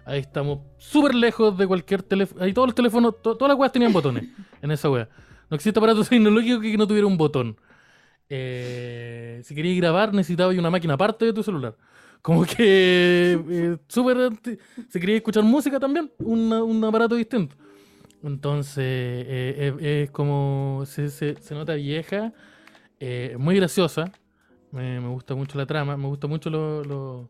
Ahí 0.05 0.19
estamos 0.19 0.59
súper 0.79 1.13
lejos 1.13 1.55
de 1.55 1.67
cualquier 1.67 2.01
teléfono. 2.01 2.43
Ahí 2.43 2.51
todos 2.51 2.69
los 2.69 2.75
teléfonos, 2.75 3.21
to- 3.21 3.37
todas 3.37 3.49
las 3.51 3.59
weas 3.59 3.71
tenían 3.71 3.93
botones 3.93 4.25
en 4.61 4.71
esa 4.71 4.89
wea. 4.89 5.07
No 5.51 5.55
existe 5.55 5.79
aparato 5.79 6.03
tecnológico 6.09 6.59
que 6.59 6.75
no 6.77 6.87
tuviera 6.87 7.05
un 7.05 7.17
botón. 7.17 7.57
Eh, 8.27 9.41
si 9.43 9.53
querías 9.53 9.77
grabar, 9.77 10.13
necesitabas 10.13 10.57
una 10.57 10.69
máquina 10.71 10.95
aparte 10.95 11.25
de 11.25 11.33
tu 11.33 11.43
celular. 11.43 11.75
Como 12.23 12.43
que 12.43 13.39
eh, 13.49 13.77
súper. 13.87 14.31
Si 14.89 14.99
querías 14.99 15.17
escuchar 15.17 15.43
música 15.43 15.79
también, 15.79 16.11
una- 16.19 16.63
un 16.63 16.83
aparato 16.83 17.13
distinto. 17.15 17.55
Entonces, 18.23 18.83
eh, 18.85 19.73
es, 19.79 19.83
es 19.85 20.11
como. 20.11 20.83
Se, 20.85 21.09
se- 21.09 21.35
se 21.35 21.55
nota 21.55 21.73
vieja, 21.75 22.33
eh, 22.99 23.35
muy 23.39 23.55
graciosa. 23.55 24.11
Me, 24.71 24.99
gusta 25.07 25.35
mucho 25.35 25.57
la 25.57 25.65
trama, 25.65 25.97
me 25.97 26.07
gusta 26.07 26.27
mucho 26.27 26.49
lo- 26.49 26.83
lo- 26.83 27.29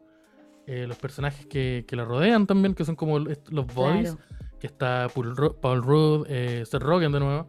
eh, 0.68 0.86
los 0.88 0.98
personajes 0.98 1.46
que, 1.46 1.86
que 1.88 1.96
la 1.96 2.06
rodean 2.06 2.46
también, 2.48 2.74
que 2.76 2.84
son 2.86 2.96
como 2.96 3.20
los 3.20 3.68
bodies. 3.74 4.16
Claro. 4.16 4.40
Que 4.60 4.68
está 4.68 5.08
Paul, 5.14 5.36
Ru- 5.36 5.56
Paul 5.60 5.82
Rudd, 5.84 6.26
eh, 6.30 6.64
Seth 6.66 6.82
Rogen 6.82 7.12
de 7.14 7.20
nuevo. 7.22 7.48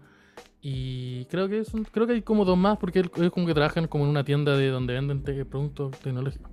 Y 0.63 1.25
creo 1.25 1.49
que 1.49 1.65
son, 1.65 1.85
creo 1.85 2.07
que 2.07 2.13
hay 2.13 2.23
como 2.23 2.45
dos 2.45 2.57
más 2.59 2.77
porque 2.79 3.01
ellos 3.01 3.33
como 3.33 3.47
que 3.47 3.55
trabajan 3.55 3.89
como 3.89 4.05
en 4.05 4.11
una 4.11 4.23
tienda 4.25 4.57
de 4.57 4.69
donde 4.69 4.93
venden 4.95 5.23
te- 5.25 5.45
productos 5.45 5.99
tecnológicos. 5.99 6.53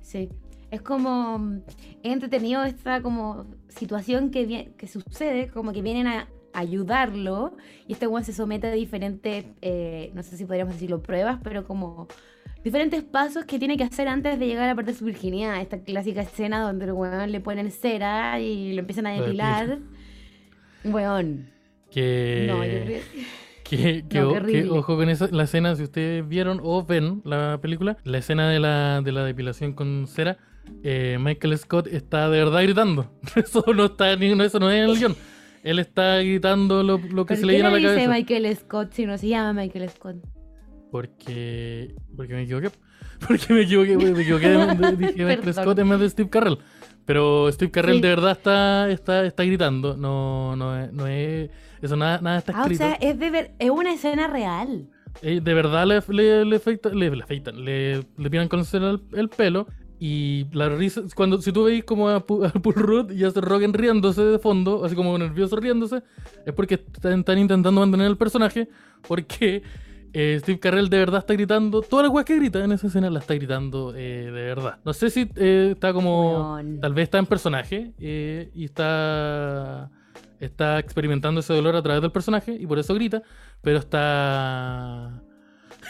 Sí. 0.00 0.28
Es 0.70 0.82
como 0.82 1.38
mm, 1.38 1.60
es 2.02 2.12
entretenido 2.12 2.62
esta 2.64 3.00
como 3.02 3.46
situación 3.68 4.30
que, 4.30 4.72
que 4.76 4.86
sucede, 4.88 5.48
como 5.48 5.72
que 5.72 5.82
vienen 5.82 6.06
a 6.06 6.28
ayudarlo 6.52 7.56
y 7.86 7.92
este 7.92 8.06
weón 8.06 8.24
se 8.24 8.32
somete 8.32 8.66
a 8.68 8.72
diferentes, 8.72 9.44
eh, 9.62 10.10
no 10.14 10.22
sé 10.22 10.36
si 10.36 10.44
podríamos 10.44 10.74
decirlo 10.74 11.02
pruebas, 11.02 11.38
pero 11.42 11.64
como 11.66 12.08
diferentes 12.64 13.02
pasos 13.04 13.44
que 13.44 13.58
tiene 13.58 13.76
que 13.76 13.84
hacer 13.84 14.08
antes 14.08 14.38
de 14.38 14.46
llegar 14.46 14.64
a 14.64 14.68
la 14.68 14.74
parte 14.74 14.92
de 14.92 14.98
su 14.98 15.04
virginidad. 15.04 15.60
Esta 15.60 15.78
clásica 15.82 16.22
escena 16.22 16.60
donde 16.60 16.86
el 16.86 16.92
weón 16.92 17.30
le 17.32 17.40
ponen 17.40 17.70
cera 17.70 18.40
y 18.40 18.72
lo 18.74 18.80
empiezan 18.80 19.06
a 19.06 19.12
depilar. 19.12 19.78
Weón. 20.84 21.50
Que, 21.90 22.44
No, 22.48 22.64
yo 22.64 22.84
creo- 22.84 23.00
que, 23.64 24.04
que 24.08 24.20
No, 24.20 24.30
o- 24.30 24.42
que 24.46 24.68
ojo 24.68 24.96
con 24.96 25.08
esa, 25.08 25.28
la 25.30 25.44
escena, 25.44 25.74
si 25.76 25.82
ustedes 25.84 26.26
vieron 26.26 26.60
o 26.62 26.84
ven 26.84 27.22
la 27.24 27.58
película, 27.60 27.96
la 28.04 28.18
escena 28.18 28.48
de 28.50 28.58
la, 28.60 29.00
de 29.02 29.12
la 29.12 29.24
depilación 29.24 29.72
con 29.72 30.06
cera, 30.06 30.38
eh, 30.82 31.16
Michael 31.20 31.56
Scott 31.58 31.86
está 31.88 32.28
de 32.30 32.38
verdad 32.38 32.62
gritando. 32.62 33.10
Eso 33.36 33.64
no 33.74 33.86
está 33.86 34.14
ni, 34.16 34.30
eso 34.42 34.58
no 34.58 34.70
es 34.70 34.78
en 34.78 34.90
el 34.90 34.96
guion. 34.98 35.16
Él 35.64 35.78
está 35.80 36.18
gritando 36.18 36.82
lo, 36.82 36.98
lo 36.98 37.26
que 37.26 37.34
¿Por 37.34 37.36
se 37.36 37.46
le 37.46 37.52
qué 37.52 37.56
viene 37.56 37.68
a 37.68 37.70
la 37.72 37.76
dice 37.78 37.88
cabeza. 37.88 38.10
Michael 38.10 38.56
Scott 38.56 38.92
si 38.92 39.06
no 39.06 39.18
se 39.18 39.28
llama 39.28 39.62
Michael 39.62 39.88
Scott? 39.90 40.16
Porque. 40.90 41.94
Porque 42.16 42.34
me 42.34 42.42
equivoqué. 42.42 42.70
Porque 43.26 43.52
me 43.52 43.62
equivoqué, 43.62 43.96
me 43.96 44.20
equivoqué. 44.22 44.48
dije 44.96 45.24
Michael. 45.24 45.54
Scott 45.54 45.78
en 45.78 45.88
vez 45.88 46.00
de 46.00 46.10
Steve 46.10 46.30
Carrell. 46.30 46.58
Pero 47.04 47.50
Steve 47.50 47.70
Carrell 47.70 47.96
Sí. 47.96 48.02
de 48.02 48.08
verdad 48.08 48.32
está, 48.32 48.90
está, 48.90 49.24
está 49.26 49.44
gritando. 49.44 49.96
No, 49.96 50.54
no, 50.56 50.78
es, 50.78 50.92
no 50.92 51.06
es. 51.06 51.50
Eso 51.82 51.96
nada, 51.96 52.20
nada 52.20 52.38
está 52.38 52.52
Ah, 52.52 52.60
o 52.60 52.62
escrito. 52.62 52.84
sea, 52.84 52.94
es, 52.94 53.18
de 53.18 53.30
ver, 53.30 53.54
es 53.58 53.70
una 53.70 53.92
escena 53.92 54.26
real. 54.28 54.88
eh, 55.22 55.40
de 55.42 55.54
verdad 55.54 55.86
le, 55.86 56.00
le, 56.14 56.44
le, 56.44 56.60
le, 56.92 57.10
le 57.10 57.52
le, 57.54 58.04
le 58.16 58.30
pinan 58.30 58.48
con 58.48 58.60
el, 58.72 59.00
el 59.14 59.28
pelo. 59.28 59.66
Y 60.00 60.46
la 60.52 60.68
risa, 60.68 61.02
cuando 61.16 61.40
si 61.40 61.50
tú 61.50 61.64
veis 61.64 61.82
como 61.82 62.08
a, 62.08 62.24
Pu- 62.24 62.46
a 62.46 62.52
Paul 62.52 62.74
Rudd 62.76 63.10
y 63.10 63.24
a 63.24 63.30
Rogen 63.30 63.72
riéndose 63.72 64.22
de 64.22 64.38
fondo, 64.38 64.84
así 64.84 64.94
como 64.94 65.18
nervioso 65.18 65.56
riéndose, 65.56 66.02
es 66.46 66.52
porque 66.54 66.74
están, 66.74 67.18
están 67.20 67.38
intentando 67.38 67.80
mantener 67.80 68.06
el 68.06 68.16
personaje, 68.16 68.68
porque 69.08 69.62
eh, 70.12 70.38
Steve 70.40 70.60
Carell 70.60 70.88
de 70.88 70.98
verdad 70.98 71.18
está 71.18 71.34
gritando, 71.34 71.82
todas 71.82 72.06
las 72.06 72.14
weas 72.14 72.24
que 72.24 72.36
grita 72.36 72.62
en 72.64 72.70
esa 72.72 72.86
escena 72.86 73.10
la 73.10 73.18
está 73.18 73.34
gritando 73.34 73.92
eh, 73.96 74.24
de 74.26 74.30
verdad. 74.30 74.78
No 74.84 74.92
sé 74.92 75.10
si 75.10 75.28
eh, 75.34 75.70
está 75.72 75.92
como, 75.92 76.60
tal 76.80 76.94
vez 76.94 77.02
está 77.04 77.18
en 77.18 77.26
personaje 77.26 77.92
y 77.98 78.64
está, 78.64 79.90
está 80.38 80.78
experimentando 80.78 81.40
ese 81.40 81.54
dolor 81.54 81.74
a 81.74 81.82
través 81.82 82.02
del 82.02 82.12
personaje 82.12 82.52
y 82.52 82.66
por 82.68 82.78
eso 82.78 82.94
grita, 82.94 83.22
pero 83.62 83.78
está 83.78 85.22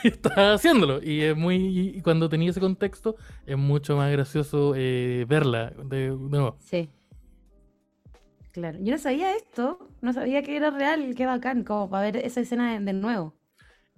está 0.05 0.55
haciéndolo 0.55 1.03
y 1.03 1.23
es 1.23 1.37
muy 1.37 1.57
y 1.97 2.03
cuando 2.03 2.29
tenía 2.29 2.51
ese 2.51 2.61
contexto 2.61 3.17
es 3.47 3.57
mucho 3.57 3.97
más 3.97 4.11
gracioso 4.13 4.75
eh, 4.77 5.25
verla 5.29 5.71
de, 5.85 6.11
de 6.11 6.17
nuevo. 6.17 6.57
Sí. 6.59 6.89
Claro. 8.53 8.79
Yo 8.83 8.93
no 8.93 8.99
sabía 8.99 9.35
esto. 9.37 9.79
No 10.01 10.13
sabía 10.13 10.43
que 10.43 10.57
era 10.57 10.71
real. 10.71 11.15
Qué 11.17 11.27
bacán. 11.27 11.65
Como 11.65 11.89
para 11.91 12.05
ver 12.11 12.17
esa 12.19 12.41
escena 12.41 12.73
de, 12.73 12.85
de 12.85 12.93
nuevo. 12.93 13.35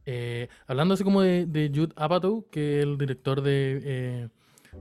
Eh, 0.07 0.49
hablando 0.67 0.95
así 0.95 1.05
como 1.05 1.23
de, 1.23 1.47
de 1.47 1.71
Jude 1.75 1.93
Apatow, 1.97 2.49
que 2.51 2.79
es 2.79 2.83
el 2.85 2.99
director 2.99 3.43
de 3.43 3.81
eh, 3.85 4.29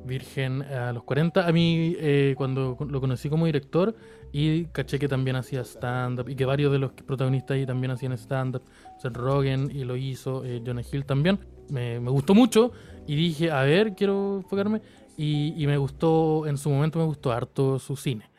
Virgen 0.05 0.61
a 0.61 0.91
los 0.93 1.03
40, 1.03 1.47
a 1.47 1.51
mí 1.51 1.95
eh, 1.99 2.33
cuando 2.37 2.77
lo 2.89 3.01
conocí 3.01 3.29
como 3.29 3.45
director 3.45 3.95
y 4.31 4.65
caché 4.65 4.99
que 4.99 5.07
también 5.07 5.35
hacía 5.35 5.61
stand-up 5.61 6.29
y 6.29 6.35
que 6.35 6.45
varios 6.45 6.71
de 6.71 6.79
los 6.79 6.91
protagonistas 6.91 7.55
ahí 7.55 7.65
también 7.65 7.91
hacían 7.91 8.13
stand-up, 8.13 8.63
Seth 9.01 9.15
Rogen 9.17 9.69
y 9.73 9.83
lo 9.83 9.95
hizo, 9.97 10.45
eh, 10.45 10.61
Jonah 10.65 10.83
Hill 10.91 11.05
también, 11.05 11.39
me, 11.69 11.99
me 11.99 12.09
gustó 12.11 12.33
mucho 12.35 12.71
y 13.07 13.15
dije, 13.15 13.51
a 13.51 13.63
ver, 13.63 13.93
quiero 13.95 14.37
enfocarme 14.37 14.81
y, 15.17 15.53
y 15.61 15.67
me 15.67 15.77
gustó, 15.77 16.45
en 16.47 16.57
su 16.57 16.69
momento 16.69 16.99
me 16.99 17.05
gustó 17.05 17.31
harto 17.31 17.77
su 17.79 17.95
cine. 17.95 18.29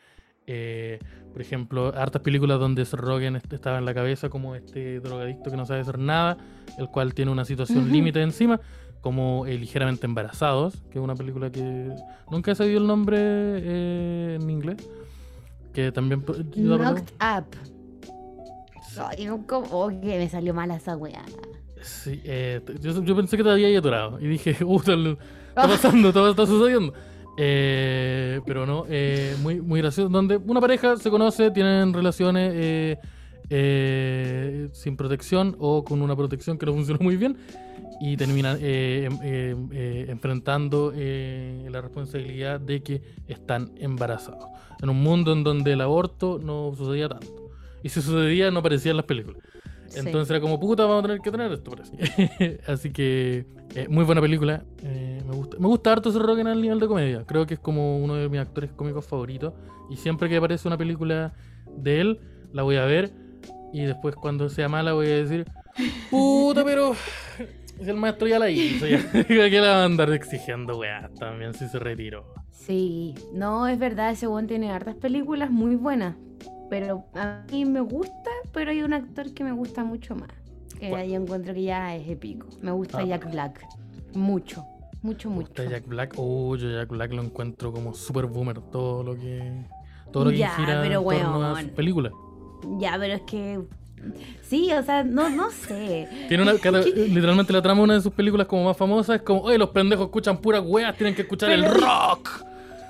Eh, 0.47 0.99
por 1.31 1.41
ejemplo, 1.41 1.93
hartas 1.95 2.21
películas 2.23 2.59
donde 2.59 2.83
Seth 2.83 2.99
Rogen 2.99 3.35
est- 3.37 3.53
estaba 3.53 3.77
en 3.77 3.85
la 3.85 3.93
cabeza 3.93 4.29
como 4.29 4.55
este 4.55 4.99
drogadicto 4.99 5.49
que 5.51 5.55
no 5.55 5.65
sabe 5.65 5.81
hacer 5.81 5.97
nada, 5.99 6.37
el 6.77 6.87
cual 6.87 7.13
tiene 7.13 7.31
una 7.31 7.45
situación 7.45 7.89
límite 7.91 8.21
encima, 8.21 8.59
como 9.01 9.45
eh, 9.45 9.57
Ligeramente 9.57 10.05
Embarazados, 10.05 10.81
que 10.91 10.99
es 10.99 11.03
una 11.03 11.15
película 11.15 11.51
que 11.51 11.89
nunca 12.29 12.51
he 12.51 12.55
sabido 12.55 12.79
el 12.79 12.87
nombre 12.87 13.17
eh, 13.19 14.37
en 14.39 14.49
inglés, 14.49 14.89
que 15.73 15.91
también... 15.91 16.21
Knocked 16.21 17.13
Up. 17.19 17.45
Ay, 18.97 19.27
¿cómo? 19.47 19.67
Oh, 19.71 19.89
que 19.89 20.17
me 20.17 20.29
salió 20.29 20.53
mala 20.53 20.75
esa 20.75 20.97
weá. 20.97 21.23
Sí, 21.81 22.21
eh, 22.23 22.61
yo, 22.79 23.03
yo 23.03 23.15
pensé 23.15 23.37
que 23.37 23.43
te 23.43 23.49
había 23.49 23.77
atorado 23.77 24.19
y 24.19 24.27
dije, 24.27 24.57
uh, 24.63 24.77
está, 24.77 24.93
está 24.93 25.67
pasando, 25.67 26.09
está, 26.09 26.29
está 26.29 26.45
sucediendo. 26.45 26.93
Eh, 27.37 28.41
pero 28.45 28.65
no, 28.65 28.85
eh, 28.89 29.35
muy, 29.41 29.61
muy 29.61 29.81
gracioso. 29.81 30.09
Donde 30.09 30.37
una 30.37 30.59
pareja 30.59 30.97
se 30.97 31.09
conoce, 31.09 31.51
tienen 31.51 31.93
relaciones 31.93 32.97
eh, 33.53 34.69
sin 34.71 34.95
protección 34.95 35.55
o 35.59 35.83
con 35.83 36.01
una 36.01 36.15
protección 36.15 36.57
que 36.57 36.65
no 36.65 36.73
funcionó 36.77 36.99
muy 37.01 37.17
bien 37.17 37.35
y 37.99 38.15
terminan 38.17 38.57
eh, 38.61 39.09
em- 39.11 39.69
eh, 39.71 40.05
enfrentando 40.09 40.91
la 40.95 41.81
responsabilidad 41.81 42.59
de 42.59 42.81
que 42.81 43.01
están 43.27 43.71
embarazados. 43.77 44.45
En 44.81 44.89
un 44.89 45.03
mundo 45.03 45.33
en 45.33 45.43
donde 45.43 45.73
el 45.73 45.81
aborto 45.81 46.39
no 46.43 46.73
sucedía 46.75 47.09
tanto. 47.09 47.51
Y 47.83 47.89
si 47.89 48.01
sucedía, 48.01 48.49
no 48.49 48.59
aparecía 48.59 48.91
en 48.91 48.97
las 48.97 49.05
películas. 49.05 49.41
Sí. 49.87 49.99
Entonces 49.99 50.29
era 50.29 50.39
como, 50.39 50.57
puta, 50.59 50.85
vamos 50.85 51.03
a 51.03 51.07
tener 51.07 51.19
que 51.19 51.29
tener 51.31 51.51
esto, 51.51 51.69
parece. 51.69 52.59
Así 52.67 52.91
que, 52.91 53.45
eh, 53.75 53.87
muy 53.89 54.05
buena 54.05 54.21
película. 54.21 54.63
Eh, 54.83 55.21
me, 55.27 55.35
gusta, 55.35 55.57
me 55.59 55.67
gusta 55.67 55.91
harto 55.91 56.09
ese 56.09 56.19
Rogen 56.19 56.47
al 56.47 56.61
nivel 56.61 56.79
de 56.79 56.87
comedia. 56.87 57.25
Creo 57.25 57.45
que 57.45 57.55
es 57.55 57.59
como 57.59 57.99
uno 57.99 58.15
de 58.15 58.29
mis 58.29 58.39
actores 58.39 58.71
cómicos 58.71 59.05
favoritos. 59.05 59.53
Y 59.89 59.97
siempre 59.97 60.29
que 60.29 60.37
aparece 60.37 60.67
una 60.67 60.77
película 60.77 61.33
de 61.75 61.99
él, 61.99 62.19
la 62.53 62.63
voy 62.63 62.77
a 62.77 62.85
ver. 62.85 63.11
Y 63.73 63.85
después, 63.85 64.15
cuando 64.15 64.49
sea 64.49 64.67
mala, 64.69 64.93
voy 64.93 65.07
a 65.07 65.15
decir, 65.17 65.45
puta, 66.09 66.63
pero. 66.63 66.93
El 67.79 67.95
maestro 67.95 68.27
ya 68.27 68.37
la 68.37 68.49
hizo, 68.49 68.85
ya. 68.85 68.99
que 69.27 69.49
la 69.59 69.69
va 69.69 69.81
a 69.81 69.85
andar 69.85 70.11
exigiendo, 70.13 70.77
weá, 70.77 71.09
también 71.19 71.53
si 71.55 71.67
se 71.67 71.79
retiró. 71.79 72.31
Sí, 72.51 73.15
no, 73.33 73.67
es 73.67 73.79
verdad, 73.79 74.11
ese 74.11 74.27
weón 74.27 74.45
tiene 74.45 74.71
hartas 74.71 74.95
películas 74.95 75.49
muy 75.49 75.75
buenas. 75.75 76.15
Pero 76.69 77.05
a 77.15 77.41
mí 77.51 77.65
me 77.65 77.81
gusta, 77.81 78.29
pero 78.53 78.69
hay 78.71 78.83
un 78.83 78.93
actor 78.93 79.33
que 79.33 79.43
me 79.43 79.51
gusta 79.51 79.83
mucho 79.83 80.15
más. 80.15 80.29
Que 80.79 80.89
¿Cuál? 80.89 81.01
ahí 81.01 81.15
encuentro 81.15 81.53
que 81.55 81.63
ya 81.63 81.95
es 81.95 82.07
épico. 82.07 82.47
Me 82.61 82.71
gusta 82.71 82.99
Ah. 82.99 83.03
Jack 83.05 83.31
Black. 83.31 83.65
Mucho, 84.13 84.63
mucho, 85.01 85.29
Me 85.29 85.35
mucho. 85.37 85.47
gusta 85.47 85.65
Jack 85.65 85.87
Black. 85.87 86.13
Oh, 86.17 86.55
yo 86.55 86.69
Jack 86.69 86.89
Black 86.89 87.11
lo 87.13 87.23
encuentro 87.23 87.71
como 87.73 87.93
super 87.95 88.25
boomer. 88.27 88.59
Todo 88.61 89.01
lo 89.03 89.15
que. 89.15 89.65
Todo 90.13 90.25
lo 90.25 90.29
que 90.31 90.37
Ya, 90.37 90.51
gira 90.55 90.81
pero 90.81 90.99
en 91.11 91.19
torno 91.21 91.43
a 91.45 91.53
weón. 91.53 91.61
sus 91.63 91.71
películas. 91.71 92.13
Ya, 92.79 92.95
pero 92.99 93.13
es 93.13 93.21
que. 93.21 93.59
Sí, 94.41 94.71
o 94.73 94.81
sea, 94.83 95.03
no, 95.03 95.29
no 95.29 95.51
sé. 95.51 96.07
Tiene 96.27 96.43
una, 96.43 96.55
cada- 96.57 96.81
literalmente 96.81 97.53
la 97.53 97.61
trama 97.61 97.79
de 97.81 97.83
una 97.83 97.93
de 97.95 98.01
sus 98.01 98.11
películas 98.11 98.47
como 98.47 98.65
más 98.65 98.75
famosas 98.75 99.17
es 99.17 99.21
como, 99.21 99.41
oye, 99.41 99.57
los 99.59 99.69
pendejos 99.69 100.05
escuchan 100.07 100.37
puras 100.39 100.63
weas, 100.65 100.95
tienen 100.97 101.13
que 101.15 101.21
escuchar 101.21 101.51
el 101.51 101.63
rock. 101.63 102.29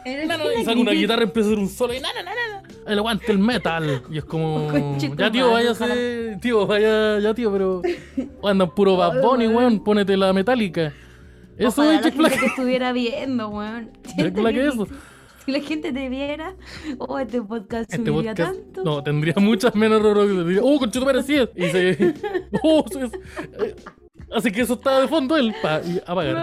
Y 0.06 0.64
saca 0.64 0.80
una 0.80 0.92
guitarra 0.94 1.22
y 1.22 1.26
empieza 1.26 1.50
a 1.50 1.52
hacer 1.52 1.62
un 1.64 1.70
solo 1.70 1.94
y 1.94 2.00
na, 2.00 2.08
na, 2.14 2.24
na. 2.24 2.64
El 2.88 2.98
aguante 2.98 3.32
el 3.32 3.38
metal. 3.40 4.02
Y 4.10 4.18
es 4.20 4.26
como, 4.26 4.72
ya 5.18 5.32
tío, 5.32 5.52
váyase, 5.52 6.38
tío, 6.42 6.66
vaya, 6.66 7.20
ya 7.20 7.34
tío, 7.34 7.52
pero 7.52 7.82
andan 8.44 8.72
puro 8.74 8.96
Bad 8.98 9.22
Bunny, 9.22 9.48
weón. 9.48 9.84
pónete 9.84 10.16
la 10.18 10.32
metálica. 10.34 10.94
Eso 11.58 11.82
Ojalá 11.82 11.96
es 12.00 12.04
Jack 12.06 12.16
Black. 12.16 12.40
que 12.40 12.46
estuviera 12.48 12.92
viendo, 12.94 13.50
weón. 13.50 13.92
Jack 14.18 14.34
Black 14.34 14.56
es 14.56 14.74
eso. 14.74 14.88
Si 15.46 15.52
la 15.52 15.60
gente 15.60 15.92
te 15.92 16.10
viera, 16.10 16.56
oh, 17.00 17.18
este 17.20 17.42
podcast 17.42 17.92
Este 17.92 18.06
subiría 18.10 18.32
podcast 18.36 18.56
tanto. 18.64 18.84
no, 18.84 19.04
tendría 19.04 19.34
muchas 19.38 19.74
menos. 19.76 20.02
Diría, 20.46 20.62
oh, 20.64 20.78
conchito 20.80 21.06
parecía. 21.06 21.50
Y 21.56 21.64
se. 21.68 22.14
Oh, 22.64 22.86
se- 22.88 23.06
eh, 23.06 23.76
así 24.36 24.52
que 24.52 24.62
eso 24.62 24.74
estaba 24.76 25.02
de 25.02 25.08
fondo 25.08 25.36
él. 25.38 25.54
Pa, 25.62 25.82
y 25.84 26.00
apagar. 26.06 26.36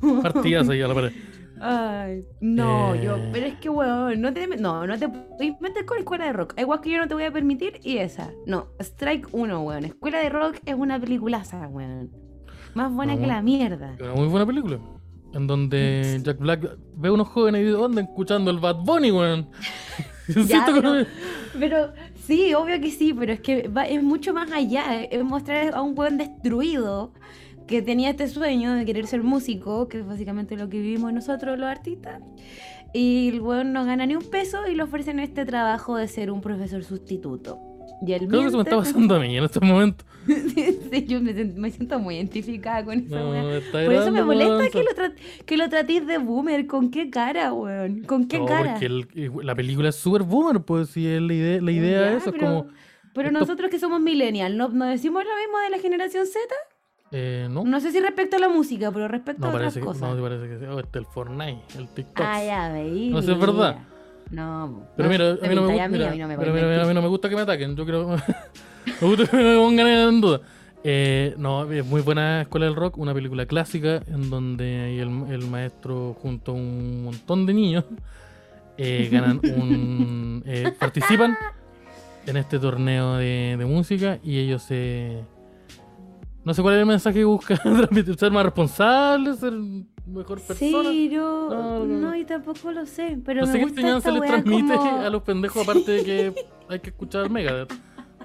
No. 0.00 0.22
Partidas 0.22 0.68
ahí 0.68 0.80
a 0.80 0.88
la 0.88 0.94
pared. 0.94 1.12
Ay, 1.60 2.24
no, 2.40 2.94
Eh. 2.94 3.02
yo, 3.04 3.18
pero 3.32 3.46
es 3.46 3.56
que, 3.58 3.68
weón, 3.68 4.20
no 4.20 4.32
te, 4.32 4.46
no, 4.46 4.86
no 4.86 4.96
te 4.98 5.08
puedes 5.08 5.60
meter 5.60 5.84
con 5.84 5.98
escuela 5.98 6.26
de 6.26 6.32
rock. 6.32 6.54
Igual 6.56 6.80
que 6.80 6.90
yo 6.92 6.98
no 6.98 7.08
te 7.08 7.14
voy 7.14 7.24
a 7.24 7.32
permitir 7.32 7.80
y 7.82 7.98
esa. 7.98 8.30
No, 8.46 8.68
Strike 8.78 9.28
1, 9.32 9.60
weón. 9.62 9.84
Escuela 9.84 10.18
de 10.20 10.28
rock 10.30 10.56
es 10.64 10.74
una 10.76 11.00
peliculaza, 11.00 11.66
weón. 11.68 12.10
Más 12.74 12.92
buena 12.92 13.14
No. 13.16 13.20
que 13.20 13.26
la 13.26 13.42
mierda. 13.42 13.96
Una 14.00 14.14
muy 14.14 14.28
buena 14.28 14.46
película. 14.46 14.78
En 15.34 15.46
donde 15.46 16.20
Jack 16.24 16.38
Black 16.38 16.76
ve 16.96 17.08
a 17.08 17.12
unos 17.12 17.28
jóvenes 17.28 17.62
y 17.62 17.64
dice, 17.66 17.84
andan 17.84 18.04
escuchando 18.06 18.50
el 18.50 18.58
Bad 18.58 18.76
Bunny, 18.84 19.10
weón. 19.10 19.48
Pero- 20.74 21.06
Pero 21.58 21.92
sí, 22.26 22.52
obvio 22.54 22.80
que 22.80 22.90
sí, 22.90 23.14
pero 23.14 23.32
es 23.32 23.40
que 23.40 23.68
va- 23.68 23.86
es 23.86 24.02
mucho 24.02 24.32
más 24.34 24.50
allá. 24.52 25.02
Es 25.04 25.22
mostrar 25.24 25.74
a 25.74 25.82
un 25.82 25.98
weón 25.98 26.18
destruido 26.18 27.12
que 27.66 27.82
tenía 27.82 28.10
este 28.10 28.28
sueño 28.28 28.72
de 28.74 28.84
querer 28.86 29.06
ser 29.06 29.22
músico, 29.22 29.88
que 29.88 30.00
es 30.00 30.06
básicamente 30.06 30.56
lo 30.56 30.68
que 30.68 30.80
vivimos 30.80 31.12
nosotros 31.12 31.58
los 31.58 31.68
artistas. 31.68 32.22
Y 32.94 33.28
el 33.28 33.40
weón 33.42 33.72
no 33.74 33.84
gana 33.84 34.06
ni 34.06 34.16
un 34.16 34.24
peso 34.24 34.66
y 34.66 34.74
le 34.74 34.82
ofrecen 34.82 35.18
este 35.18 35.44
trabajo 35.44 35.96
de 35.96 36.08
ser 36.08 36.30
un 36.30 36.40
profesor 36.40 36.82
sustituto. 36.84 37.58
Y 38.06 38.12
él 38.12 38.28
Creo 38.28 38.42
que 38.42 38.46
eso 38.48 38.56
me 38.56 38.62
está 38.62 38.76
pasando 38.76 39.14
a 39.16 39.18
mí 39.18 39.36
en 39.36 39.44
estos 39.44 39.62
momentos. 39.62 40.06
Sí, 40.28 41.06
yo 41.06 41.20
me, 41.22 41.32
me 41.32 41.70
siento 41.70 41.98
muy 41.98 42.16
identificada 42.16 42.84
con 42.84 42.98
esa 42.98 43.18
No, 43.18 43.30
weá. 43.30 43.60
Por 43.72 43.92
eso 43.94 44.10
me 44.12 44.22
molesta 44.22 44.68
que 44.68 44.82
lo, 44.84 44.90
tra- 44.90 45.14
que 45.46 45.56
lo 45.56 45.68
tratéis 45.70 46.06
de 46.06 46.18
boomer. 46.18 46.66
¿Con 46.66 46.90
qué 46.90 47.08
cara, 47.08 47.52
weón? 47.54 48.02
¿Con 48.04 48.28
qué 48.28 48.38
No, 48.38 48.44
cara? 48.46 48.72
porque 48.72 48.86
el- 48.86 49.08
eh, 49.14 49.30
la 49.42 49.54
película 49.54 49.88
es 49.88 49.96
super 49.96 50.22
boomer, 50.24 50.60
pues 50.62 50.90
si 50.90 51.06
es 51.06 51.20
la 51.22 51.32
idea, 51.32 51.60
la 51.62 51.70
idea 51.72 52.00
Ya, 52.02 52.10
de 52.10 52.16
eso, 52.18 52.28
es 52.30 52.32
pero- 52.38 52.46
como, 52.46 52.66
Pero 53.14 53.28
esto- 53.28 53.40
nosotros 53.40 53.70
que 53.70 53.78
somos 53.78 54.00
millennials, 54.02 54.54
¿no, 54.54 54.68
¿no 54.68 54.84
decimos 54.84 55.24
lo 55.24 55.30
mismo 55.42 55.58
de 55.60 55.70
la 55.70 55.78
generación 55.78 56.26
Z? 56.26 56.38
eh, 57.10 57.48
¿no? 57.50 57.64
No 57.64 57.80
sé 57.80 57.90
si 57.90 57.98
respecto 58.00 58.36
a 58.36 58.38
la 58.38 58.50
música, 58.50 58.92
pero 58.92 59.08
respecto 59.08 59.40
No, 59.40 59.46
a 59.46 59.50
otras 59.50 59.62
parece 59.62 59.80
que, 59.80 59.86
cosas. 59.86 60.14
no, 60.14 60.22
parece 60.22 60.46
que 60.46 60.58
sí. 60.58 60.64
Oh, 60.66 60.78
este 60.78 60.98
es 60.98 61.06
el 61.06 61.10
Fortnite, 61.10 61.62
el 61.78 61.88
TikTok. 61.88 62.26
ah, 62.28 62.44
ya, 62.44 62.70
veí. 62.70 63.08
No 63.08 63.22
sé, 63.22 63.32
es 63.32 63.38
verdad. 63.40 63.78
No, 64.30 64.86
Pero 64.96 65.08
mira, 65.08 65.30
a 65.30 65.48
mí 65.48 65.54
no 65.54 65.62
me 65.62 65.72
gusta, 65.72 65.88
mira, 65.88 66.08
a 66.08 66.12
mí 66.12 66.18
no 66.18 66.28
me 66.28 66.36
pero 66.36 66.52
mira, 66.52 66.82
a 66.82 66.86
mí 66.86 66.94
no 66.94 67.02
me 67.02 67.08
gusta 67.08 67.28
que 67.28 67.36
me 67.36 67.42
ataquen. 67.42 67.76
Yo 67.76 67.86
creo 67.86 68.08
me 69.00 69.08
gusta 69.08 69.26
que 69.26 69.36
me 69.36 69.56
pongan 69.56 69.86
en 69.86 70.20
duda. 70.20 70.40
Eh, 70.84 71.34
no, 71.38 71.70
es 71.70 71.84
muy 71.84 72.02
buena 72.02 72.42
Escuela 72.42 72.66
del 72.66 72.76
Rock, 72.76 72.98
una 72.98 73.12
película 73.12 73.46
clásica 73.46 74.02
en 74.06 74.30
donde 74.30 75.00
el, 75.00 75.08
el 75.30 75.46
maestro 75.48 76.16
junto 76.22 76.52
a 76.52 76.54
un 76.54 77.04
montón 77.04 77.46
de 77.46 77.54
niños 77.54 77.84
eh, 78.76 79.08
ganan 79.12 79.40
un 79.42 80.42
eh, 80.46 80.72
participan 80.78 81.36
en 82.26 82.36
este 82.36 82.58
torneo 82.58 83.16
de, 83.16 83.56
de 83.58 83.64
música 83.64 84.18
y 84.22 84.38
ellos 84.38 84.62
se 84.62 85.24
no 86.44 86.54
sé 86.54 86.62
cuál 86.62 86.76
es 86.76 86.80
el 86.80 86.86
mensaje 86.86 87.18
que 87.18 87.24
buscan 87.24 87.58
transmitir, 87.62 88.16
ser 88.16 88.30
más 88.30 88.44
responsable, 88.44 89.34
ser 89.34 89.52
mejor 90.08 90.40
persona. 90.40 90.90
Sí, 90.90 91.08
yo 91.10 91.48
No, 91.50 91.78
no, 91.80 91.84
no, 91.86 91.98
no. 92.10 92.16
y 92.16 92.24
tampoco 92.24 92.72
lo 92.72 92.86
sé, 92.86 93.18
pero 93.24 93.42
No 93.42 93.46
me 93.46 93.52
sé 93.52 93.58
qué 93.58 93.64
gusta 93.64 93.80
enseñanza 93.80 94.12
weá 94.12 94.30
transmite 94.30 94.76
como- 94.76 95.00
a 95.00 95.10
los 95.10 95.22
pendejos, 95.22 95.62
aparte 95.62 95.90
de 95.92 96.04
que 96.04 96.34
hay 96.68 96.80
que 96.80 96.90
escuchar 96.90 97.30
Megadeth. 97.30 97.72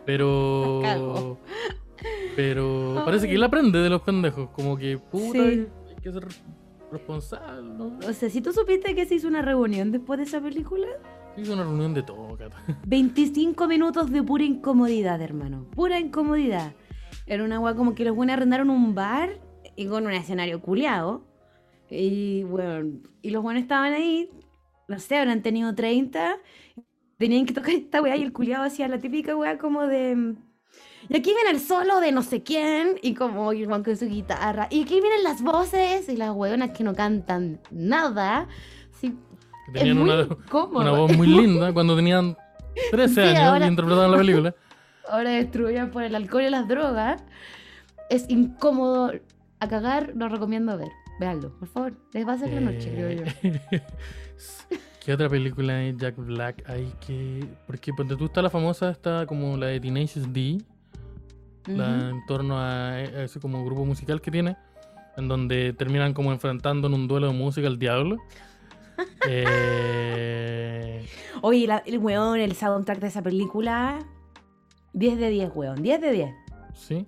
Pero. 0.06 1.38
Pero 2.36 3.02
parece 3.06 3.28
que 3.30 3.36
él 3.36 3.44
aprende 3.44 3.80
de 3.80 3.90
los 3.90 4.02
pendejos. 4.02 4.50
Como 4.50 4.76
que, 4.78 4.98
puta, 4.98 5.40
Sí. 5.40 5.68
hay 5.88 5.96
que 6.02 6.12
ser 6.12 6.28
responsable, 6.92 7.74
¿no? 7.78 7.98
O 8.08 8.14
sea, 8.14 8.30
si 8.30 8.42
tú 8.42 8.52
supiste 8.52 8.94
que 8.96 9.06
se 9.06 9.16
hizo 9.16 9.28
una 9.28 9.42
reunión 9.42 9.92
después 9.92 10.18
de 10.20 10.26
esa 10.26 10.42
película, 10.42 10.88
Hizo 11.36 11.54
una 11.54 11.64
reunión 11.64 11.94
de 11.96 12.04
todo, 12.04 12.38
Cata. 12.38 12.58
25 12.86 13.68
minutos 13.68 14.12
de 14.12 14.22
pura 14.22 14.44
incomodidad, 14.44 15.20
hermano. 15.22 15.66
Pura 15.76 16.00
incomodidad. 16.00 16.74
Era 17.26 17.44
una 17.44 17.60
weá 17.60 17.74
como 17.74 17.96
que 17.96 18.04
los 18.06 18.16
buenos 18.16 18.34
arrendaron 18.36 18.70
un 18.70 18.94
bar 18.94 19.40
y 19.76 19.88
con 19.88 20.06
un 20.06 20.12
escenario 20.12 20.62
culeado. 20.62 21.24
Y 21.90 22.44
bueno, 22.44 22.98
y 23.22 23.30
los 23.30 23.44
buenos 23.44 23.62
estaban 23.62 23.94
ahí, 23.94 24.30
no 24.88 25.00
sé, 25.00 25.18
habrán 25.18 25.42
tenido 25.42 25.74
30. 25.76 26.38
Tenían 27.18 27.46
que 27.46 27.54
tocar 27.54 27.72
esta 27.72 28.02
weá 28.02 28.16
y 28.18 28.24
el 28.24 28.34
culiado 28.34 28.64
hacía 28.64 28.88
la 28.88 29.00
típica 29.00 29.36
weá 29.36 29.58
como 29.58 29.86
de. 29.88 30.36
Y 31.10 31.16
aquí 31.18 31.32
viene 31.34 31.52
el 31.52 31.60
solo 31.60 32.00
de 32.00 32.12
no 32.12 32.22
sé 32.24 32.42
quién, 32.44 32.96
y 33.02 33.14
como 33.14 33.52
el 33.52 33.68
weón 33.68 33.84
con 33.84 33.96
su 33.96 34.08
guitarra. 34.08 34.68
Y 34.72 34.84
aquí 34.84 35.00
vienen 35.02 35.24
las 35.24 35.42
voces 35.42 36.08
y 36.10 36.18
las 36.18 36.32
weonas 36.32 36.72
que 36.72 36.84
no 36.84 36.96
cantan 36.96 37.60
nada. 37.72 38.48
Sí, 39.00 39.14
tenían 39.74 39.98
es 39.98 40.04
muy 40.04 40.10
una, 40.12 40.22
incómodo. 40.24 40.80
una 40.82 40.92
voz 40.92 41.12
muy 41.18 41.28
linda 41.28 41.72
cuando 41.74 41.96
tenían 41.96 42.36
13 42.92 43.14
Sí, 43.14 43.22
años 43.22 43.40
ahora- 43.44 43.66
y 43.66 43.70
interpretaban 43.70 44.12
la 44.12 44.18
película. 44.18 44.56
ahora 45.10 45.30
destruidas 45.32 45.90
por 45.90 46.04
el 46.04 46.16
alcohol 46.16 46.44
y 46.44 46.50
las 46.50 46.68
drogas. 46.68 47.24
Es 48.10 48.26
incómodo 48.30 49.12
a 49.60 49.68
cagar, 49.68 50.14
lo 50.16 50.28
recomiendo 50.30 50.78
ver. 50.78 50.90
Veanlo, 51.20 51.52
por 51.60 51.68
favor. 51.68 51.94
Les 52.14 52.26
va 52.28 52.32
a 52.32 52.36
hacer 52.36 52.52
la 52.54 52.60
noche, 52.62 52.92
creo 52.92 53.12
yo. 53.12 53.24
¿Qué 55.06 55.14
otra 55.14 55.30
película 55.30 55.74
de 55.74 55.96
Jack 55.98 56.16
Black 56.18 56.64
hay 56.70 56.92
que.? 57.06 57.46
Porque 57.68 57.92
ponte 57.94 58.16
tú 58.16 58.26
está 58.26 58.42
la 58.42 58.50
famosa, 58.50 58.90
está 58.90 59.26
como 59.26 59.58
la 59.58 59.68
de 59.68 59.80
Tenacious 59.80 60.32
D, 60.32 60.60
la 61.68 62.10
en 62.10 62.26
torno 62.26 62.58
a, 62.58 62.92
a 62.92 63.24
ese 63.24 63.40
como 63.40 63.64
grupo 63.66 63.84
musical 63.86 64.22
que 64.22 64.32
tiene, 64.32 64.56
en 65.18 65.28
donde 65.28 65.74
terminan 65.74 66.14
como 66.14 66.32
enfrentando 66.32 66.88
en 66.88 66.94
un 66.94 67.08
duelo 67.08 67.28
de 67.28 67.34
música 67.34 67.68
al 67.68 67.78
diablo. 67.80 68.18
Eh, 69.28 71.06
Oye, 71.42 71.68
la- 71.68 71.84
el 71.86 71.98
weón, 72.00 72.40
el 72.40 72.54
soundtrack 72.56 73.00
de 73.00 73.08
esa 73.08 73.22
película. 73.22 74.00
10 74.94 75.18
de 75.18 75.30
10, 75.30 75.52
weón. 75.56 75.82
10 75.82 76.02
de 76.02 76.12
10. 76.12 76.30
sí. 76.76 77.06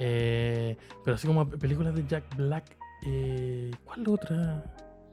Eh, 0.00 0.76
pero 1.04 1.14
así 1.14 1.26
como 1.28 1.48
películas 1.48 1.94
de 1.94 2.04
Jack 2.06 2.36
Black. 2.36 2.76
Eh, 3.06 3.70
¿Cuál 3.84 4.08
otra? 4.08 4.64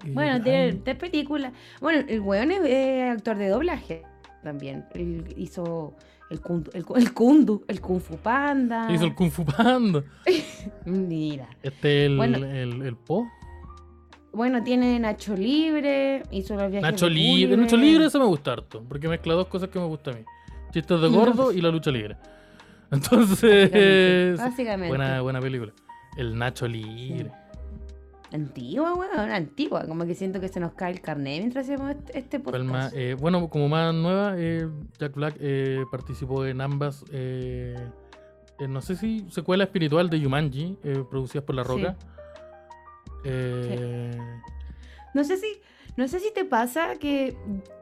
Eh, 0.06 0.12
Bueno, 0.14 0.42
tiene 0.44 0.74
tres 0.84 0.96
películas. 0.98 1.54
Bueno, 1.80 2.04
el 2.08 2.20
weón 2.22 2.52
es 2.52 2.62
eh, 2.66 3.10
actor 3.10 3.38
de 3.38 3.50
doblaje 3.50 4.04
también. 4.44 4.86
Él 4.94 5.34
hizo 5.38 5.94
el 6.30 6.40
Kung, 6.42 6.68
el, 6.74 6.86
el 6.96 7.14
Kundu, 7.14 7.64
el 7.68 7.82
Kung 7.82 8.00
Fu 8.02 8.18
Panda. 8.18 8.88
Hizo 8.94 9.06
el 9.06 9.14
Kung 9.16 9.30
Fu 9.32 9.46
Panda. 9.46 10.04
Mira. 10.86 11.50
Este 11.62 12.06
el, 12.06 12.18
Bueno. 12.18 12.38
el, 12.38 12.82
el 12.82 12.96
Po. 12.96 13.28
Bueno, 14.34 14.64
tiene 14.64 14.98
Nacho 14.98 15.36
Libre, 15.36 16.24
hizo 16.32 16.56
los 16.56 16.72
viajes 16.72 16.82
Nacho 16.90 17.06
de 17.08 17.12
Libre. 17.12 17.58
Nacho 17.58 17.76
Libre 17.76 18.06
eso 18.06 18.18
me 18.18 18.26
gusta 18.26 18.54
harto. 18.54 18.82
Porque 18.88 19.10
mezcla 19.10 19.34
dos 19.34 19.48
cosas 19.48 19.68
que 19.70 19.78
me 19.78 19.86
gustan 19.86 20.14
a 20.14 20.18
mí. 20.20 20.24
Chistes 20.72 21.02
de 21.02 21.08
gordo 21.10 21.52
y 21.52 21.60
la 21.60 21.70
lucha 21.70 21.92
libre. 21.92 22.16
Entonces. 22.92 24.38
Básicamente. 24.40 24.88
buena, 24.88 25.22
buena 25.22 25.42
película. 25.42 25.74
El 26.16 26.38
Nacho 26.38 26.66
Libre. 26.68 27.30
Antigua, 28.34 28.94
weón, 28.94 29.32
antigua. 29.32 29.86
Como 29.88 30.06
que 30.06 30.16
siento 30.16 30.40
que 30.40 30.48
se 30.48 30.60
nos 30.60 30.74
cae 30.74 30.92
el 30.94 31.02
carnet 31.02 31.40
mientras 31.40 31.66
hacemos 31.66 31.92
este, 31.92 32.18
este 32.20 32.42
¿Cuál 32.42 32.64
podcast. 32.66 32.96
Eh, 32.96 33.16
bueno, 33.16 33.50
como 33.50 33.68
más 33.68 33.94
nueva, 33.94 34.36
eh, 34.38 34.68
Jack 35.00 35.14
Black 35.16 35.36
eh, 35.40 35.84
participó 35.92 36.46
en 36.46 36.62
ambas. 36.62 37.04
eh, 37.12 37.76
no 38.70 38.82
sé 38.82 38.96
si 38.96 39.26
secuela 39.32 39.64
espiritual 39.64 40.10
de 40.10 40.20
Yumanji, 40.20 40.78
eh, 40.84 41.04
producidas 41.10 41.44
por 41.44 41.56
La 41.56 41.64
Roca. 41.64 41.98
Eh, 43.24 44.12
No 45.14 45.24
sé 45.24 45.38
si, 45.38 45.48
no 45.98 46.08
sé 46.08 46.20
si 46.20 46.32
te 46.32 46.46
pasa 46.46 46.96
que 47.00 47.36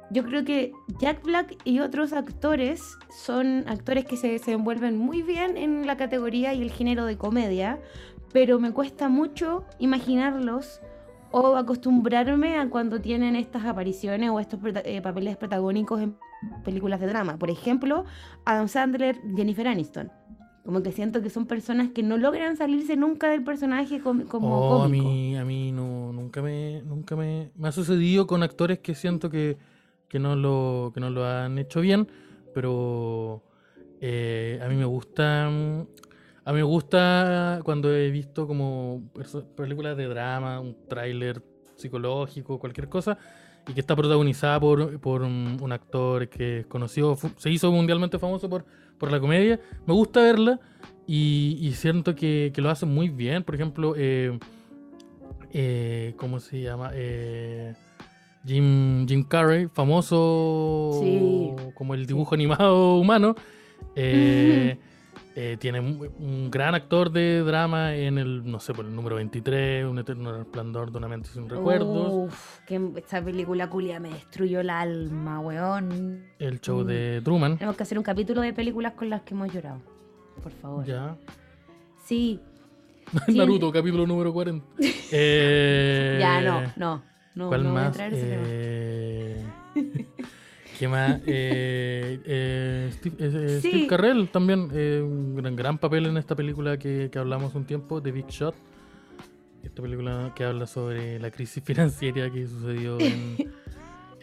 yo 0.10 0.24
creo 0.24 0.44
que 0.44 0.72
Jack 1.00 1.24
Black 1.24 1.58
y 1.64 1.82
otros 1.82 2.14
actores 2.14 2.98
son 3.12 3.66
actores 3.68 4.06
que 4.06 4.18
se 4.18 4.30
desenvuelven 4.30 4.98
muy 4.98 5.22
bien 5.22 5.58
en 5.58 5.86
la 5.86 5.98
categoría 5.98 6.54
y 6.54 6.62
el 6.62 6.72
género 6.72 7.06
de 7.06 7.18
comedia, 7.18 7.80
pero 8.32 8.60
me 8.60 8.72
cuesta 8.72 9.10
mucho 9.10 9.66
imaginarlos 9.80 10.82
o 11.32 11.56
acostumbrarme 11.56 12.58
a 12.58 12.70
cuando 12.70 13.00
tienen 13.02 13.36
estas 13.36 13.66
apariciones 13.66 14.30
o 14.32 14.40
estos 14.40 14.60
prota- 14.60 14.82
eh, 14.84 15.02
papeles 15.02 15.38
protagónicos 15.38 16.02
en 16.02 16.16
películas 16.64 17.00
de 17.00 17.08
drama. 17.08 17.38
Por 17.38 17.50
ejemplo, 17.52 18.06
Adam 18.46 18.68
Sandler, 18.68 19.20
Jennifer 19.36 19.68
Aniston. 19.68 20.12
Como 20.66 20.84
que 20.84 20.92
siento 20.92 21.22
que 21.22 21.30
son 21.30 21.46
personas 21.48 21.90
que 21.90 22.04
no 22.04 22.18
logran 22.18 22.56
salirse 22.58 22.96
nunca 22.96 23.30
del 23.30 23.44
personaje 23.44 24.02
com- 24.02 24.24
como 24.24 24.60
oh, 24.60 24.80
a 24.82 24.84
cómico. 24.84 25.08
mí, 25.08 25.36
a 25.38 25.46
mí 25.46 25.72
no, 25.72 26.12
nunca 26.14 26.42
me, 26.42 26.82
nunca 26.84 27.16
me, 27.16 27.52
me 27.56 27.68
ha 27.68 27.72
sucedido 27.72 28.28
con 28.28 28.44
actores 28.44 28.80
que 28.80 28.94
siento 28.94 29.30
que, 29.30 29.58
que 30.08 30.20
no 30.20 30.36
lo, 30.36 30.92
que 30.94 31.00
no 31.00 31.10
lo 31.10 31.26
han 31.26 31.58
hecho 31.58 31.82
bien, 31.82 32.08
pero 32.54 33.42
eh, 34.02 34.60
a 34.64 34.68
mí 34.68 34.76
me 34.76 34.86
gusta, 34.86 35.50
a 36.50 36.52
mí 36.52 36.58
me 36.58 36.64
gusta 36.64 37.60
cuando 37.64 37.94
he 37.94 38.10
visto 38.10 38.48
como 38.48 39.04
películas 39.56 39.96
de 39.96 40.08
drama, 40.08 40.60
un 40.60 40.76
tráiler 40.88 41.44
psicológico, 41.76 42.58
cualquier 42.58 42.90
cosa, 42.90 43.20
y 43.68 43.74
que 43.74 43.80
está 43.82 43.96
protagonizada 43.96 44.60
por, 44.60 45.00
por 45.00 45.22
un, 45.22 45.58
un 45.62 45.72
actor 45.72 46.28
que 46.28 46.60
es 46.62 46.66
conocido, 46.66 47.16
se 47.38 47.52
hizo 47.52 47.72
mundialmente 47.72 48.18
famoso 48.18 48.50
por, 48.50 48.66
por 48.98 49.12
la 49.12 49.20
comedia. 49.20 49.60
Me 49.86 49.94
gusta 49.94 50.22
verla 50.24 50.60
y, 51.06 51.58
y 51.62 51.74
siento 51.74 52.16
que, 52.16 52.52
que 52.54 52.62
lo 52.62 52.72
hacen 52.72 52.90
muy 52.90 53.10
bien. 53.10 53.44
Por 53.44 53.54
ejemplo, 53.54 53.94
eh, 53.96 54.38
eh, 55.54 56.14
¿cómo 56.18 56.40
se 56.40 56.62
llama? 56.62 56.92
Eh, 56.96 57.76
Jim, 58.46 59.08
Jim 59.08 59.24
Carrey, 59.24 59.68
famoso 59.68 60.98
Sí. 61.00 61.52
como 61.76 61.94
el 61.94 62.06
dibujo 62.08 62.34
animado 62.34 62.96
humano. 62.98 63.36
eh, 63.96 64.78
eh, 65.42 65.56
tiene 65.58 65.80
un, 65.80 66.10
un 66.20 66.52
gran 66.52 66.76
actor 66.76 67.12
de 67.12 67.40
drama 67.40 67.96
en 67.96 68.18
el, 68.18 68.44
no 68.50 68.60
sé, 68.60 68.74
por 68.74 68.84
el 68.86 68.94
número 68.94 69.16
23, 69.16 69.86
Un 69.86 70.00
eterno 70.00 70.34
resplandor 70.38 70.92
de 70.92 70.98
una 70.98 71.08
mente 71.08 71.30
sin 71.30 71.48
recuerdos. 71.48 72.10
Uf, 72.12 72.60
que 72.66 72.92
esta 72.98 73.24
película 73.24 73.70
culia 73.70 74.00
me 74.02 74.10
destruyó 74.10 74.60
el 74.60 74.70
alma, 74.70 75.40
weón. 75.40 76.26
El 76.40 76.60
show 76.60 76.82
Mm. 76.84 76.88
de 76.88 77.22
Truman. 77.24 77.58
Tenemos 77.58 77.78
que 77.78 77.84
hacer 77.84 77.98
un 77.98 78.04
capítulo 78.04 78.42
de 78.42 78.52
películas 78.54 78.94
con 78.94 79.10
las 79.10 79.22
que 79.22 79.34
hemos 79.34 79.54
llorado. 79.54 79.80
Por 80.44 80.52
favor. 80.52 80.86
Ya. 80.86 81.16
Sí. 82.04 82.40
Sí. 83.26 83.36
Naruto, 83.38 83.72
capítulo 83.72 84.06
número 84.06 84.32
40. 84.32 84.64
Eh, 85.12 86.18
Ya, 86.22 86.42
no, 86.42 86.62
no. 86.76 87.02
no 87.34 87.48
¿Cuál 87.48 87.64
no 87.64 87.72
voy 87.72 87.80
a 87.82 87.84
más? 87.86 87.98
ese 88.00 88.22
tema. 88.28 88.44
Eh, 88.46 89.46
¿Qué 90.80 90.88
más? 90.88 91.20
Eh, 91.26 92.22
eh, 92.26 92.90
Steve, 92.94 93.16
eh, 93.20 93.60
Sí. 93.62 93.68
Steve 93.68 93.88
Carrell 93.88 94.30
también, 94.30 94.70
eh, 94.74 95.02
un 95.04 95.36
gran, 95.36 95.54
gran 95.58 95.78
papel 95.78 96.06
en 96.06 96.16
esta 96.16 96.38
película 96.38 96.80
que, 96.80 97.10
que 97.12 97.20
hablamos 97.20 97.54
un 97.54 97.66
tiempo, 97.66 98.02
The 98.02 98.14
Big 98.14 98.28
Shot. 98.28 98.56
Esta 99.62 99.82
película 99.82 100.32
que 100.38 100.46
habla 100.46 100.66
sobre 100.66 101.20
la 101.20 101.32
crisis 101.32 101.62
financiera 101.66 102.32
que 102.32 102.48
sucedió 102.48 102.98
en, 102.98 103.36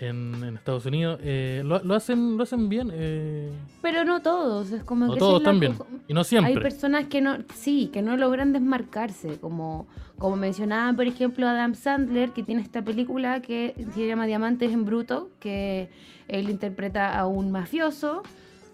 en- 0.00 0.42
en 0.44 0.56
Estados 0.56 0.86
Unidos. 0.86 1.18
Eh, 1.22 1.62
lo, 1.64 1.82
lo 1.82 1.94
hacen, 1.94 2.36
lo 2.36 2.42
hacen 2.42 2.68
bien. 2.68 2.90
eh, 2.92 3.50
Pero 3.82 4.04
no 4.04 4.20
todos, 4.22 4.70
es 4.72 4.82
como 4.84 5.06
no 5.06 5.12
que 5.14 5.18
todos 5.18 5.42
también. 5.42 5.74
co- 5.74 5.86
Y 6.08 6.14
no 6.14 6.20
Hay 6.20 6.24
siempre. 6.24 6.60
personas 6.60 7.06
que 7.06 7.20
no, 7.20 7.38
sí, 7.54 7.90
que 7.92 8.02
no 8.02 8.16
logran 8.16 8.52
desmarcarse, 8.52 9.38
como, 9.40 9.86
como 10.18 10.36
mencionaba, 10.36 10.92
por 10.92 11.06
ejemplo, 11.06 11.46
Adam 11.48 11.74
Sandler, 11.74 12.30
que 12.30 12.42
tiene 12.42 12.62
esta 12.62 12.82
película 12.82 13.40
que 13.42 13.74
se 13.94 14.06
llama 14.06 14.26
Diamantes 14.26 14.72
en 14.72 14.84
Bruto, 14.84 15.30
que 15.40 15.88
él 16.28 16.48
interpreta 16.50 17.18
a 17.18 17.26
un 17.26 17.50
mafioso 17.50 18.22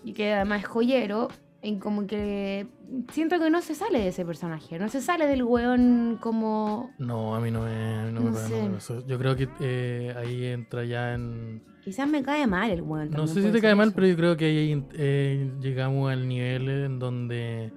y 0.05 0.13
que 0.15 0.33
además 0.35 0.61
es 0.63 0.67
joyero, 0.69 1.29
y 1.65 1.79
como 1.79 2.09
que 2.09 2.67
siento 3.13 3.39
que 3.39 3.49
no 3.49 3.63
se 3.63 3.77
sale 3.77 4.01
de 4.01 4.09
ese 4.09 4.25
personaje, 4.25 4.79
no 4.81 4.89
se 4.89 5.01
sale 5.01 5.27
del 5.27 5.45
weón 5.45 6.19
como... 6.21 6.91
No, 6.99 7.37
a 7.37 7.41
mí 7.41 7.53
no 7.53 7.63
me, 7.63 8.11
no 8.11 8.21
me 8.21 8.31
me. 8.31 8.79
Yo 9.07 9.19
creo 9.19 9.37
que 9.37 9.49
eh, 9.61 10.15
ahí 10.17 10.47
entra 10.47 10.85
ya 10.85 11.15
en... 11.15 11.63
Quizás 11.85 12.09
me 12.09 12.23
cae 12.23 12.49
mal 12.49 12.71
el 12.71 12.83
weón. 12.83 13.11
No 13.11 13.29
sé 13.29 13.43
si 13.43 13.51
te 13.51 13.61
cae 13.61 13.77
mal, 13.77 13.93
pero 13.93 14.09
yo 14.09 14.17
creo 14.17 14.37
que 14.37 14.47
ahí 14.47 14.85
eh, 14.95 15.53
llegamos 15.61 16.11
al 16.11 16.27
nivel 16.27 16.69
en 16.69 16.99
donde 16.99 17.73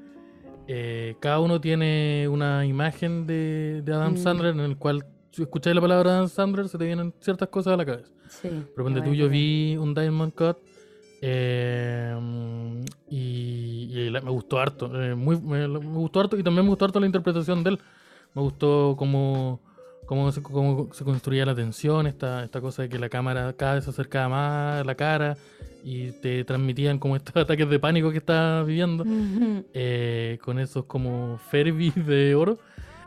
eh, 0.68 1.16
cada 1.20 1.40
uno 1.40 1.62
tiene 1.62 2.28
una 2.28 2.66
imagen 2.66 3.28
de, 3.28 3.84
de 3.84 3.94
Adam 3.94 4.14
Mm. 4.14 4.18
Sandler 4.18 4.54
en 4.56 4.62
el 4.62 4.78
cual 4.78 5.06
si 5.32 5.44
escucháis 5.44 5.76
la 5.76 5.82
palabra 5.82 6.12
Adam 6.12 6.28
Sandler 6.28 6.70
se 6.70 6.78
te 6.80 6.86
vienen 6.86 7.14
ciertas 7.20 7.50
cosas 7.50 7.74
a 7.74 7.78
la 7.78 7.86
cabeza. 7.86 8.12
Sí. 8.30 8.50
Pero 8.50 8.84
ponte 8.84 9.02
tú, 9.02 9.14
yo 9.14 9.30
vi 9.30 9.78
un 9.78 9.94
Diamond 9.94 10.34
Cut 10.34 10.58
eh, 11.22 12.16
y, 13.10 13.75
y 13.86 14.10
me 14.12 14.20
gustó 14.20 14.60
harto. 14.60 14.90
eh, 15.02 15.16
muy, 15.16 15.40
me, 15.42 15.68
me 15.68 15.80
gustó 15.80 16.20
harto 16.22 16.38
y 16.38 16.44
también 16.44 16.66
me 16.66 16.70
gustó 16.70 16.86
harto 16.86 17.00
la 17.00 17.06
interpretación 17.06 17.64
de 17.64 17.72
él. 17.72 17.80
Me 18.34 18.42
gustó 18.42 18.96
cómo, 18.98 19.62
cómo 20.06 20.32
se, 20.32 20.42
cómo 20.44 20.90
se 20.94 21.04
construía 21.04 21.46
la 21.46 21.56
tensión, 21.56 22.06
esta, 22.08 22.44
esta 22.44 22.60
cosa 22.62 22.82
de 22.84 22.90
que 22.90 23.00
la 23.00 23.10
cámara 23.10 23.54
cada 23.54 23.76
vez 23.76 23.84
se 23.86 23.90
acercaba 23.92 24.30
más 24.30 24.82
a 24.82 24.84
la 24.84 24.96
cara 24.96 25.38
y 25.84 26.12
te 26.22 26.44
transmitían 26.44 27.00
como 27.00 27.16
estos 27.16 27.36
ataques 27.44 27.70
de 27.70 27.80
pánico 27.80 28.12
que 28.12 28.18
estabas 28.18 28.66
viviendo, 28.66 29.06
eh, 29.74 30.38
con 30.44 30.60
esos 30.60 30.86
como 30.86 31.38
Fervis 31.50 31.94
de 32.06 32.36
oro. 32.36 32.58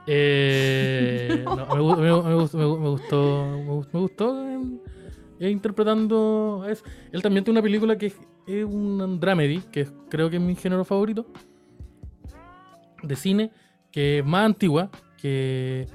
Eh, 0.07 1.45
no, 1.57 1.67
me, 1.67 1.81
gu- 1.81 1.97
me 1.97 2.03
me 2.03 2.09
me 2.09 2.35
gu- 2.65 2.79
me 2.79 2.89
gustó, 2.89 3.59
me 3.59 3.73
gustó, 3.73 3.91
me 3.93 4.01
gustó, 4.01 4.45
interpretando 5.41 6.65
eso. 6.69 6.85
Él 7.13 7.23
también 7.23 7.45
tiene 7.45 7.59
una 7.59 7.63
película 7.63 7.97
que 7.97 8.07
es, 8.47 8.65
un 8.65 9.21
dramedy, 9.21 9.61
que 9.71 9.87
creo 10.09 10.31
que 10.31 10.37
es 10.37 10.43
mi 10.43 10.55
género 10.55 10.85
favorito 10.85 11.27
de 13.03 13.17
cine, 13.17 13.51
que 13.93 14.19
es 14.19 14.25
más 14.25 14.47
antigua, 14.47 14.91
que 15.21 15.87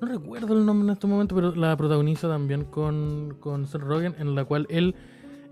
no 0.00 0.06
recuerdo 0.08 0.58
el 0.58 0.64
nombre 0.64 0.86
en 0.86 0.92
este 0.92 1.06
momento, 1.06 1.34
pero 1.34 1.54
la 1.54 1.76
protagoniza 1.76 2.28
también 2.28 2.64
con, 2.64 3.36
con 3.40 3.66
Seth 3.66 3.82
Rogen, 3.82 4.14
en 4.18 4.34
la 4.34 4.44
cual 4.44 4.66
él, 4.68 4.94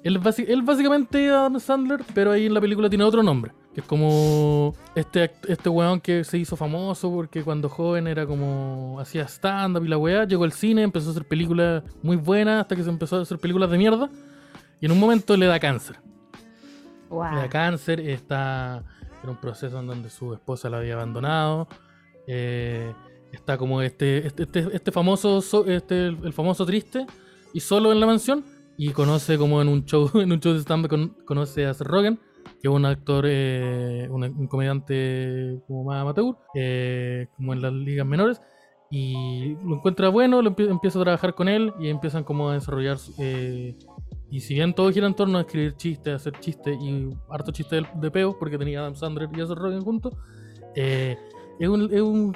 él, 0.05 0.21
él 0.47 0.63
básicamente 0.63 1.29
Adam 1.29 1.59
Sandler, 1.59 2.01
pero 2.15 2.33
ahí 2.33 2.47
en 2.47 2.55
la 2.55 2.61
película 2.61 2.89
tiene 2.89 3.05
otro 3.05 3.23
nombre, 3.23 3.53
que 3.75 3.81
es 3.81 3.87
como 3.87 4.75
este, 4.95 5.31
este 5.47 5.69
weón 5.69 6.01
que 6.01 6.25
se 6.25 6.39
hizo 6.39 6.57
famoso 6.57 7.11
porque 7.11 7.45
cuando 7.45 7.69
joven 7.69 8.07
era 8.09 8.27
como 8.27 8.99
hacía 9.01 9.25
stand-up 9.29 9.85
y 9.85 9.89
la 9.89 9.97
weá, 9.99 10.25
llegó 10.25 10.45
al 10.45 10.53
cine, 10.53 10.83
empezó 10.83 11.09
a 11.09 11.11
hacer 11.13 11.25
películas 11.27 11.83
muy 12.03 12.17
buenas 12.17 12.63
hasta 12.63 12.75
que 12.75 12.83
se 12.83 12.91
empezó 12.91 13.17
a 13.19 13.23
hacer 13.23 13.39
películas 13.39 13.71
de 13.71 13.79
mierda, 13.79 14.11
y 14.81 14.87
en 14.87 14.93
un 14.93 14.99
momento 14.99 15.37
le 15.37 15.47
da 15.47 15.61
cáncer. 15.61 15.97
Guau. 17.09 17.35
Le 17.35 17.41
da 17.43 17.49
cáncer, 17.49 18.01
está 18.01 18.83
en 19.23 19.31
un 19.31 19.37
proceso 19.37 19.79
en 19.81 19.87
donde 19.87 20.11
su 20.11 20.33
esposa 20.33 20.71
la 20.71 20.79
había 20.79 20.95
abandonado. 20.95 21.69
eh, 22.27 22.93
está 23.33 23.57
como 23.57 23.81
este, 23.83 24.27
este, 24.27 24.43
este, 24.45 24.67
este 24.73 24.91
famoso, 24.93 25.41
so- 25.41 25.67
este, 25.67 26.07
el, 26.07 26.33
famoso 26.33 26.67
triste 26.67 27.07
y 27.53 27.61
solo 27.61 27.93
en 27.93 28.01
la 28.01 28.07
mansión. 28.07 28.45
Y 28.77 28.91
conoce 28.93 29.37
como 29.37 29.61
en 29.61 29.69
un 29.69 29.85
show, 29.85 30.11
en 30.15 30.33
un 30.33 30.41
show 30.41 30.53
de 30.55 30.61
stand 30.61 30.89
con, 30.89 31.09
conoce 31.27 31.67
a 31.67 31.75
Seth 31.75 31.87
Rogen, 31.87 32.19
que 32.61 32.69
es 32.69 32.75
un 32.75 32.85
actor, 32.85 33.25
eh, 33.29 34.09
un, 34.11 34.25
un 34.25 34.47
comediante 34.47 35.61
como 35.67 35.85
más 35.85 36.01
amateur, 36.03 36.37
eh, 36.55 37.29
como 37.37 37.53
en 37.53 37.63
las 37.63 37.73
ligas 37.73 38.07
menores. 38.07 38.41
Y 38.91 39.55
lo 39.65 39.77
encuentra 39.77 40.09
bueno, 40.09 40.43
lo 40.43 40.51
empie- 40.51 40.69
empieza 40.69 40.99
a 40.99 41.03
trabajar 41.03 41.35
con 41.35 41.49
él 41.49 41.73
y 41.79 41.89
empiezan 41.89 42.25
como 42.25 42.49
a 42.51 42.55
desarrollar 42.55 42.99
eh, 43.19 43.77
y 44.33 44.41
si 44.41 44.55
bien 44.55 44.75
todo 44.75 44.91
gira 44.93 45.07
en 45.07 45.15
torno 45.15 45.39
a 45.39 45.43
escribir 45.43 45.77
chistes, 45.77 46.13
hacer 46.15 46.33
chistes 46.41 46.77
y 46.81 47.09
harto 47.29 47.53
chiste 47.53 47.77
de, 47.77 47.87
de 47.95 48.11
peo, 48.11 48.37
porque 48.39 48.59
tenía 48.59 48.81
Adam 48.81 48.97
Sandler 48.97 49.29
y 49.33 49.37
Seth 49.37 49.51
Rogen 49.51 49.81
juntos, 49.83 50.15
eh, 50.75 51.17
es 51.61 51.69
un, 51.69 51.83
es 51.93 52.01
un- 52.01 52.35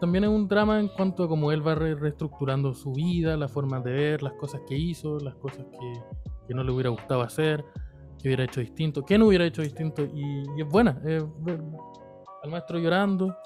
también 0.00 0.24
es 0.24 0.30
un 0.30 0.46
drama 0.48 0.78
en 0.80 0.88
cuanto 0.88 1.24
a 1.24 1.28
cómo 1.28 1.50
él 1.52 1.66
va 1.66 1.74
re- 1.74 1.94
reestructurando 1.94 2.74
su 2.74 2.92
vida, 2.92 3.36
la 3.38 3.48
forma 3.48 3.80
de 3.80 3.92
ver, 3.92 4.22
las 4.22 4.32
cosas 4.34 4.60
que 4.68 4.76
hizo, 4.76 5.18
las 5.20 5.34
cosas 5.36 5.64
que, 5.70 5.92
que 6.48 6.54
no 6.54 6.64
le 6.64 6.72
hubiera 6.72 6.90
gustado 6.90 7.22
hacer, 7.22 7.64
que 8.24 8.28
hubiera 8.30 8.44
hecho 8.44 8.60
distinto, 8.60 9.04
que 9.04 9.18
no 9.18 9.26
hubiera 9.26 9.44
hecho 9.44 9.60
distinto, 9.60 10.02
y, 10.02 10.44
y 10.56 10.62
es 10.62 10.66
buena. 10.68 10.92
ver 10.92 11.26
al 12.42 12.50
maestro 12.50 12.78
llorando. 12.78 13.36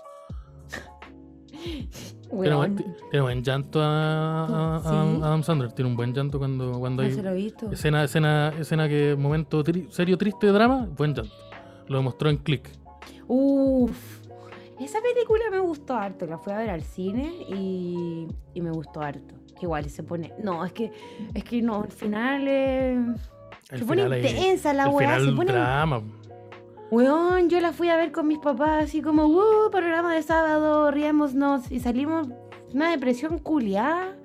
Tiene, 2.31 2.55
Weón, 2.55 2.77
buen- 2.77 2.97
tiene 3.11 3.23
buen 3.23 3.43
llanto 3.43 3.81
a, 3.83 4.45
a- 4.45 4.77
a- 4.77 4.81
Sí. 4.83 4.89
a 5.23 5.27
Adam 5.27 5.43
Sandler, 5.43 5.73
tiene 5.73 5.91
un 5.91 5.97
buen 5.97 6.13
llanto 6.15 6.39
cuando, 6.39 6.79
cuando 6.79 7.03
no 7.03 7.09
hay 7.09 7.15
se 7.15 7.23
lo 7.23 7.31
he 7.31 7.35
visto. 7.35 7.73
Escena, 7.73 8.05
escena, 8.05 8.53
escena 8.59 8.89
que 8.89 9.17
momento 9.19 9.65
tri- 9.65 9.91
serio, 9.91 10.17
triste 10.17 10.47
de 10.47 10.53
drama, 10.53 10.87
buen 10.97 11.15
llanto. 11.15 11.33
Lo 11.89 11.97
demostró 11.97 12.31
en 12.31 12.37
Click. 12.37 12.71
Uf. 13.27 14.21
Esa 14.79 14.99
película 15.01 15.43
me 15.51 15.59
gustó 15.59 15.95
harto. 15.95 16.27
La 16.27 16.39
fui 16.39 16.53
a 16.53 16.59
ver 16.59 16.71
al 16.71 16.83
cine 16.83 17.33
y, 17.49 18.29
y 18.55 18.61
me 18.61 18.71
gustó 18.71 19.01
harto. 19.01 19.35
Que 19.59 19.65
igual 19.67 19.89
se 19.91 20.03
pone. 20.05 20.33
No, 20.41 20.65
es 20.65 20.73
que, 20.73 20.93
es 21.35 21.43
que 21.43 21.61
no, 21.63 21.81
al 21.83 21.91
final 21.91 22.45
eh, 22.47 23.05
se 23.69 23.85
pone 23.85 24.03
intensa 24.03 24.73
la 24.73 24.89
weá. 24.89 25.21
Se 25.21 25.33
pone. 25.33 25.53
drama. 25.53 26.03
Weón, 26.91 27.51
yo 27.51 27.61
la 27.61 27.73
fui 27.73 27.91
a 27.91 27.97
ver 27.97 28.13
con 28.13 28.27
mis 28.27 28.39
papás, 28.39 28.85
así 28.85 29.03
como, 29.03 29.27
uh, 29.27 29.71
programa 29.71 30.15
de 30.15 30.23
sábado, 30.23 30.91
riémonos. 30.91 31.71
Y 31.71 31.81
salimos 31.81 32.29
una 32.73 32.91
depresión 32.91 33.39
culiada. 33.39 34.17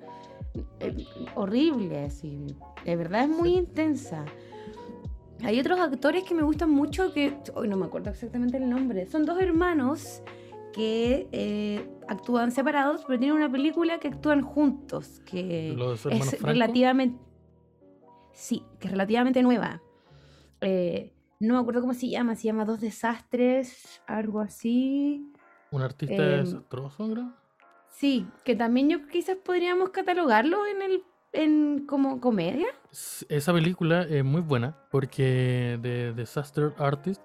eh, 0.79 1.05
horrible, 1.35 2.05
así. 2.05 2.45
De 2.85 2.95
verdad 2.95 3.23
es 3.23 3.29
muy 3.29 3.55
intensa. 3.55 4.23
Hay 5.43 5.59
otros 5.59 5.79
actores 5.79 6.23
que 6.23 6.33
me 6.33 6.43
gustan 6.43 6.69
mucho 6.69 7.11
que. 7.11 7.35
Hoy 7.53 7.67
no 7.67 7.75
me 7.75 7.85
acuerdo 7.85 8.11
exactamente 8.11 8.57
el 8.57 8.69
nombre. 8.69 9.05
Son 9.07 9.25
dos 9.25 9.41
hermanos 9.41 10.21
que 10.71 11.27
eh, 11.33 11.85
actúan 12.07 12.51
separados, 12.51 13.03
pero 13.05 13.19
tienen 13.19 13.35
una 13.37 13.51
película 13.51 13.99
que 13.99 14.07
actúan 14.07 14.41
juntos. 14.41 15.21
Que 15.25 15.73
es 15.73 15.99
Franco. 16.01 16.47
relativamente. 16.47 17.19
Sí, 18.33 18.63
que 18.79 18.87
es 18.87 18.91
relativamente 18.91 19.41
nueva. 19.41 19.81
Eh, 20.61 21.13
no 21.39 21.55
me 21.55 21.59
acuerdo 21.59 21.81
cómo 21.81 21.93
se 21.93 22.09
llama, 22.09 22.35
se 22.35 22.43
llama 22.43 22.65
Dos 22.65 22.81
Desastres, 22.81 24.01
algo 24.07 24.39
así. 24.41 25.31
Un 25.71 25.81
artista 25.81 26.15
em, 26.15 26.43
desastroso, 26.45 27.09
creo. 27.11 27.33
Sí, 27.89 28.27
que 28.43 28.55
también 28.55 28.89
yo 28.89 29.07
quizás 29.07 29.37
podríamos 29.37 29.89
catalogarlo 29.89 30.65
en 30.65 30.81
el 30.81 31.03
en 31.33 31.85
como 31.87 32.21
comedia. 32.21 32.67
Esa 33.27 33.53
película 33.53 34.03
es 34.03 34.23
muy 34.23 34.41
buena 34.41 34.77
porque 34.91 35.79
The 35.81 36.13
Disaster 36.13 36.73
Artist 36.77 37.21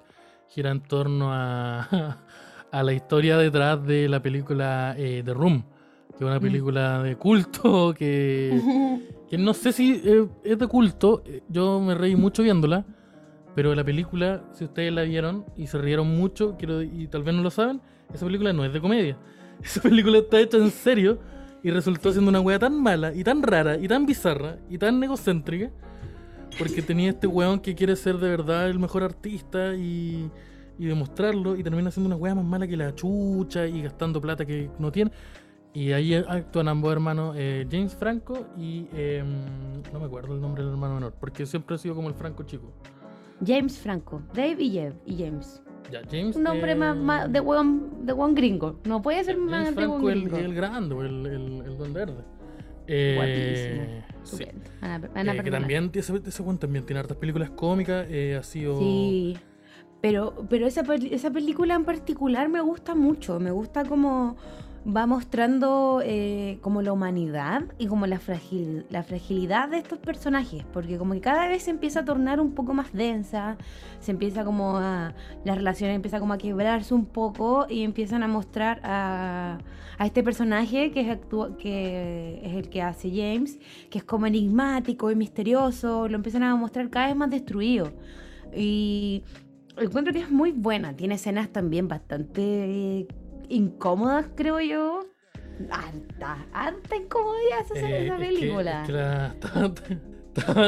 gira 0.49 0.71
en 0.71 0.81
torno 0.81 1.33
a, 1.33 2.19
a 2.73 2.83
la 2.83 2.93
historia 2.93 3.37
detrás 3.37 3.85
de 3.87 4.09
la 4.09 4.23
película 4.23 4.95
eh, 4.97 5.23
The 5.25 5.35
Room, 5.35 5.65
que 6.19 6.25
es 6.25 6.29
una 6.31 6.39
Mm. 6.39 6.43
película 6.43 7.03
de 7.03 7.17
culto 7.17 7.95
que, 7.99 8.61
que 9.31 9.39
no 9.39 9.55
sé 9.55 9.73
si 9.73 10.01
eh, 10.05 10.27
es 10.45 10.59
de 10.59 10.67
culto. 10.67 11.23
eh, 11.27 11.43
Yo 11.49 11.81
me 11.81 11.95
reí 11.95 12.17
mucho 12.17 12.43
viéndola, 12.43 12.85
pero 13.55 13.75
la 13.75 13.85
película, 13.85 14.43
si 14.53 14.65
ustedes 14.65 14.93
la 14.93 15.03
vieron 15.03 15.45
y 15.57 15.67
se 15.67 15.79
rieron 15.79 16.09
mucho 16.17 16.57
quiero, 16.59 16.83
y 16.83 17.07
tal 17.09 17.23
vez 17.23 17.35
no 17.35 17.43
lo 17.43 17.51
saben, 17.51 17.81
esa 18.13 18.25
película 18.27 18.53
no 18.53 18.65
es 18.65 18.73
de 18.73 18.81
comedia. 18.81 19.17
Esa 19.63 19.81
película 19.83 20.19
está 20.19 20.39
hecha 20.41 20.57
en 20.57 20.71
serio 20.71 21.19
y 21.65 21.71
resultó 21.73 22.13
siendo 22.13 22.29
una 22.29 22.41
wea 22.41 22.61
tan 22.61 22.81
mala 22.81 23.13
y 23.13 23.25
tan 23.25 23.43
rara 23.43 23.77
y 23.77 23.89
tan 23.89 24.07
bizarra 24.07 24.57
y 24.71 24.79
tan 24.79 25.03
egocéntrica. 25.03 25.71
Porque 26.57 26.81
tenía 26.81 27.11
este 27.11 27.27
weón 27.27 27.59
que 27.59 27.75
quiere 27.75 27.97
ser 27.97 28.19
de 28.19 28.29
verdad 28.31 28.69
el 28.71 28.79
mejor 28.79 29.03
artista 29.03 29.75
y, 29.75 30.31
y 30.79 30.87
demostrarlo 30.87 31.57
y 31.57 31.65
termina 31.65 31.91
siendo 31.91 32.07
una 32.07 32.17
wea 32.17 32.35
más 32.37 32.45
mala 32.45 32.67
que 32.69 32.77
la 32.77 32.95
chucha 32.95 33.67
y 33.67 33.83
gastando 33.83 34.21
plata 34.21 34.47
que 34.47 34.71
no 34.79 34.93
tiene. 34.93 35.11
Y 35.79 35.93
ahí 35.93 36.13
actúan 36.13 36.67
ambos 36.67 36.91
hermanos, 36.91 37.37
eh, 37.39 37.65
James 37.71 37.95
Franco 37.95 38.47
y 38.57 38.89
em, 38.93 39.29
no 39.93 40.01
me 40.01 40.07
acuerdo 40.07 40.35
el 40.35 40.41
nombre 40.41 40.65
del 40.65 40.73
hermano 40.73 40.95
menor, 40.95 41.15
porque 41.21 41.47
siempre 41.47 41.77
ha 41.77 41.79
sido 41.79 41.95
como 41.95 42.09
el 42.09 42.15
Franco 42.15 42.43
chico. 42.43 42.73
James 43.47 43.79
Franco, 43.79 44.21
Dave 44.35 44.57
y, 44.59 44.71
Jeff, 44.73 44.95
y 45.07 45.23
James. 45.23 45.63
Ya, 45.93 46.01
James. 46.11 46.35
Un 46.35 46.43
nombre 46.43 46.75
más, 46.75 46.97
eh, 46.97 47.01
más 47.01 47.33
de 47.33 47.41
hueón 47.41 48.05
de 48.05 48.13
gringo. 48.35 48.81
No 48.87 49.01
puede 49.01 49.23
ser 49.23 49.37
James 49.37 49.51
más 49.53 49.77
de 49.77 49.87
hueón 49.87 50.01
Franco, 50.03 50.11
el, 50.11 50.21
gringo. 50.23 50.37
el 50.39 50.55
grande, 50.55 50.97
el, 50.97 51.27
el, 51.27 51.63
el 51.65 51.79
Don 51.79 51.93
Verde. 51.93 52.25
Eh, 52.89 54.03
sí. 54.25 54.35
Estupendo. 54.43 54.71
Van 54.81 54.91
a- 54.91 54.99
van 54.99 55.29
a 55.29 55.33
Eh, 55.35 55.45
que 55.45 55.51
también, 55.53 55.91
ese, 55.95 56.19
también 56.59 56.87
tiene 56.87 56.99
hartas 56.99 57.17
películas 57.19 57.51
cómicas, 57.51 58.05
eh, 58.11 58.37
ha 58.37 58.43
sido... 58.43 58.81
Sí. 58.81 59.37
Pero, 60.01 60.45
pero 60.51 60.67
esa, 60.67 60.83
esa 61.11 61.31
película 61.31 61.75
en 61.75 61.85
particular 61.85 62.49
me 62.49 62.61
gusta 62.61 62.95
mucho. 62.97 63.39
Me 63.41 63.51
gusta 63.53 63.85
como 63.85 64.37
va 64.87 65.07
mostrando 65.07 66.01
eh, 66.05 66.59
como 66.63 66.83
la 66.83 66.93
humanidad 66.93 67.65
y 67.79 67.87
como 67.87 68.07
la, 68.07 68.19
fragil- 68.19 68.85
la 68.91 69.03
fragilidad 69.03 69.69
de 69.69 69.79
estos 69.79 69.99
personajes. 69.99 70.65
Porque 70.73 70.97
como 70.99 71.15
que 71.15 71.21
cada 71.21 71.49
vez 71.49 71.65
se 71.65 71.71
empieza 71.71 72.01
a 72.01 72.05
tornar 72.05 72.41
un 72.41 72.53
poco 72.53 72.75
más 72.75 72.93
densa. 72.93 73.57
Se 74.01 74.13
empieza 74.13 74.45
como 74.45 74.77
a... 74.79 75.15
La 75.45 75.55
relación 75.55 75.91
empieza 75.91 76.21
como 76.21 76.33
a 76.33 76.39
quebrarse 76.39 76.95
un 76.95 77.05
poco 77.07 77.67
y 77.69 77.83
empiezan 77.83 78.23
a 78.23 78.29
mostrar 78.29 78.81
a, 78.83 79.59
este 80.05 80.23
personaje 80.23 80.91
que 80.93 81.01
es, 81.01 81.09
actúa- 81.09 81.57
que 81.57 82.41
es 82.45 82.55
el 82.55 82.69
que 82.71 82.83
hace 82.83 83.11
James, 83.11 83.59
que 83.91 83.99
es 83.99 84.05
como 84.05 84.27
enigmático 84.27 85.11
y 85.11 85.17
misterioso. 85.17 86.09
Lo 86.09 86.17
empiezan 86.17 86.45
a 86.45 86.55
mostrar 86.57 86.89
cada 86.89 87.09
vez 87.09 87.17
más 87.17 87.31
destruido. 87.31 87.93
Y 88.57 89.25
encuentro 89.77 90.13
que 90.15 90.21
es 90.21 90.31
muy 90.31 90.53
buena. 90.53 90.97
Tiene 90.97 91.17
escenas 91.17 91.49
también 91.51 91.89
bastante 91.89 93.07
incómodas, 93.49 94.27
creo 94.35 94.61
yo. 94.61 95.01
Harta, 95.71 96.47
harta 96.53 96.97
incomodidad 96.97 97.61
esa, 97.65 97.75
Eh, 97.89 98.05
esa 98.07 98.15
es 98.15 98.21
que- 98.21 98.27
película. 98.27 98.83
es 98.83 98.87
que 98.87 98.93
la- 98.93 99.35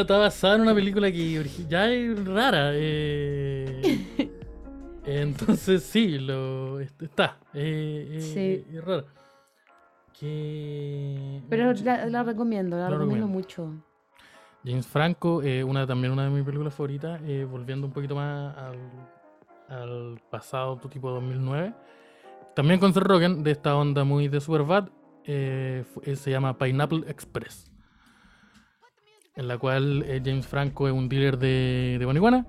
está, 0.01 0.19
basada 0.19 0.57
en 0.57 0.61
una 0.63 0.75
película 0.75 1.13
que 1.13 1.43
ya 1.69 1.89
es 1.91 2.25
rara. 2.27 2.71
eh, 2.75 4.31
entonces 5.05 5.83
sí, 5.85 6.19
lo 6.19 6.81
est- 6.81 7.01
está. 7.03 7.39
eh, 7.55 8.09
eh, 8.13 8.21
Sí. 8.21 8.77
Es 8.77 8.85
rara. 8.85 9.05
Que... 10.19 11.41
Pero 11.49 11.73
la, 11.73 12.07
la 12.07 12.23
recomiendo, 12.23 12.77
la 12.77 12.89
recomiendo 12.91 13.15
recomiendo. 13.15 13.27
mucho. 13.29 13.73
James 14.65 14.87
Franco, 14.87 15.43
eh, 15.43 15.65
una, 15.65 15.87
también 15.87 16.13
una 16.13 16.25
de 16.25 16.31
mis 16.31 16.45
películas 16.45 16.75
favoritas, 16.75 17.21
eh, 17.25 17.47
volviendo 17.51 17.87
un 17.87 17.93
poquito 17.93 18.15
más 18.15 18.55
al, 18.59 18.79
al 19.75 20.21
pasado, 20.31 20.77
tu 20.77 20.89
tipo 20.89 21.11
2009. 21.11 21.73
También 22.61 22.79
con 22.79 22.93
Seth 22.93 23.05
Rogen, 23.05 23.43
de 23.43 23.53
esta 23.53 23.75
onda 23.75 24.05
muy 24.05 24.29
de 24.29 24.39
Superbad, 24.39 24.91
eh, 25.25 25.83
eh, 26.03 26.15
se 26.15 26.31
llama 26.31 26.59
Pineapple 26.59 27.05
Express. 27.09 27.73
En 29.35 29.49
la 29.49 29.57
cual 29.57 30.03
eh, 30.07 30.21
James 30.23 30.47
Franco 30.47 30.87
es 30.87 30.93
un 30.93 31.09
dealer 31.09 31.39
de, 31.39 31.97
de 31.99 32.05
marihuana. 32.07 32.47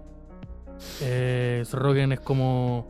Eh, 1.00 1.64
es 1.64 2.20
como 2.20 2.90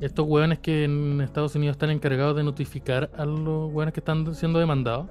estos 0.00 0.24
hueones 0.24 0.60
que 0.60 0.84
en 0.84 1.20
Estados 1.20 1.56
Unidos 1.56 1.74
están 1.74 1.90
encargados 1.90 2.36
de 2.36 2.44
notificar 2.44 3.10
a 3.16 3.24
los 3.24 3.72
hueones 3.72 3.92
que 3.92 3.98
están 3.98 4.32
siendo 4.32 4.60
demandados. 4.60 5.08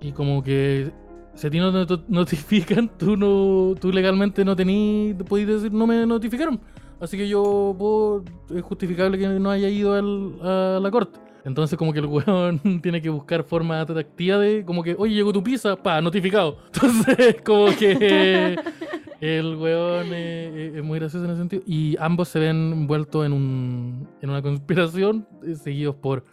Y 0.00 0.12
como 0.12 0.40
que 0.40 0.92
si 1.34 1.48
a 1.48 1.50
ti 1.50 1.58
no 1.58 1.72
te 1.72 1.96
not- 1.96 2.08
notifican, 2.08 2.96
tú 2.96 3.16
no 3.16 3.74
tú 3.74 3.90
legalmente 3.90 4.44
no 4.44 4.54
tenís, 4.54 5.16
podés 5.24 5.48
decir 5.48 5.72
no 5.72 5.88
me 5.88 6.06
notificaron. 6.06 6.60
Así 7.00 7.16
que 7.16 7.28
yo 7.28 7.74
puedo, 7.78 8.24
es 8.54 8.62
justificable 8.62 9.18
que 9.18 9.26
no 9.28 9.50
haya 9.50 9.68
ido 9.68 9.94
al- 9.94 10.38
a 10.42 10.80
la 10.80 10.90
corte. 10.90 11.18
Entonces 11.44 11.78
como 11.78 11.92
que 11.92 12.00
el 12.00 12.06
weón 12.06 12.60
tiene 12.82 13.00
que 13.00 13.08
buscar 13.08 13.42
forma 13.44 13.80
atractiva 13.80 14.36
de, 14.38 14.64
como 14.64 14.82
que, 14.82 14.94
oye, 14.98 15.14
llegó 15.14 15.32
tu 15.32 15.42
pizza, 15.42 15.76
pa, 15.76 16.00
notificado. 16.02 16.58
Entonces 16.74 17.36
como 17.42 17.74
que 17.76 18.58
el 19.20 19.56
weón 19.56 20.08
eh, 20.12 20.72
es 20.76 20.84
muy 20.84 20.98
gracioso 20.98 21.24
en 21.24 21.30
ese 21.30 21.40
sentido. 21.40 21.62
Y 21.66 21.96
ambos 21.98 22.28
se 22.28 22.38
ven 22.38 22.72
envueltos 22.72 23.24
en, 23.24 23.32
un, 23.32 24.08
en 24.20 24.30
una 24.30 24.42
conspiración, 24.42 25.26
eh, 25.42 25.54
seguidos 25.54 25.96
por, 25.96 26.24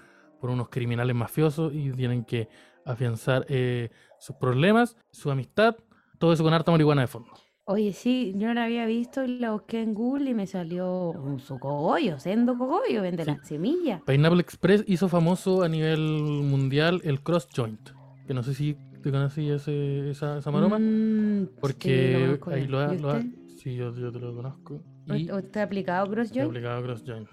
por 0.42 0.50
unos 0.50 0.68
criminales 0.70 1.16
mafiosos 1.16 1.74
y 1.74 1.92
tienen 1.92 2.26
que 2.26 2.50
afianzar 2.86 3.46
eh, 3.48 3.90
sus 4.20 4.36
problemas, 4.36 4.98
su 5.12 5.32
amistad, 5.32 5.76
todo 6.18 6.34
eso 6.34 6.44
con 6.44 6.54
harta 6.54 6.72
marihuana 6.72 7.02
de 7.02 7.08
fondo. 7.08 7.30
Oye, 7.70 7.92
sí, 7.92 8.34
yo 8.38 8.48
no 8.48 8.54
la 8.54 8.64
había 8.64 8.86
visto 8.86 9.26
y 9.26 9.40
la 9.40 9.52
busqué 9.52 9.82
en 9.82 9.94
Google 9.94 10.30
y 10.30 10.34
me 10.34 10.48
salió 10.48 11.12
un 11.12 11.38
su 11.42 11.60
cogollo, 11.60 12.18
sendo 12.18 12.58
cogollo, 12.58 13.02
vende 13.02 13.26
Sí. 13.26 13.30
las 13.32 13.46
semillas. 13.46 14.02
Pineapple 14.04 14.40
Express 14.40 14.86
hizo 14.88 15.10
famoso 15.10 15.64
a 15.64 15.68
nivel 15.68 16.00
mundial 16.00 17.02
el 17.04 17.20
cross 17.22 17.50
joint. 17.54 17.90
Que 18.26 18.34
no 18.34 18.42
sé 18.42 18.54
si 18.54 18.78
te 19.04 19.12
conocí 19.12 19.50
ese, 19.50 20.10
esa, 20.12 20.38
esa 20.38 20.50
maroma. 20.50 20.80
Mm, 20.80 21.46
sí, 21.48 21.52
porque 21.60 22.38
conozco 22.40 22.50
ahí 22.52 22.68
lo 22.68 22.80
ha. 22.80 22.96
¿Y 22.96 23.00
lo 23.00 23.10
ha- 23.12 23.18
usted? 23.18 23.30
sí, 23.58 23.76
yo, 23.76 23.94
yo 23.94 24.12
te 24.14 24.20
lo 24.20 24.34
conozco. 24.34 24.82
¿O- 25.10 25.16
Y 25.16 25.30
o 25.30 25.36
¿Usted 25.38 25.60
ha 25.60 25.64
aplicado 25.64 26.06
he 26.06 26.10
CrossJoy? 26.10 26.42
aplicado 26.46 26.84
cross 26.84 27.04
joint. 27.06 27.28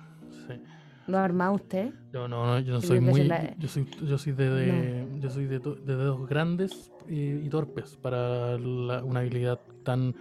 ¿Lo 1.06 1.18
ha 1.18 1.24
armado 1.24 1.54
usted? 1.54 1.92
Yo 2.12 2.28
no, 2.28 2.46
no, 2.46 2.60
yo 2.60 2.72
no 2.74 2.80
soy 2.80 3.00
muy. 3.00 3.24
la- 3.24 3.54
Yo 3.58 3.68
soy, 3.68 3.86
yo 4.06 4.16
soy 4.18 4.32
de, 4.32 4.48
de- 4.50 5.08
yo 5.20 5.30
soy 5.30 5.46
de, 5.46 5.60
to- 5.60 5.74
de 5.74 5.96
dedos 5.96 6.26
grandes 6.28 6.90
y, 7.08 7.20
y 7.44 7.48
torpes 7.50 7.96
para 8.00 8.56
la- 8.58 9.04
una 9.04 9.20
habilidad 9.20 9.60
tan. 9.82 10.14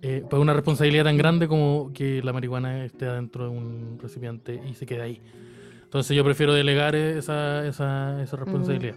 eh, 0.00 0.24
para 0.28 0.40
una 0.40 0.52
responsabilidad 0.54 1.04
tan 1.04 1.16
grande 1.16 1.46
como 1.46 1.90
que 1.94 2.22
la 2.22 2.32
marihuana 2.32 2.84
esté 2.84 3.06
adentro 3.06 3.44
de 3.44 3.50
un 3.50 3.98
recipiente 4.00 4.60
y 4.68 4.74
se 4.74 4.84
quede 4.86 5.02
ahí. 5.02 5.20
Entonces 5.84 6.16
yo 6.16 6.24
prefiero 6.24 6.54
delegar 6.54 6.94
esa, 6.96 7.66
esa, 7.66 8.20
esa 8.22 8.36
responsabilidad. 8.36 8.96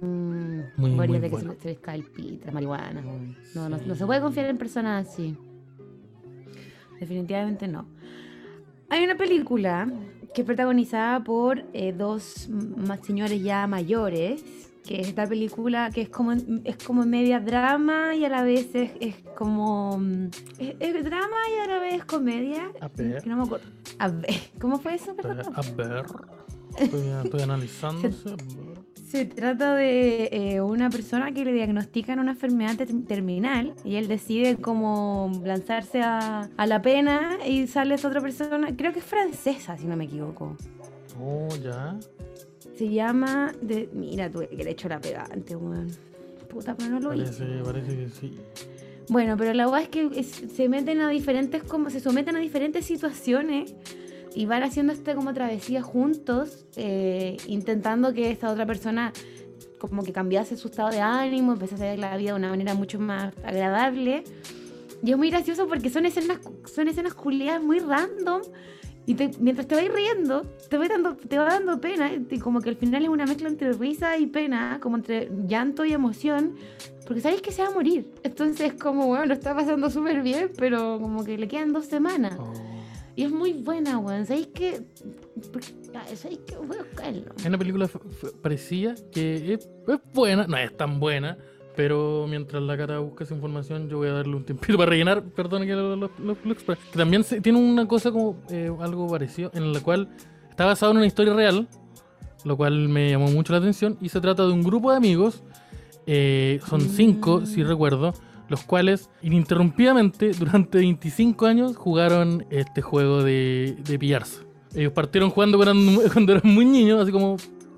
Mm, 0.00 0.60
Muy, 0.76 0.90
muy 0.92 1.18
de 1.18 1.28
que 1.30 1.36
se, 1.36 1.44
bueno. 1.44 1.52
le- 1.52 1.60
se 1.60 1.68
les 1.70 1.78
cae 1.80 1.98
el 1.98 2.52
marihuana. 2.52 3.02
No, 3.54 3.68
no, 3.68 3.76
no 3.76 3.94
se 3.94 4.06
puede 4.06 4.20
confiar 4.20 4.46
en 4.48 4.56
personas 4.58 5.08
así. 5.08 5.36
Definitivamente 7.00 7.66
no. 7.66 7.86
Hay 8.88 9.04
una 9.04 9.16
película 9.16 9.88
que 10.34 10.42
es 10.42 10.46
protagonizada 10.46 11.22
por 11.22 11.64
eh, 11.72 11.92
dos 11.96 12.48
señores 13.06 13.42
ya 13.42 13.66
mayores, 13.66 14.42
que 14.86 15.00
es 15.00 15.08
esta 15.08 15.26
película 15.26 15.90
que 15.94 16.02
es 16.02 16.08
como, 16.08 16.32
es 16.32 16.76
como 16.84 17.04
media 17.04 17.38
drama 17.38 18.14
y 18.16 18.24
a 18.24 18.28
la 18.28 18.42
vez 18.42 18.74
es, 18.74 18.90
es 19.00 19.14
como... 19.36 19.98
mm, 19.98 20.26
Es, 20.58 20.74
es 20.80 21.04
drama 21.04 21.36
y 21.54 21.60
a 21.60 21.66
la 21.66 21.78
vez 21.78 22.04
comedia. 22.04 22.72
A 22.80 22.88
ver. 22.88 23.22
Que 23.22 23.28
no 23.28 23.36
me 23.36 23.42
acuerdo. 23.44 23.66
A 23.98 24.08
ver, 24.08 24.34
¿cómo 24.60 24.78
fue 24.78 24.94
eso? 24.94 25.14
Perdón? 25.14 25.52
A 25.54 25.60
ver. 25.76 26.04
Estoy, 26.78 27.02
estoy 27.24 27.42
analizando. 27.42 28.08
Se 28.94 29.26
trata 29.26 29.74
de 29.74 30.28
eh, 30.32 30.60
una 30.62 30.88
persona 30.88 31.32
que 31.32 31.44
le 31.44 31.52
diagnostican 31.52 32.18
una 32.18 32.32
enfermedad 32.32 32.76
ter- 32.76 33.04
terminal 33.06 33.74
y 33.84 33.96
él 33.96 34.08
decide 34.08 34.56
como 34.56 35.30
lanzarse 35.44 36.00
a, 36.00 36.48
a 36.56 36.66
la 36.66 36.80
pena 36.80 37.36
y 37.46 37.66
sale 37.66 37.94
esta 37.94 38.08
otra 38.08 38.20
persona, 38.22 38.74
creo 38.74 38.92
que 38.92 39.00
es 39.00 39.04
francesa 39.04 39.76
si 39.76 39.86
no 39.86 39.96
me 39.96 40.04
equivoco. 40.04 40.56
Oh, 41.20 41.48
ya. 41.62 41.98
Se 42.76 42.88
llama, 42.88 43.52
de, 43.60 43.90
mira, 43.92 44.30
tuve 44.30 44.48
que 44.48 44.64
le 44.64 44.70
hecho 44.70 44.88
la 44.88 44.98
pegante, 44.98 45.56
weón. 45.56 45.88
Puta, 46.48 46.74
pero 46.74 46.90
no 46.90 47.00
lo 47.00 47.14
hice. 47.14 47.44
Parece, 47.44 47.62
parece 47.64 47.96
que 47.96 48.08
sí. 48.08 48.36
Bueno, 49.08 49.36
pero 49.36 49.52
la 49.52 49.66
verdad 49.66 49.82
es 49.82 49.88
que 49.88 50.08
es- 50.16 50.52
se 50.54 50.68
meten 50.70 51.00
a 51.02 51.10
diferentes, 51.10 51.62
como 51.64 51.90
se 51.90 52.00
someten 52.00 52.36
a 52.36 52.38
diferentes 52.40 52.86
situaciones 52.86 53.74
y 54.34 54.46
van 54.46 54.62
haciendo 54.62 54.92
esta 54.92 55.14
como 55.14 55.32
travesía 55.34 55.82
juntos, 55.82 56.64
eh, 56.76 57.36
intentando 57.46 58.12
que 58.12 58.30
esta 58.30 58.50
otra 58.50 58.66
persona 58.66 59.12
como 59.78 60.02
que 60.04 60.12
cambiase 60.12 60.56
su 60.56 60.68
estado 60.68 60.90
de 60.90 61.00
ánimo, 61.00 61.52
empezase 61.54 61.84
a 61.86 61.90
ver 61.90 61.98
la 61.98 62.16
vida 62.16 62.30
de 62.30 62.36
una 62.38 62.50
manera 62.50 62.74
mucho 62.74 62.98
más 63.00 63.34
agradable. 63.44 64.22
Y 65.02 65.10
es 65.10 65.16
muy 65.18 65.30
gracioso 65.30 65.66
porque 65.66 65.90
son 65.90 66.06
escenas, 66.06 66.38
son 66.72 66.86
escenas 66.88 67.14
culiadas 67.14 67.62
muy 67.62 67.80
random. 67.80 68.42
Y 69.04 69.14
te- 69.14 69.32
mientras 69.40 69.66
te 69.66 69.74
vas 69.74 69.84
riendo, 69.92 70.42
te 70.70 70.78
va, 70.78 70.86
dando, 70.86 71.16
te 71.16 71.36
va 71.36 71.46
dando 71.46 71.80
pena. 71.80 72.12
Y 72.30 72.38
como 72.38 72.60
que 72.60 72.68
al 72.70 72.76
final 72.76 73.02
es 73.02 73.08
una 73.08 73.26
mezcla 73.26 73.48
entre 73.48 73.72
risa 73.72 74.16
y 74.16 74.26
pena, 74.26 74.78
como 74.80 74.94
entre 74.96 75.28
llanto 75.48 75.84
y 75.84 75.92
emoción. 75.92 76.54
Porque 77.04 77.20
sabéis 77.20 77.42
que 77.42 77.50
se 77.50 77.62
va 77.62 77.68
a 77.68 77.72
morir. 77.72 78.12
Entonces, 78.22 78.74
como, 78.74 79.08
bueno, 79.08 79.26
lo 79.26 79.34
está 79.34 79.52
pasando 79.56 79.90
súper 79.90 80.22
bien, 80.22 80.52
pero 80.56 81.00
como 81.00 81.24
que 81.24 81.36
le 81.36 81.48
quedan 81.48 81.72
dos 81.72 81.86
semanas. 81.86 82.36
Oh. 82.38 82.52
Y 83.14 83.24
es 83.24 83.30
muy 83.30 83.52
buena, 83.52 83.98
weón. 83.98 84.24
¿Sabéis 84.26 84.48
que.? 84.48 84.82
¿Sabéis 86.16 86.40
que 86.46 86.56
Voy 86.56 86.76
a 86.78 86.82
buscarlo. 86.82 87.24
Hay 87.40 87.46
una 87.46 87.58
película 87.58 87.88
parecida 88.40 88.94
que 89.12 89.54
es, 89.54 89.68
es 89.88 89.98
buena, 90.14 90.46
no 90.46 90.56
es 90.56 90.74
tan 90.76 90.98
buena, 90.98 91.36
pero 91.76 92.26
mientras 92.28 92.62
la 92.62 92.76
cara 92.76 92.98
busca 93.00 93.24
esa 93.24 93.34
información, 93.34 93.88
yo 93.88 93.98
voy 93.98 94.08
a 94.08 94.12
darle 94.12 94.36
un 94.36 94.44
tiempito 94.44 94.78
para 94.78 94.90
rellenar. 94.90 95.22
Perdón 95.22 95.66
que 95.66 95.72
lo, 95.74 95.96
lo, 95.96 96.10
lo- 96.18 96.36
lo 96.44 96.52
exprese. 96.52 96.80
Que 96.90 96.98
también 96.98 97.22
se- 97.24 97.40
tiene 97.40 97.58
una 97.58 97.86
cosa 97.86 98.10
como 98.10 98.42
eh, 98.50 98.70
algo 98.80 99.06
parecido, 99.08 99.50
en 99.54 99.72
la 99.72 99.80
cual 99.80 100.08
está 100.48 100.64
basado 100.64 100.92
en 100.92 100.98
una 100.98 101.06
historia 101.06 101.34
real, 101.34 101.68
lo 102.44 102.56
cual 102.56 102.88
me 102.88 103.10
llamó 103.10 103.28
mucho 103.30 103.52
la 103.52 103.58
atención. 103.58 103.98
Y 104.00 104.08
se 104.08 104.20
trata 104.22 104.46
de 104.46 104.52
un 104.52 104.62
grupo 104.62 104.90
de 104.90 104.96
amigos, 104.96 105.42
eh, 106.06 106.60
son 106.66 106.80
cinco, 106.80 107.44
si 107.44 107.62
Mm. 107.62 107.66
recuerdo, 107.68 108.14
los 108.52 108.62
cuales 108.64 109.08
ininterrumpidamente 109.22 110.32
durante 110.32 110.78
25 110.78 111.46
años 111.46 111.76
jugaron 111.76 112.46
este 112.50 112.82
juego 112.82 113.22
de, 113.22 113.76
de 113.82 113.98
pillarse. 113.98 114.42
Ellos 114.74 114.92
partieron 114.92 115.30
jugando 115.30 115.56
cuando 115.56 115.96
eran, 115.96 116.10
cuando 116.12 116.40
muy 116.44 116.66
niños, 116.66 117.02
así 117.02 117.10
como 117.10 117.36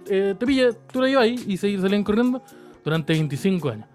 eh, 0.09 0.35
te 0.39 0.47
pilla, 0.47 0.73
tú 0.93 1.01
la 1.01 1.09
llevas 1.09 1.25
ahí, 1.25 1.45
y 1.47 1.57
se 1.57 1.79
salían 1.81 2.03
corriendo 2.03 2.43
durante 2.85 3.13
25 3.13 3.69
años. 3.69 3.87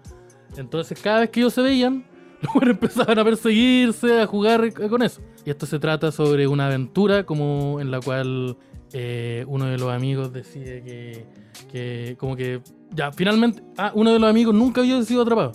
Entonces, 0.56 0.98
cada 1.00 1.20
vez 1.20 1.30
que 1.30 1.40
ellos 1.40 1.52
se 1.52 1.60
veían, 1.60 2.04
los 2.54 2.62
empezaban 2.62 3.18
a 3.18 3.24
perseguirse, 3.24 4.22
a 4.22 4.26
jugar 4.26 4.72
con 4.88 5.02
eso. 5.02 5.20
Y 5.44 5.50
esto 5.50 5.66
se 5.66 5.78
trata 5.78 6.10
sobre 6.10 6.46
una 6.48 6.66
aventura 6.66 7.24
como 7.24 7.78
en 7.78 7.90
la 7.90 8.00
cual 8.00 8.56
eh, 8.94 9.44
uno 9.48 9.66
de 9.66 9.76
los 9.76 9.90
amigos 9.90 10.32
decide 10.32 10.82
que, 10.82 11.26
que 11.70 12.16
como 12.18 12.36
que 12.36 12.62
ya 12.90 13.12
finalmente 13.12 13.62
ah, 13.76 13.92
uno 13.94 14.12
de 14.12 14.18
los 14.18 14.28
amigos 14.28 14.54
nunca 14.54 14.80
había 14.80 15.02
sido 15.02 15.22
atrapado. 15.22 15.52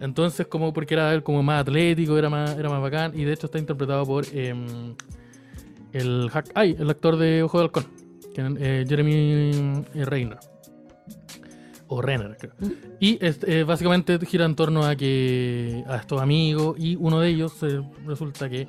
Entonces, 0.00 0.46
como 0.46 0.72
porque 0.72 0.94
era 0.94 1.12
él 1.14 1.22
como 1.22 1.42
más 1.42 1.62
atlético, 1.62 2.18
era 2.18 2.28
más, 2.28 2.56
era 2.58 2.68
más 2.68 2.82
bacán, 2.82 3.12
y 3.18 3.24
de 3.24 3.32
hecho 3.32 3.46
está 3.46 3.58
interpretado 3.58 4.04
por 4.04 4.24
em, 4.32 4.94
el 5.92 6.28
hack, 6.30 6.50
ay, 6.54 6.76
el 6.78 6.90
actor 6.90 7.16
de 7.16 7.42
Ojo 7.42 7.58
de 7.58 7.64
Halcón, 7.64 7.84
eh, 8.58 8.84
Jeremy 8.86 9.84
eh, 9.94 10.04
Renner. 10.04 10.38
O 11.88 12.02
Renner, 12.02 12.36
creo. 12.36 12.52
Y 13.00 13.16
es- 13.24 13.40
eh, 13.46 13.62
básicamente 13.62 14.18
gira 14.26 14.44
en 14.44 14.54
torno 14.56 14.84
a 14.84 14.96
que 14.96 15.84
a 15.86 15.96
estos 15.96 16.20
amigos 16.20 16.76
y 16.78 16.96
uno 16.96 17.20
de 17.20 17.28
ellos 17.28 17.54
resulta 18.04 18.50
que, 18.50 18.68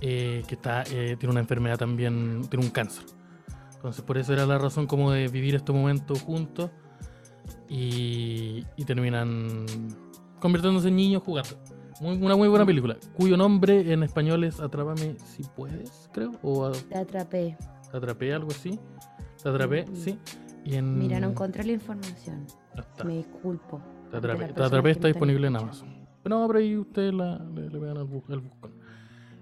que 0.00 0.44
está, 0.48 0.84
tiene 0.84 1.28
una 1.28 1.40
enfermedad 1.40 1.78
también, 1.78 2.42
tiene 2.50 2.64
un 2.66 2.70
cáncer. 2.70 3.04
Entonces 3.74 4.02
por 4.04 4.18
eso 4.18 4.34
era 4.34 4.44
la 4.46 4.58
razón 4.58 4.86
como 4.86 5.10
de 5.10 5.28
vivir 5.28 5.54
estos 5.54 5.74
momentos 5.74 6.20
juntos 6.20 6.70
y, 7.68 8.62
y 8.76 8.84
terminan 8.84 9.64
convirtiéndose 10.40 10.88
en 10.88 10.96
niños 10.96 11.22
jugando. 11.22 11.50
Muy, 12.00 12.16
una 12.16 12.34
muy 12.34 12.48
buena 12.48 12.64
película, 12.64 12.96
cuyo 13.14 13.36
nombre 13.36 13.92
en 13.92 14.02
español 14.02 14.42
es 14.44 14.58
Atrápame 14.58 15.16
si 15.18 15.42
puedes, 15.54 16.08
creo, 16.12 16.32
o 16.42 16.64
a- 16.66 16.72
Te 16.72 16.96
atrapé. 16.96 17.56
Te 17.90 17.96
atrapé, 17.96 18.32
algo 18.32 18.50
así. 18.50 18.78
Te 19.42 19.48
atrapé, 19.48 19.84
Mm. 19.84 19.96
sí. 19.96 20.18
Y 20.64 20.74
en... 20.76 20.98
Mira, 20.98 21.20
no 21.20 21.28
encontré 21.30 21.64
la 21.64 21.72
información. 21.72 22.46
Está. 22.76 23.04
Me 23.04 23.16
disculpo. 23.18 23.80
Te 24.10 24.16
atrapé. 24.16 24.48
Te 24.52 24.62
atrapé 24.62 24.90
está 24.90 25.08
disponible 25.08 25.46
en. 25.46 25.56
Amazon. 25.56 25.88
Pero 26.22 26.38
no, 26.38 26.46
pero 26.46 26.58
ahí 26.58 26.76
ustedes 26.76 27.12
la, 27.14 27.38
le, 27.38 27.68
le 27.70 27.78
pegan 27.78 27.96
al 27.98 28.06
bu- 28.06 28.22
al 28.30 28.40
buscón. 28.40 28.72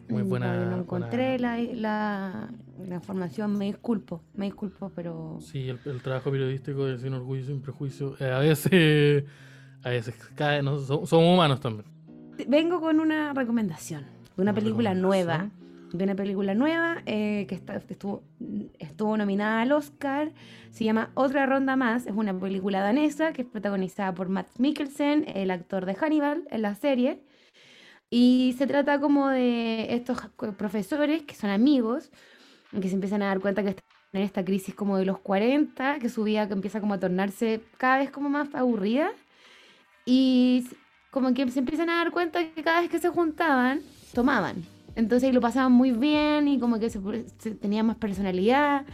Muy 0.08 0.22
Mm, 0.22 0.28
buena. 0.28 0.52
no, 0.54 0.60
buena- 0.60 0.76
encontré 0.78 1.38
la, 1.38 1.58
la, 1.58 2.48
la 2.86 2.94
información, 2.94 3.56
me 3.58 3.66
disculpo, 3.66 4.22
me 4.34 4.46
disculpo, 4.46 4.90
pero 4.94 5.38
Sí, 5.40 5.68
el, 5.68 5.78
el 5.84 6.00
trabajo 6.02 6.30
periodístico 6.30 6.86
de 6.86 6.98
Sin 6.98 7.14
Orgullo 7.14 7.42
y 7.42 7.44
Sin 7.44 7.60
Prejuicio 7.60 8.14
eh, 8.20 8.30
a 8.32 8.38
veces. 8.40 9.24
A 9.84 9.90
veces 9.90 10.14
cae. 10.34 10.62
no, 10.62 10.78
so- 10.78 11.06
somos 11.06 11.34
humanos 11.34 11.60
también. 11.60 11.86
vengo 12.46 12.80
con 12.80 13.00
una 13.00 13.32
recomendación, 13.34 14.02
de 14.36 14.42
una 14.42 14.50
Una 14.50 14.54
película 14.54 14.94
nueva 14.94 15.50
de 15.92 16.04
una 16.04 16.14
película 16.14 16.54
nueva 16.54 16.98
eh, 17.06 17.46
que 17.48 17.54
está- 17.54 17.76
estuvo, 17.88 18.22
estuvo 18.78 19.16
nominada 19.16 19.62
al 19.62 19.72
Oscar. 19.72 20.32
Se 20.70 20.84
llama 20.84 21.10
Otra 21.14 21.46
Ronda 21.46 21.76
Más. 21.76 22.06
Es 22.06 22.12
una 22.14 22.38
película 22.38 22.80
danesa 22.82 23.32
que 23.32 23.40
es 23.40 23.48
protagonizada 23.48 24.12
por 24.12 24.28
Matt 24.28 24.48
Mikkelsen, 24.58 25.24
el 25.34 25.50
actor 25.50 25.86
de 25.86 25.94
Hannibal 25.94 26.44
en 26.50 26.60
la 26.60 26.74
serie. 26.74 27.22
Y 28.10 28.54
se 28.58 28.66
trata 28.66 29.00
como 29.00 29.28
de 29.28 29.94
estos 29.94 30.18
profesores 30.58 31.22
que 31.22 31.34
son 31.34 31.48
amigos, 31.48 32.10
que 32.78 32.88
se 32.88 32.94
empiezan 32.94 33.22
a 33.22 33.26
dar 33.28 33.40
cuenta 33.40 33.62
que 33.62 33.70
están 33.70 33.84
en 34.12 34.22
esta 34.22 34.44
crisis 34.44 34.74
como 34.74 34.98
de 34.98 35.06
los 35.06 35.18
40, 35.20 35.98
que 36.00 36.10
su 36.10 36.22
vida 36.24 36.42
empieza 36.50 36.80
como 36.80 36.92
a 36.94 37.00
tornarse 37.00 37.62
cada 37.78 37.96
vez 37.96 38.10
como 38.10 38.28
más 38.28 38.54
aburrida. 38.54 39.10
Y 40.10 40.66
como 41.10 41.34
que 41.34 41.50
se 41.50 41.58
empiezan 41.60 41.90
a 41.90 41.96
dar 41.96 42.12
cuenta 42.12 42.40
que 42.54 42.62
cada 42.62 42.80
vez 42.80 42.90
que 42.90 42.98
se 42.98 43.08
juntaban, 43.10 43.82
tomaban. 44.14 44.66
Entonces 44.96 45.28
ahí 45.28 45.32
lo 45.32 45.40
pasaban 45.42 45.72
muy 45.72 45.92
bien 45.92 46.48
y 46.48 46.58
como 46.58 46.78
que 46.80 46.90
se, 46.90 47.00
se- 47.38 47.54
tenían 47.54 47.86
más 47.86 47.96
personalidad. 47.98 48.86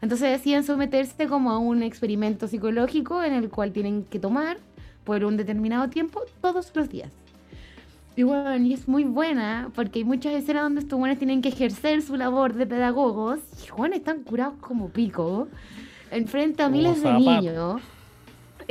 Entonces 0.00 0.30
deciden 0.32 0.64
someterse 0.64 1.28
como 1.28 1.50
a 1.52 1.58
un 1.58 1.82
experimento 1.82 2.48
psicológico 2.48 3.22
en 3.22 3.34
el 3.34 3.50
cual 3.50 3.72
tienen 3.72 4.04
que 4.06 4.18
tomar 4.20 4.58
por 5.04 5.24
un 5.24 5.36
determinado 5.36 5.90
tiempo 5.90 6.22
todos 6.40 6.72
los 6.74 6.88
días. 6.88 7.12
Y 8.14 8.24
bueno, 8.24 8.56
y 8.58 8.74
es 8.74 8.88
muy 8.88 9.04
buena 9.04 9.72
porque 9.74 10.00
hay 10.00 10.04
muchas 10.04 10.34
escenas 10.34 10.64
donde 10.64 10.80
estos 10.82 10.98
buenos 10.98 11.18
tienen 11.18 11.40
que 11.42 11.48
ejercer 11.48 12.02
su 12.02 12.16
labor 12.16 12.54
de 12.54 12.66
pedagogos 12.66 13.40
y 13.66 13.70
bueno, 13.72 13.94
están 13.96 14.22
curados 14.24 14.58
como 14.60 14.92
pico 14.92 15.48
enfrente 16.10 16.62
a 16.62 16.68
miles 16.70 17.02
de 17.02 17.12
niños. 17.14 17.82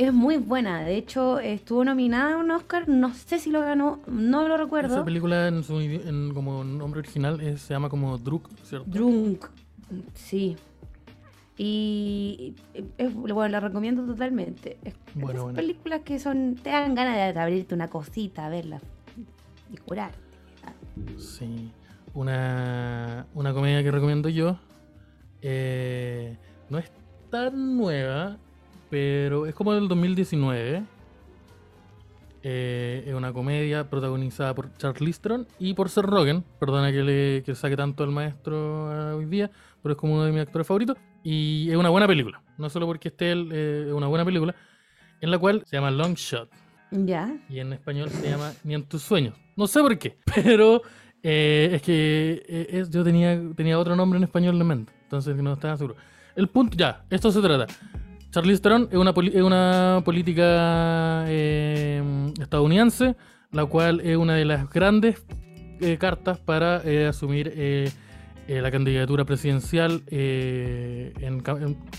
Es 0.02 0.12
muy 0.12 0.36
buena, 0.38 0.80
de 0.82 0.96
hecho 0.96 1.38
estuvo 1.38 1.84
nominada 1.84 2.34
a 2.34 2.38
un 2.38 2.50
Oscar, 2.50 2.88
no 2.88 3.14
sé 3.14 3.38
si 3.38 3.50
lo 3.52 3.60
ganó, 3.60 4.00
no 4.08 4.48
lo 4.48 4.54
Esa 4.56 4.64
recuerdo. 4.64 5.04
película 5.04 5.46
en 5.46 5.62
su 5.62 5.78
en 5.78 6.34
como 6.34 6.64
nombre 6.64 6.98
original 6.98 7.40
es- 7.40 7.60
se 7.62 7.72
llama 7.74 7.88
como 7.88 8.18
Druk, 8.18 8.48
¿cierto? 8.64 8.90
Drunk, 8.90 9.44
sí. 10.14 10.56
Y 11.56 12.56
es, 12.98 13.14
bueno, 13.14 13.46
la 13.46 13.60
recomiendo 13.60 14.04
totalmente. 14.04 14.76
Es 14.82 14.94
Bueno, 15.14 15.30
esas 15.30 15.42
bueno. 15.44 15.56
películas 15.56 16.00
que 16.00 16.18
son 16.18 16.56
te 16.56 16.70
dan 16.70 16.96
ganas 16.96 17.14
de 17.34 17.38
abrirte 17.40 17.72
una 17.72 17.88
cosita, 17.88 18.48
verla 18.48 18.80
y 19.72 19.76
curar. 19.76 20.10
Sí. 21.16 21.70
Una, 22.12 23.24
una 23.34 23.54
comedia 23.54 23.84
que 23.84 23.90
recomiendo 23.92 24.28
yo. 24.28 24.58
eh, 25.42 26.36
no 26.70 26.78
es 26.78 26.90
tan 27.30 27.76
nueva, 27.76 28.36
pero 28.92 29.46
es 29.46 29.54
como 29.54 29.72
del 29.72 29.88
2019. 29.88 30.82
Eh, 32.44 33.04
es 33.06 33.14
una 33.14 33.32
comedia 33.32 33.88
protagonizada 33.88 34.54
por 34.54 34.76
Charlize 34.76 35.18
Theron 35.22 35.46
y 35.58 35.72
por 35.72 35.88
Seth 35.88 36.04
Rogen. 36.04 36.44
Perdona 36.60 36.92
que 36.92 37.02
le 37.02 37.42
que 37.42 37.54
saque 37.54 37.74
tanto 37.74 38.04
al 38.04 38.10
maestro 38.10 39.16
hoy 39.16 39.24
día, 39.24 39.50
pero 39.82 39.94
es 39.94 39.98
como 39.98 40.14
uno 40.14 40.24
de 40.24 40.32
mis 40.32 40.42
actores 40.42 40.66
favoritos. 40.66 40.98
Y 41.24 41.70
es 41.70 41.76
una 41.76 41.88
buena 41.88 42.06
película. 42.06 42.42
No 42.58 42.68
solo 42.68 42.86
porque 42.86 43.08
esté 43.08 43.32
él, 43.32 43.48
eh, 43.50 43.84
es 43.86 43.92
una 43.94 44.08
buena 44.08 44.26
película. 44.26 44.54
En 45.22 45.30
la 45.30 45.38
cual 45.38 45.62
se 45.64 45.76
llama 45.76 45.90
Long 45.90 46.14
Shot. 46.14 46.50
Ya. 46.90 47.34
Y 47.48 47.60
en 47.60 47.72
español 47.72 48.10
se 48.10 48.28
llama 48.28 48.52
Ni 48.64 48.74
en 48.74 48.82
tus 48.82 49.00
sueños. 49.02 49.34
No 49.56 49.66
sé 49.66 49.80
por 49.80 49.96
qué, 49.98 50.18
pero 50.34 50.82
eh, 51.22 51.70
es 51.72 51.80
que 51.82 52.68
es- 52.70 52.90
yo 52.90 53.02
tenía, 53.04 53.40
tenía 53.56 53.78
otro 53.78 53.96
nombre 53.96 54.18
en 54.18 54.24
español 54.24 54.60
en 54.60 54.66
mente, 54.66 54.92
entonces 55.04 55.34
no 55.36 55.54
estaba 55.54 55.78
seguro. 55.78 55.96
El 56.36 56.48
punto, 56.48 56.76
ya, 56.76 57.04
esto 57.08 57.30
se 57.32 57.40
trata. 57.40 57.66
Charlize 58.32 58.62
Theron 58.62 58.88
es 58.90 58.96
una, 58.96 60.00
política 60.06 61.24
eh, 61.28 62.02
estadounidense, 62.40 63.14
la 63.50 63.66
cual 63.66 64.00
es 64.00 64.16
una 64.16 64.34
de 64.36 64.46
las 64.46 64.70
grandes 64.70 65.22
eh, 65.82 65.98
cartas 65.98 66.38
para 66.38 66.80
eh, 66.82 67.08
asumir 67.08 67.52
la 68.48 68.70
candidatura 68.70 69.26
presidencial 69.26 70.02
en, 70.08 71.42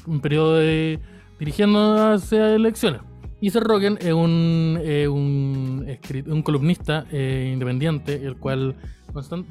un 0.08 0.22
periodo 0.22 0.56
de 0.56 1.00
dirigiendo 1.38 2.14
hacia 2.14 2.56
elecciones. 2.56 3.02
Seth 3.40 3.64
Rogen 3.64 4.00
es 4.02 4.14
un, 4.14 4.80
un, 5.10 6.42
columnista 6.42 7.06
independiente, 7.12 8.26
el 8.26 8.38
cual 8.38 8.76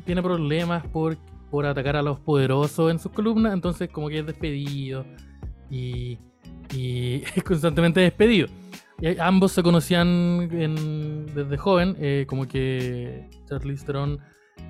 tiene 0.04 0.20
problemas 0.20 0.84
por, 0.88 1.16
por 1.48 1.64
atacar 1.64 1.94
a 1.94 2.02
los 2.02 2.18
poderosos 2.18 2.90
en 2.90 2.98
sus 2.98 3.12
columnas, 3.12 3.52
entonces 3.52 3.88
como 3.88 4.08
que 4.08 4.18
es 4.18 4.26
despedido 4.26 5.04
y, 5.70 6.18
y 6.74 7.22
es 7.36 7.42
constantemente 7.44 8.00
despedido. 8.00 8.48
Y 9.00 9.18
ambos 9.18 9.52
se 9.52 9.62
conocían 9.62 10.48
en- 10.52 11.26
desde 11.34 11.56
joven, 11.56 11.96
eh, 11.98 12.24
como 12.28 12.46
que 12.46 13.28
Charlize 13.48 13.84
Theron 13.84 14.18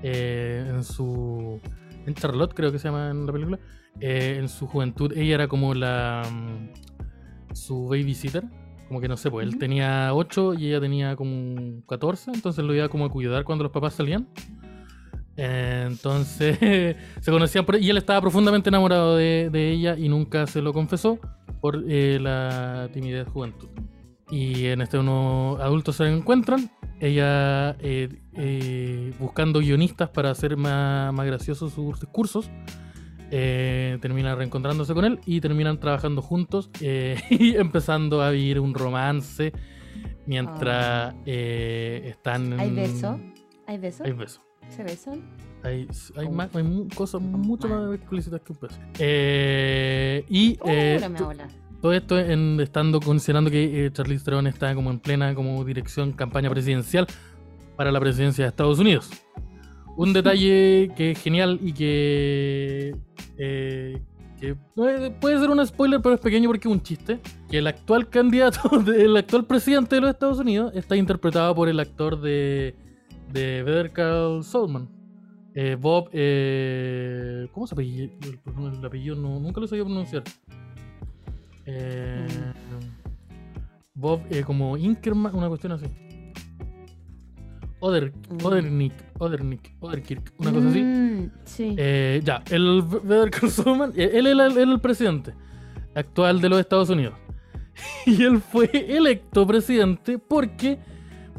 eh, 0.02 0.64
en 0.68 0.82
su... 0.84 1.60
En 2.06 2.14
Charlotte 2.14 2.54
creo 2.54 2.72
que 2.72 2.78
se 2.78 2.88
llama 2.88 3.10
en 3.10 3.26
la 3.26 3.32
película. 3.32 3.58
eh, 4.00 4.36
en 4.40 4.48
su 4.48 4.66
juventud 4.66 5.12
ella 5.16 5.34
era 5.34 5.48
como 5.48 5.74
la... 5.74 6.22
mm, 6.32 7.54
su 7.54 7.86
babysitter. 7.88 8.44
Como 8.88 9.00
que 9.00 9.08
no 9.08 9.16
sé, 9.16 9.30
pues 9.30 9.46
él 9.46 9.58
tenía 9.58 10.12
8 10.14 10.54
y 10.54 10.68
ella 10.68 10.80
tenía 10.80 11.16
como 11.16 11.82
14, 11.86 12.30
entonces 12.34 12.62
lo 12.64 12.74
iba 12.74 12.88
como 12.88 13.06
a 13.06 13.10
cuidar 13.10 13.44
cuando 13.44 13.64
los 13.64 13.72
papás 13.72 13.94
salían. 13.94 14.28
Eh, 15.36 15.86
Entonces 15.90 16.58
se 17.20 17.30
conocían 17.30 17.64
por, 17.64 17.76
y 17.76 17.88
él 17.88 17.96
estaba 17.96 18.20
profundamente 18.20 18.68
enamorado 18.68 19.16
de, 19.16 19.48
de 19.50 19.70
ella 19.70 19.96
y 19.96 20.08
nunca 20.08 20.46
se 20.46 20.60
lo 20.62 20.72
confesó 20.72 21.18
por 21.60 21.82
eh, 21.88 22.18
la 22.20 22.88
timidez 22.92 23.28
juventud. 23.28 23.68
Y 24.30 24.66
en 24.66 24.80
este 24.80 24.98
unos 24.98 25.60
adultos 25.60 25.96
se 25.96 26.04
encuentran, 26.08 26.70
ella 27.00 27.76
eh, 27.80 28.08
eh, 28.36 29.12
buscando 29.18 29.60
guionistas 29.60 30.08
para 30.08 30.30
hacer 30.30 30.56
más, 30.56 31.12
más 31.12 31.26
graciosos 31.26 31.72
sus 31.72 32.00
discursos. 32.00 32.50
eh, 33.30 33.98
termina 34.02 34.34
reencontrándose 34.34 34.92
con 34.94 35.04
él 35.06 35.18
y 35.24 35.40
terminan 35.40 35.78
trabajando 35.80 36.20
juntos 36.22 36.70
eh, 36.80 37.16
y 37.30 37.56
empezando 37.56 38.22
a 38.22 38.30
vivir 38.30 38.60
un 38.60 38.74
romance 38.74 39.52
mientras 40.26 41.14
eh, 41.26 42.02
están 42.10 42.58
¿Hay 42.60 42.70
beso? 42.70 43.18
¿Hay 43.66 43.78
beso? 43.78 44.04
Hay 44.04 44.12
beso. 44.12 44.42
¿Se 44.74 44.82
besan? 44.82 45.20
Hay, 45.62 45.86
hay, 46.16 46.26
Oh. 46.26 46.32
más, 46.32 46.54
hay 46.56 46.88
cosas 46.94 47.20
mucho 47.20 47.68
más 47.68 47.94
explícitas 47.94 48.40
que 48.40 48.52
un 48.52 48.58
beso. 48.60 48.76
Eh, 48.98 50.24
y 50.28 50.56
Oh, 50.60 50.68
eh, 50.68 51.00
todo 51.80 51.92
esto 51.92 52.18
en, 52.18 52.60
estando 52.60 53.00
considerando 53.00 53.50
que 53.50 53.86
eh, 53.86 53.92
Charlize 53.92 54.24
Theron 54.24 54.46
está 54.46 54.74
como 54.74 54.90
en 54.90 54.98
plena 54.98 55.34
como 55.34 55.64
dirección 55.64 56.12
campaña 56.12 56.48
presidencial 56.48 57.06
para 57.76 57.92
la 57.92 58.00
presidencia 58.00 58.44
de 58.44 58.48
Estados 58.48 58.78
Unidos. 58.78 59.10
Un 59.96 60.12
detalle 60.14 60.90
que 60.96 61.12
es 61.12 61.22
genial 61.22 61.58
y 61.62 61.72
que, 61.72 62.96
eh, 63.36 64.00
que 64.40 64.56
puede, 64.74 65.38
ser 65.38 65.50
un 65.50 65.64
spoiler, 65.66 66.00
pero 66.00 66.14
es 66.14 66.20
pequeño 66.20 66.48
porque 66.48 66.68
es 66.68 66.72
un 66.72 66.82
chiste. 66.82 67.20
Que 67.50 67.58
el 67.58 67.66
actual 67.66 68.08
candidato, 68.08 68.60
el 68.96 69.16
actual 69.16 69.44
presidente 69.44 69.96
de 69.96 70.00
los 70.00 70.10
Estados 70.10 70.38
Unidos 70.38 70.72
está 70.74 70.96
interpretado 70.96 71.54
por 71.54 71.68
el 71.68 71.78
actor 71.78 72.20
de, 72.20 72.74
de 73.32 73.62
Better 73.62 73.92
Call. 73.92 74.44
Eh, 75.54 75.76
Bob, 75.78 76.08
eh, 76.12 77.46
¿cómo 77.52 77.66
se 77.66 77.74
apellida? 77.74 78.10
El, 78.22 78.38
el 78.78 78.84
apellido 78.84 79.16
no- 79.16 79.38
nunca 79.38 79.60
lo 79.60 79.66
sabía 79.66 79.84
pronunciar. 79.84 80.22
Eh, 81.66 82.26
Bob, 83.94 84.20
como 84.44 84.76
Inkerman, 84.76 85.34
una 85.34 85.48
cuestión 85.48 85.72
así. 85.72 85.86
Oder, 87.80 88.12
Mm. 88.30 88.44
Odernick, 88.46 88.92
Odernick, 89.18 89.74
Oderkirk, 89.80 90.32
una 90.38 90.52
cosa 90.52 90.68
así. 90.68 90.82
Mm, 90.82 91.30
sí. 91.44 91.74
Eh, 91.76 92.20
ya, 92.24 92.42
el 92.50 92.82
Better 92.82 93.30
Call 93.30 93.50
él 93.96 94.26
era 94.28 94.46
el, 94.46 94.56
era 94.56 94.70
el 94.72 94.80
presidente 94.80 95.34
actual 95.94 96.40
de 96.40 96.48
los 96.48 96.60
Estados 96.60 96.90
Unidos. 96.90 97.14
Y 98.06 98.22
él 98.22 98.40
fue 98.40 98.70
electo 98.72 99.46
presidente 99.46 100.18
porque 100.18 100.78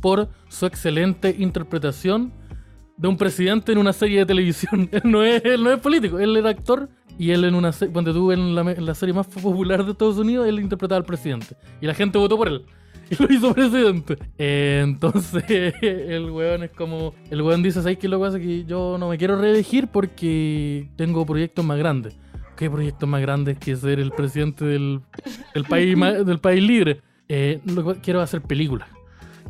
por 0.03 0.27
su 0.49 0.65
excelente 0.65 1.33
interpretación 1.39 2.33
de 2.97 3.07
un 3.07 3.15
presidente 3.15 3.71
en 3.71 3.77
una 3.77 3.93
serie 3.93 4.19
de 4.19 4.25
televisión. 4.25 4.89
Él 4.91 5.01
no 5.05 5.23
es, 5.23 5.41
él 5.45 5.63
no 5.63 5.71
es 5.71 5.79
político, 5.79 6.19
él 6.19 6.35
era 6.35 6.49
actor 6.49 6.89
y 7.17 7.31
él 7.31 7.45
en 7.45 7.55
una 7.55 7.71
serie, 7.71 7.93
cuando 7.93 8.13
tuvo 8.13 8.33
en 8.33 8.53
la, 8.53 8.69
en 8.69 8.85
la 8.85 8.95
serie 8.95 9.13
más 9.13 9.27
popular 9.27 9.85
de 9.85 9.93
Estados 9.93 10.17
Unidos, 10.17 10.45
él 10.45 10.59
interpretaba 10.59 10.97
al 10.97 11.05
presidente. 11.05 11.55
Y 11.79 11.87
la 11.87 11.93
gente 11.93 12.17
votó 12.17 12.35
por 12.37 12.49
él. 12.49 12.65
Y 13.09 13.21
lo 13.21 13.33
hizo 13.33 13.53
presidente. 13.53 14.17
Eh, 14.37 14.81
entonces, 14.83 15.43
el 15.81 16.31
weón 16.31 16.63
es 16.63 16.71
como. 16.71 17.13
El 17.29 17.41
weón 17.41 17.61
dice: 17.61 17.81
¿Sabes 17.81 17.97
qué 17.97 18.07
lo 18.07 18.17
que 18.17 18.25
pasa? 18.25 18.39
Que 18.39 18.63
yo 18.63 18.97
no 18.97 19.09
me 19.09 19.17
quiero 19.17 19.39
reelegir 19.39 19.87
porque 19.87 20.89
tengo 20.95 21.25
proyectos 21.25 21.65
más 21.65 21.77
grandes. 21.77 22.17
¿Qué 22.55 22.69
proyectos 22.69 23.07
más 23.07 23.21
grandes 23.21 23.57
que 23.57 23.75
ser 23.75 23.99
el 23.99 24.11
presidente 24.11 24.63
del, 24.63 25.01
del 25.53 25.65
país, 25.65 25.97
del 26.25 26.39
país 26.39 26.63
libre? 26.63 27.01
Eh, 27.27 27.59
lo 27.65 27.95
quiero 27.95 28.21
hacer 28.21 28.41
películas. 28.41 28.87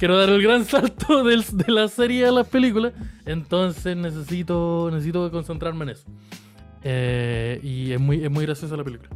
Quiero 0.04 0.18
dar 0.18 0.28
el 0.32 0.44
gran 0.44 0.66
salto 0.66 1.24
del- 1.24 1.46
de 1.54 1.72
la 1.72 1.88
serie 1.88 2.26
a 2.26 2.32
las 2.34 2.46
películas. 2.46 2.92
Entonces 3.26 3.96
necesito, 3.96 4.90
necesito 4.92 5.32
concentrarme 5.32 5.84
en 5.84 5.90
eso. 5.92 6.04
Eh, 6.84 7.58
y 7.64 7.94
es 7.94 8.02
muy, 8.02 8.22
es 8.22 8.30
muy 8.30 8.46
graciosa 8.46 8.76
la 8.76 8.84
película. 8.84 9.10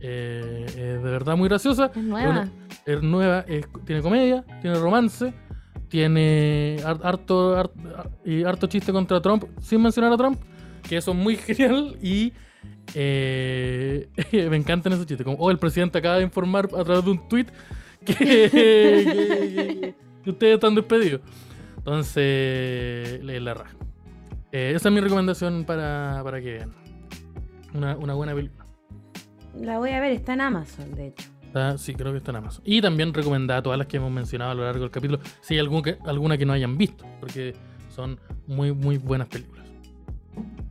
Eh, 0.00 0.64
es 0.68 0.74
de 0.74 0.96
verdad 1.10 1.36
muy 1.36 1.50
graciosa. 1.50 1.90
Es 1.94 2.02
nueva. 2.02 2.48
es 2.86 3.02
nueva, 3.02 3.40
es- 3.46 3.66
tiene 3.84 4.00
comedia, 4.00 4.42
tiene 4.62 4.78
romance, 4.78 5.34
tiene 5.88 6.78
har- 6.82 7.00
harto, 7.04 7.54
har- 7.54 7.70
y 8.24 8.42
harto 8.44 8.66
chiste 8.68 8.90
contra 8.90 9.20
Trump, 9.20 9.44
sin 9.60 9.82
mencionar 9.82 10.14
a 10.14 10.16
Trump. 10.16 10.40
que 10.88 10.96
eso 10.96 11.10
es 11.10 11.16
muy 11.18 11.36
genial 11.46 11.98
y 12.02 12.32
eh, 12.94 14.08
me 14.48 14.56
encantan 14.56 14.94
esos 14.94 15.04
chistes. 15.04 15.26
Como, 15.26 15.36
oh, 15.36 15.50
el 15.50 15.58
presidente 15.58 15.98
acaba 15.98 16.16
de 16.16 16.22
informar 16.22 16.70
a 16.74 16.84
través 16.84 17.04
de 17.04 17.10
un 17.10 17.28
tweet 17.28 17.48
que, 18.06 18.14
que- 18.14 19.94
que 20.22 20.30
ustedes 20.30 20.54
están 20.54 20.74
despedidos. 20.74 21.20
Entonces, 21.78 23.22
la 23.24 23.54
raja. 23.54 23.76
Eh, 24.52 24.72
esa 24.76 24.88
es 24.88 24.94
mi 24.94 25.00
recomendación 25.00 25.64
para, 25.64 26.20
para 26.22 26.40
que 26.40 26.52
vean. 26.52 26.74
Una, 27.74 27.96
una 27.96 28.14
buena 28.14 28.34
película. 28.34 28.66
La 29.60 29.78
voy 29.78 29.90
a 29.90 30.00
ver, 30.00 30.12
está 30.12 30.34
en 30.34 30.42
Amazon, 30.42 30.94
de 30.94 31.08
hecho. 31.08 31.28
Está- 31.42 31.76
sí, 31.78 31.94
creo 31.94 32.12
que 32.12 32.18
está 32.18 32.30
en 32.30 32.36
Amazon. 32.36 32.62
Y 32.66 32.80
también 32.80 33.12
recomendada 33.12 33.62
todas 33.62 33.78
las 33.78 33.86
que 33.86 33.96
hemos 33.98 34.10
mencionado 34.10 34.52
a 34.52 34.54
lo 34.54 34.62
largo 34.64 34.80
del 34.80 34.90
capítulo. 34.90 35.20
Si 35.40 35.54
hay 35.54 35.60
algún 35.60 35.82
que- 35.82 35.98
alguna 36.06 36.36
que 36.38 36.46
no 36.46 36.52
hayan 36.52 36.76
visto, 36.78 37.04
porque 37.20 37.54
son 37.90 38.18
muy, 38.46 38.72
muy 38.72 38.98
buenas 38.98 39.28
películas. 39.28 39.66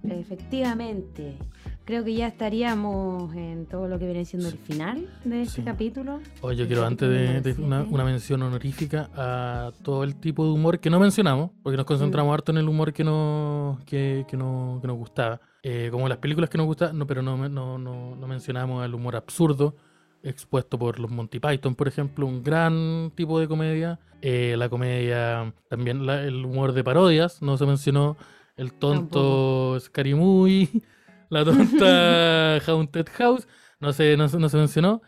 Efectivamente. 0.10 1.38
Creo 1.84 2.04
que 2.04 2.14
ya 2.14 2.28
estaríamos 2.28 3.34
en 3.36 3.66
todo 3.66 3.88
lo 3.88 3.98
que 3.98 4.06
viene 4.06 4.24
siendo 4.24 4.48
el 4.50 4.58
final 4.58 5.08
de 5.26 5.42
este 5.42 5.62
Sí. 5.62 5.62
capítulo. 5.64 6.20
Oye, 6.42 6.56
yo 6.58 6.68
quiero 6.68 6.86
antes 6.86 7.10
de, 7.10 7.42
de 7.42 7.62
una, 7.62 7.82
una 7.82 8.06
mención 8.06 8.42
honorífica 8.44 9.10
a 9.16 9.72
todo 9.84 10.04
el 10.04 10.16
tipo 10.16 10.46
de 10.46 10.52
humor 10.52 10.80
que 10.80 10.90
no 10.92 11.00
mencionamos, 11.00 11.50
porque 11.64 11.76
nos 11.78 11.86
concentramos 11.86 12.34
harto 12.34 12.52
en 12.52 12.60
el 12.60 12.70
humor 12.70 12.94
que, 12.94 13.04
no, 13.04 13.80
que, 13.86 14.26
que, 14.30 14.38
no, 14.38 14.78
que 14.80 14.88
nos 14.88 14.96
gustaba. 14.98 15.42
Eh, 15.64 15.90
como 15.92 16.08
las 16.08 16.20
películas 16.20 16.50
que 16.50 16.58
nos 16.58 16.68
gustan, 16.68 16.98
no, 16.98 17.06
pero 17.08 17.22
no, 17.24 17.36
no, 17.50 17.78
no, 17.78 18.16
no 18.16 18.28
mencionamos 18.28 18.86
el 18.86 18.94
humor 18.94 19.16
absurdo 19.16 19.76
expuesto 20.24 20.78
por 20.78 21.00
los 21.00 21.10
Monty 21.10 21.40
Python, 21.40 21.74
por 21.76 21.88
ejemplo, 21.88 22.28
un 22.28 22.44
gran 22.44 23.12
tipo 23.16 23.40
de 23.40 23.48
comedia. 23.48 24.00
Eh, 24.22 24.54
la 24.56 24.70
comedia, 24.70 25.52
también 25.68 26.06
la- 26.06 26.22
el 26.24 26.46
humor 26.46 26.74
de 26.74 26.84
parodias, 26.84 27.42
no 27.42 27.58
se 27.58 27.66
mencionó 27.66 28.18
el 28.56 28.72
tonto 28.74 29.80
Scary 29.80 30.14
Movie, 30.14 30.70
la 31.32 31.44
tonta 31.44 32.58
Haunted 32.68 33.08
House, 33.18 33.48
no 33.80 33.92
se, 33.94 34.16
no, 34.18 34.30
se- 34.30 34.38
no 34.38 34.48
se 34.50 34.58
mencionó. 34.58 35.02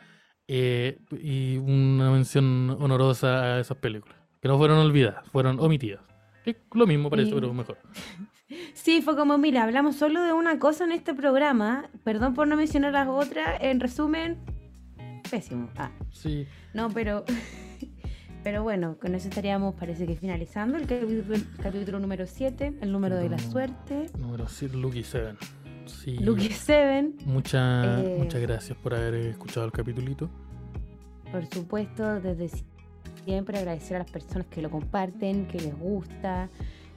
Eh, 0.47 0.99
y 1.21 1.57
una 1.57 2.09
mención 2.11 2.75
honorosa 2.79 3.43
a 3.55 3.59
esas 3.59 3.77
películas, 3.77 4.17
que 4.41 4.47
no 4.47 4.57
fueron 4.57 4.79
olvidadas, 4.79 5.23
fueron 5.31 5.59
omitidas. 5.59 6.01
Es 6.45 6.55
lo 6.73 6.85
mismo 6.87 7.09
parece, 7.09 7.29
Y- 7.29 7.33
pero 7.35 7.53
mejor. 7.53 7.77
Sí, 8.75 9.01
fue 9.01 9.15
como, 9.15 9.37
mira, 9.39 9.63
hablamos 9.63 9.95
solo 9.95 10.21
de 10.21 10.31
una 10.33 10.59
cosa 10.59 10.83
en 10.83 10.91
este 10.91 11.15
programa. 11.15 11.89
Perdón 12.03 12.35
por 12.35 12.47
no 12.47 12.55
mencionar 12.55 12.91
las 12.93 13.07
otras. 13.07 13.57
En 13.61 13.79
resumen, 13.79 14.37
pésimo. 15.31 15.69
Ah, 15.77 15.91
Sí, 16.11 16.45
no, 16.73 16.89
pero... 16.89 17.23
Pero 18.43 18.61
bueno, 18.61 18.97
con 18.99 19.15
eso 19.15 19.29
estaríamos, 19.29 19.73
parece 19.75 20.05
que 20.05 20.17
finalizando 20.17 20.77
el 20.77 20.85
capítulo, 20.85 21.37
capítulo 21.61 21.99
número 22.01 22.27
7, 22.27 22.73
el 22.81 22.91
número 22.91 23.15
de 23.15 23.29
la 23.29 23.39
suerte. 23.39 24.07
número 24.19 24.49
7, 24.49 24.75
Lucky 24.75 25.01
7. 25.01 25.37
Sí. 25.85 26.17
Lucky 26.19 26.49
7, 26.49 27.09
Mucha- 27.25 28.01
Eh. 28.01 28.15
Muchas 28.19 28.41
gracias 28.41 28.77
por 28.77 28.93
haber 28.93 29.13
escuchado 29.15 29.65
el 29.65 29.71
capitulito. 29.71 30.29
por 31.31 31.45
supuesto, 31.47 32.19
desde 32.21 32.47
si- 32.49 32.63
siempre 33.25 33.57
agradecer 33.57 33.95
a 33.95 33.99
las 33.99 34.11
personas 34.11 34.45
que 34.47 34.61
lo 34.61 34.69
comparten, 34.69 35.47
que 35.47 35.59
les 35.59 35.75
gusta, 35.79 36.49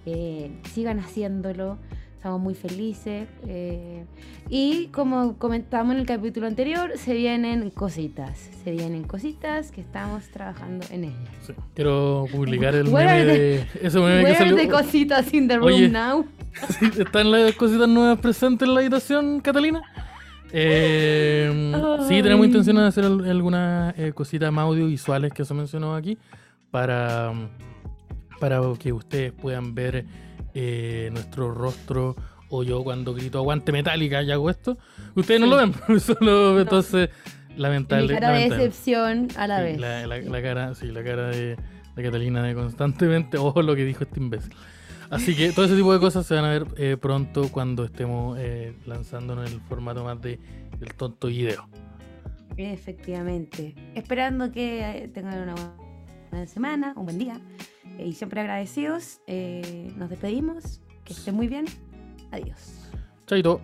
eh, 0.05 0.51
sigan 0.75 0.99
haciéndolo, 1.01 1.79
estamos 2.17 2.41
muy 2.41 2.55
felices. 2.55 3.29
eh, 3.47 4.05
y 4.51 4.89
como 4.89 5.39
comentamos 5.39 5.95
en 5.95 6.01
el 6.01 6.07
capítulo 6.07 6.47
anterior, 6.49 6.93
se 6.97 7.15
vienen 7.15 7.71
cositas, 7.71 8.39
se 8.63 8.73
vienen 8.73 9.05
cositas 9.05 9.71
que 9.73 9.81
estamos 9.81 10.29
trabajando 10.29 10.85
en 10.91 11.05
ellas. 11.05 11.29
Sí. 11.47 11.55
Quiero 11.75 12.27
publicar 12.31 12.75
el 12.75 12.85
meme 12.93 13.25
de. 13.25 13.67
Ese 13.81 13.99
meme 13.99 14.25
que 14.27 14.35
salió. 14.35 14.57
the 14.57 14.69
cositas 14.69 15.33
in 15.33 15.49
the 15.49 15.57
room 15.57 15.69
Oye. 15.69 15.89
now? 15.89 16.27
Sí, 16.79 16.91
¿Están 17.01 17.31
las 17.31 17.55
cositas 17.55 17.89
nuevas 17.89 18.19
presentes 18.19 18.67
en 18.69 18.75
la 18.75 18.81
habitación, 18.81 19.41
Catalina? 19.41 19.83
Eh, 20.53 21.73
sí, 22.09 22.23
tenemos 22.23 22.47
intención 22.47 22.77
de 22.77 22.85
hacer 22.87 23.05
al- 23.05 23.29
algunas 23.29 23.99
eh, 23.99 24.13
cositas 24.15 24.53
más 24.53 24.65
audiovisuales 24.65 25.33
que 25.33 25.45
se 25.45 25.53
mencionó 25.55 25.95
aquí 25.95 26.17
para, 26.71 27.33
para 28.41 28.61
que 28.79 28.93
ustedes 28.93 29.33
puedan 29.33 29.75
ver 29.75 30.05
eh, 30.55 31.11
nuestro 31.13 31.53
rostro 31.53 32.17
o 32.49 32.63
yo 32.63 32.83
cuando 32.85 33.13
grito 33.13 33.39
aguante 33.39 33.73
metálica 33.73 34.23
y 34.23 34.31
hago 34.31 34.49
esto. 34.51 34.79
Ustedes 35.15 35.41
no 35.41 35.47
Sí. 35.47 35.51
lo 35.51 35.57
ven, 35.89 36.01
solo 36.01 36.61
entonces 36.61 37.11
Mi 37.51 37.57
lamentable. 37.63 38.15
cara 38.15 38.31
de 38.33 38.49
decepción 38.51 39.29
a 39.37 39.47
la 39.47 39.59
Sí, 39.59 39.63
vez. 39.65 39.81
La, 39.81 40.07
la- 40.07 40.19
la 40.21 40.43
cara, 40.43 40.75
sí, 40.75 40.87
la 40.87 41.03
cara 41.05 41.27
de, 41.29 41.57
de 41.97 42.03
Catalina 42.03 42.43
de 42.43 42.55
constantemente, 42.55 43.37
ojo 43.39 43.61
lo 43.63 43.75
que 43.75 43.85
dijo 43.85 44.05
este 44.05 44.21
imbécil. 44.21 44.53
Así 45.11 45.35
que 45.37 45.53
todo 45.53 45.65
ese 45.67 45.77
tipo 45.77 45.93
de 45.93 46.01
cosas 46.01 46.27
se 46.27 46.35
van 46.35 46.45
a 46.45 46.51
ver 46.51 46.67
eh, 46.77 46.97
pronto 47.01 47.51
cuando 47.51 47.85
estemos 47.85 48.39
eh, 48.41 48.75
lanzándonos 48.87 49.49
en 49.49 49.55
el 49.55 49.61
formato 49.63 50.05
más 50.05 50.21
de 50.21 50.39
del 50.79 50.95
tonto 50.95 51.29
video. 51.29 51.69
Efectivamente. 52.57 53.75
Esperando 53.95 54.51
que 54.51 54.81
eh, 55.05 55.09
tengan 55.09 55.43
una 55.43 55.55
buena 56.31 56.47
semana, 56.47 56.95
un 56.97 57.05
buen 57.05 57.19
día. 57.19 57.41
eh, 57.99 58.07
y 58.07 58.13
siempre 58.13 58.41
agradecidos. 58.41 59.21
nos 59.97 60.11
despedimos. 60.11 60.81
Que 61.05 61.13
estén 61.13 61.35
muy 61.35 61.47
bien. 61.49 61.67
Adiós. 62.33 62.91
Chaito. 63.27 63.61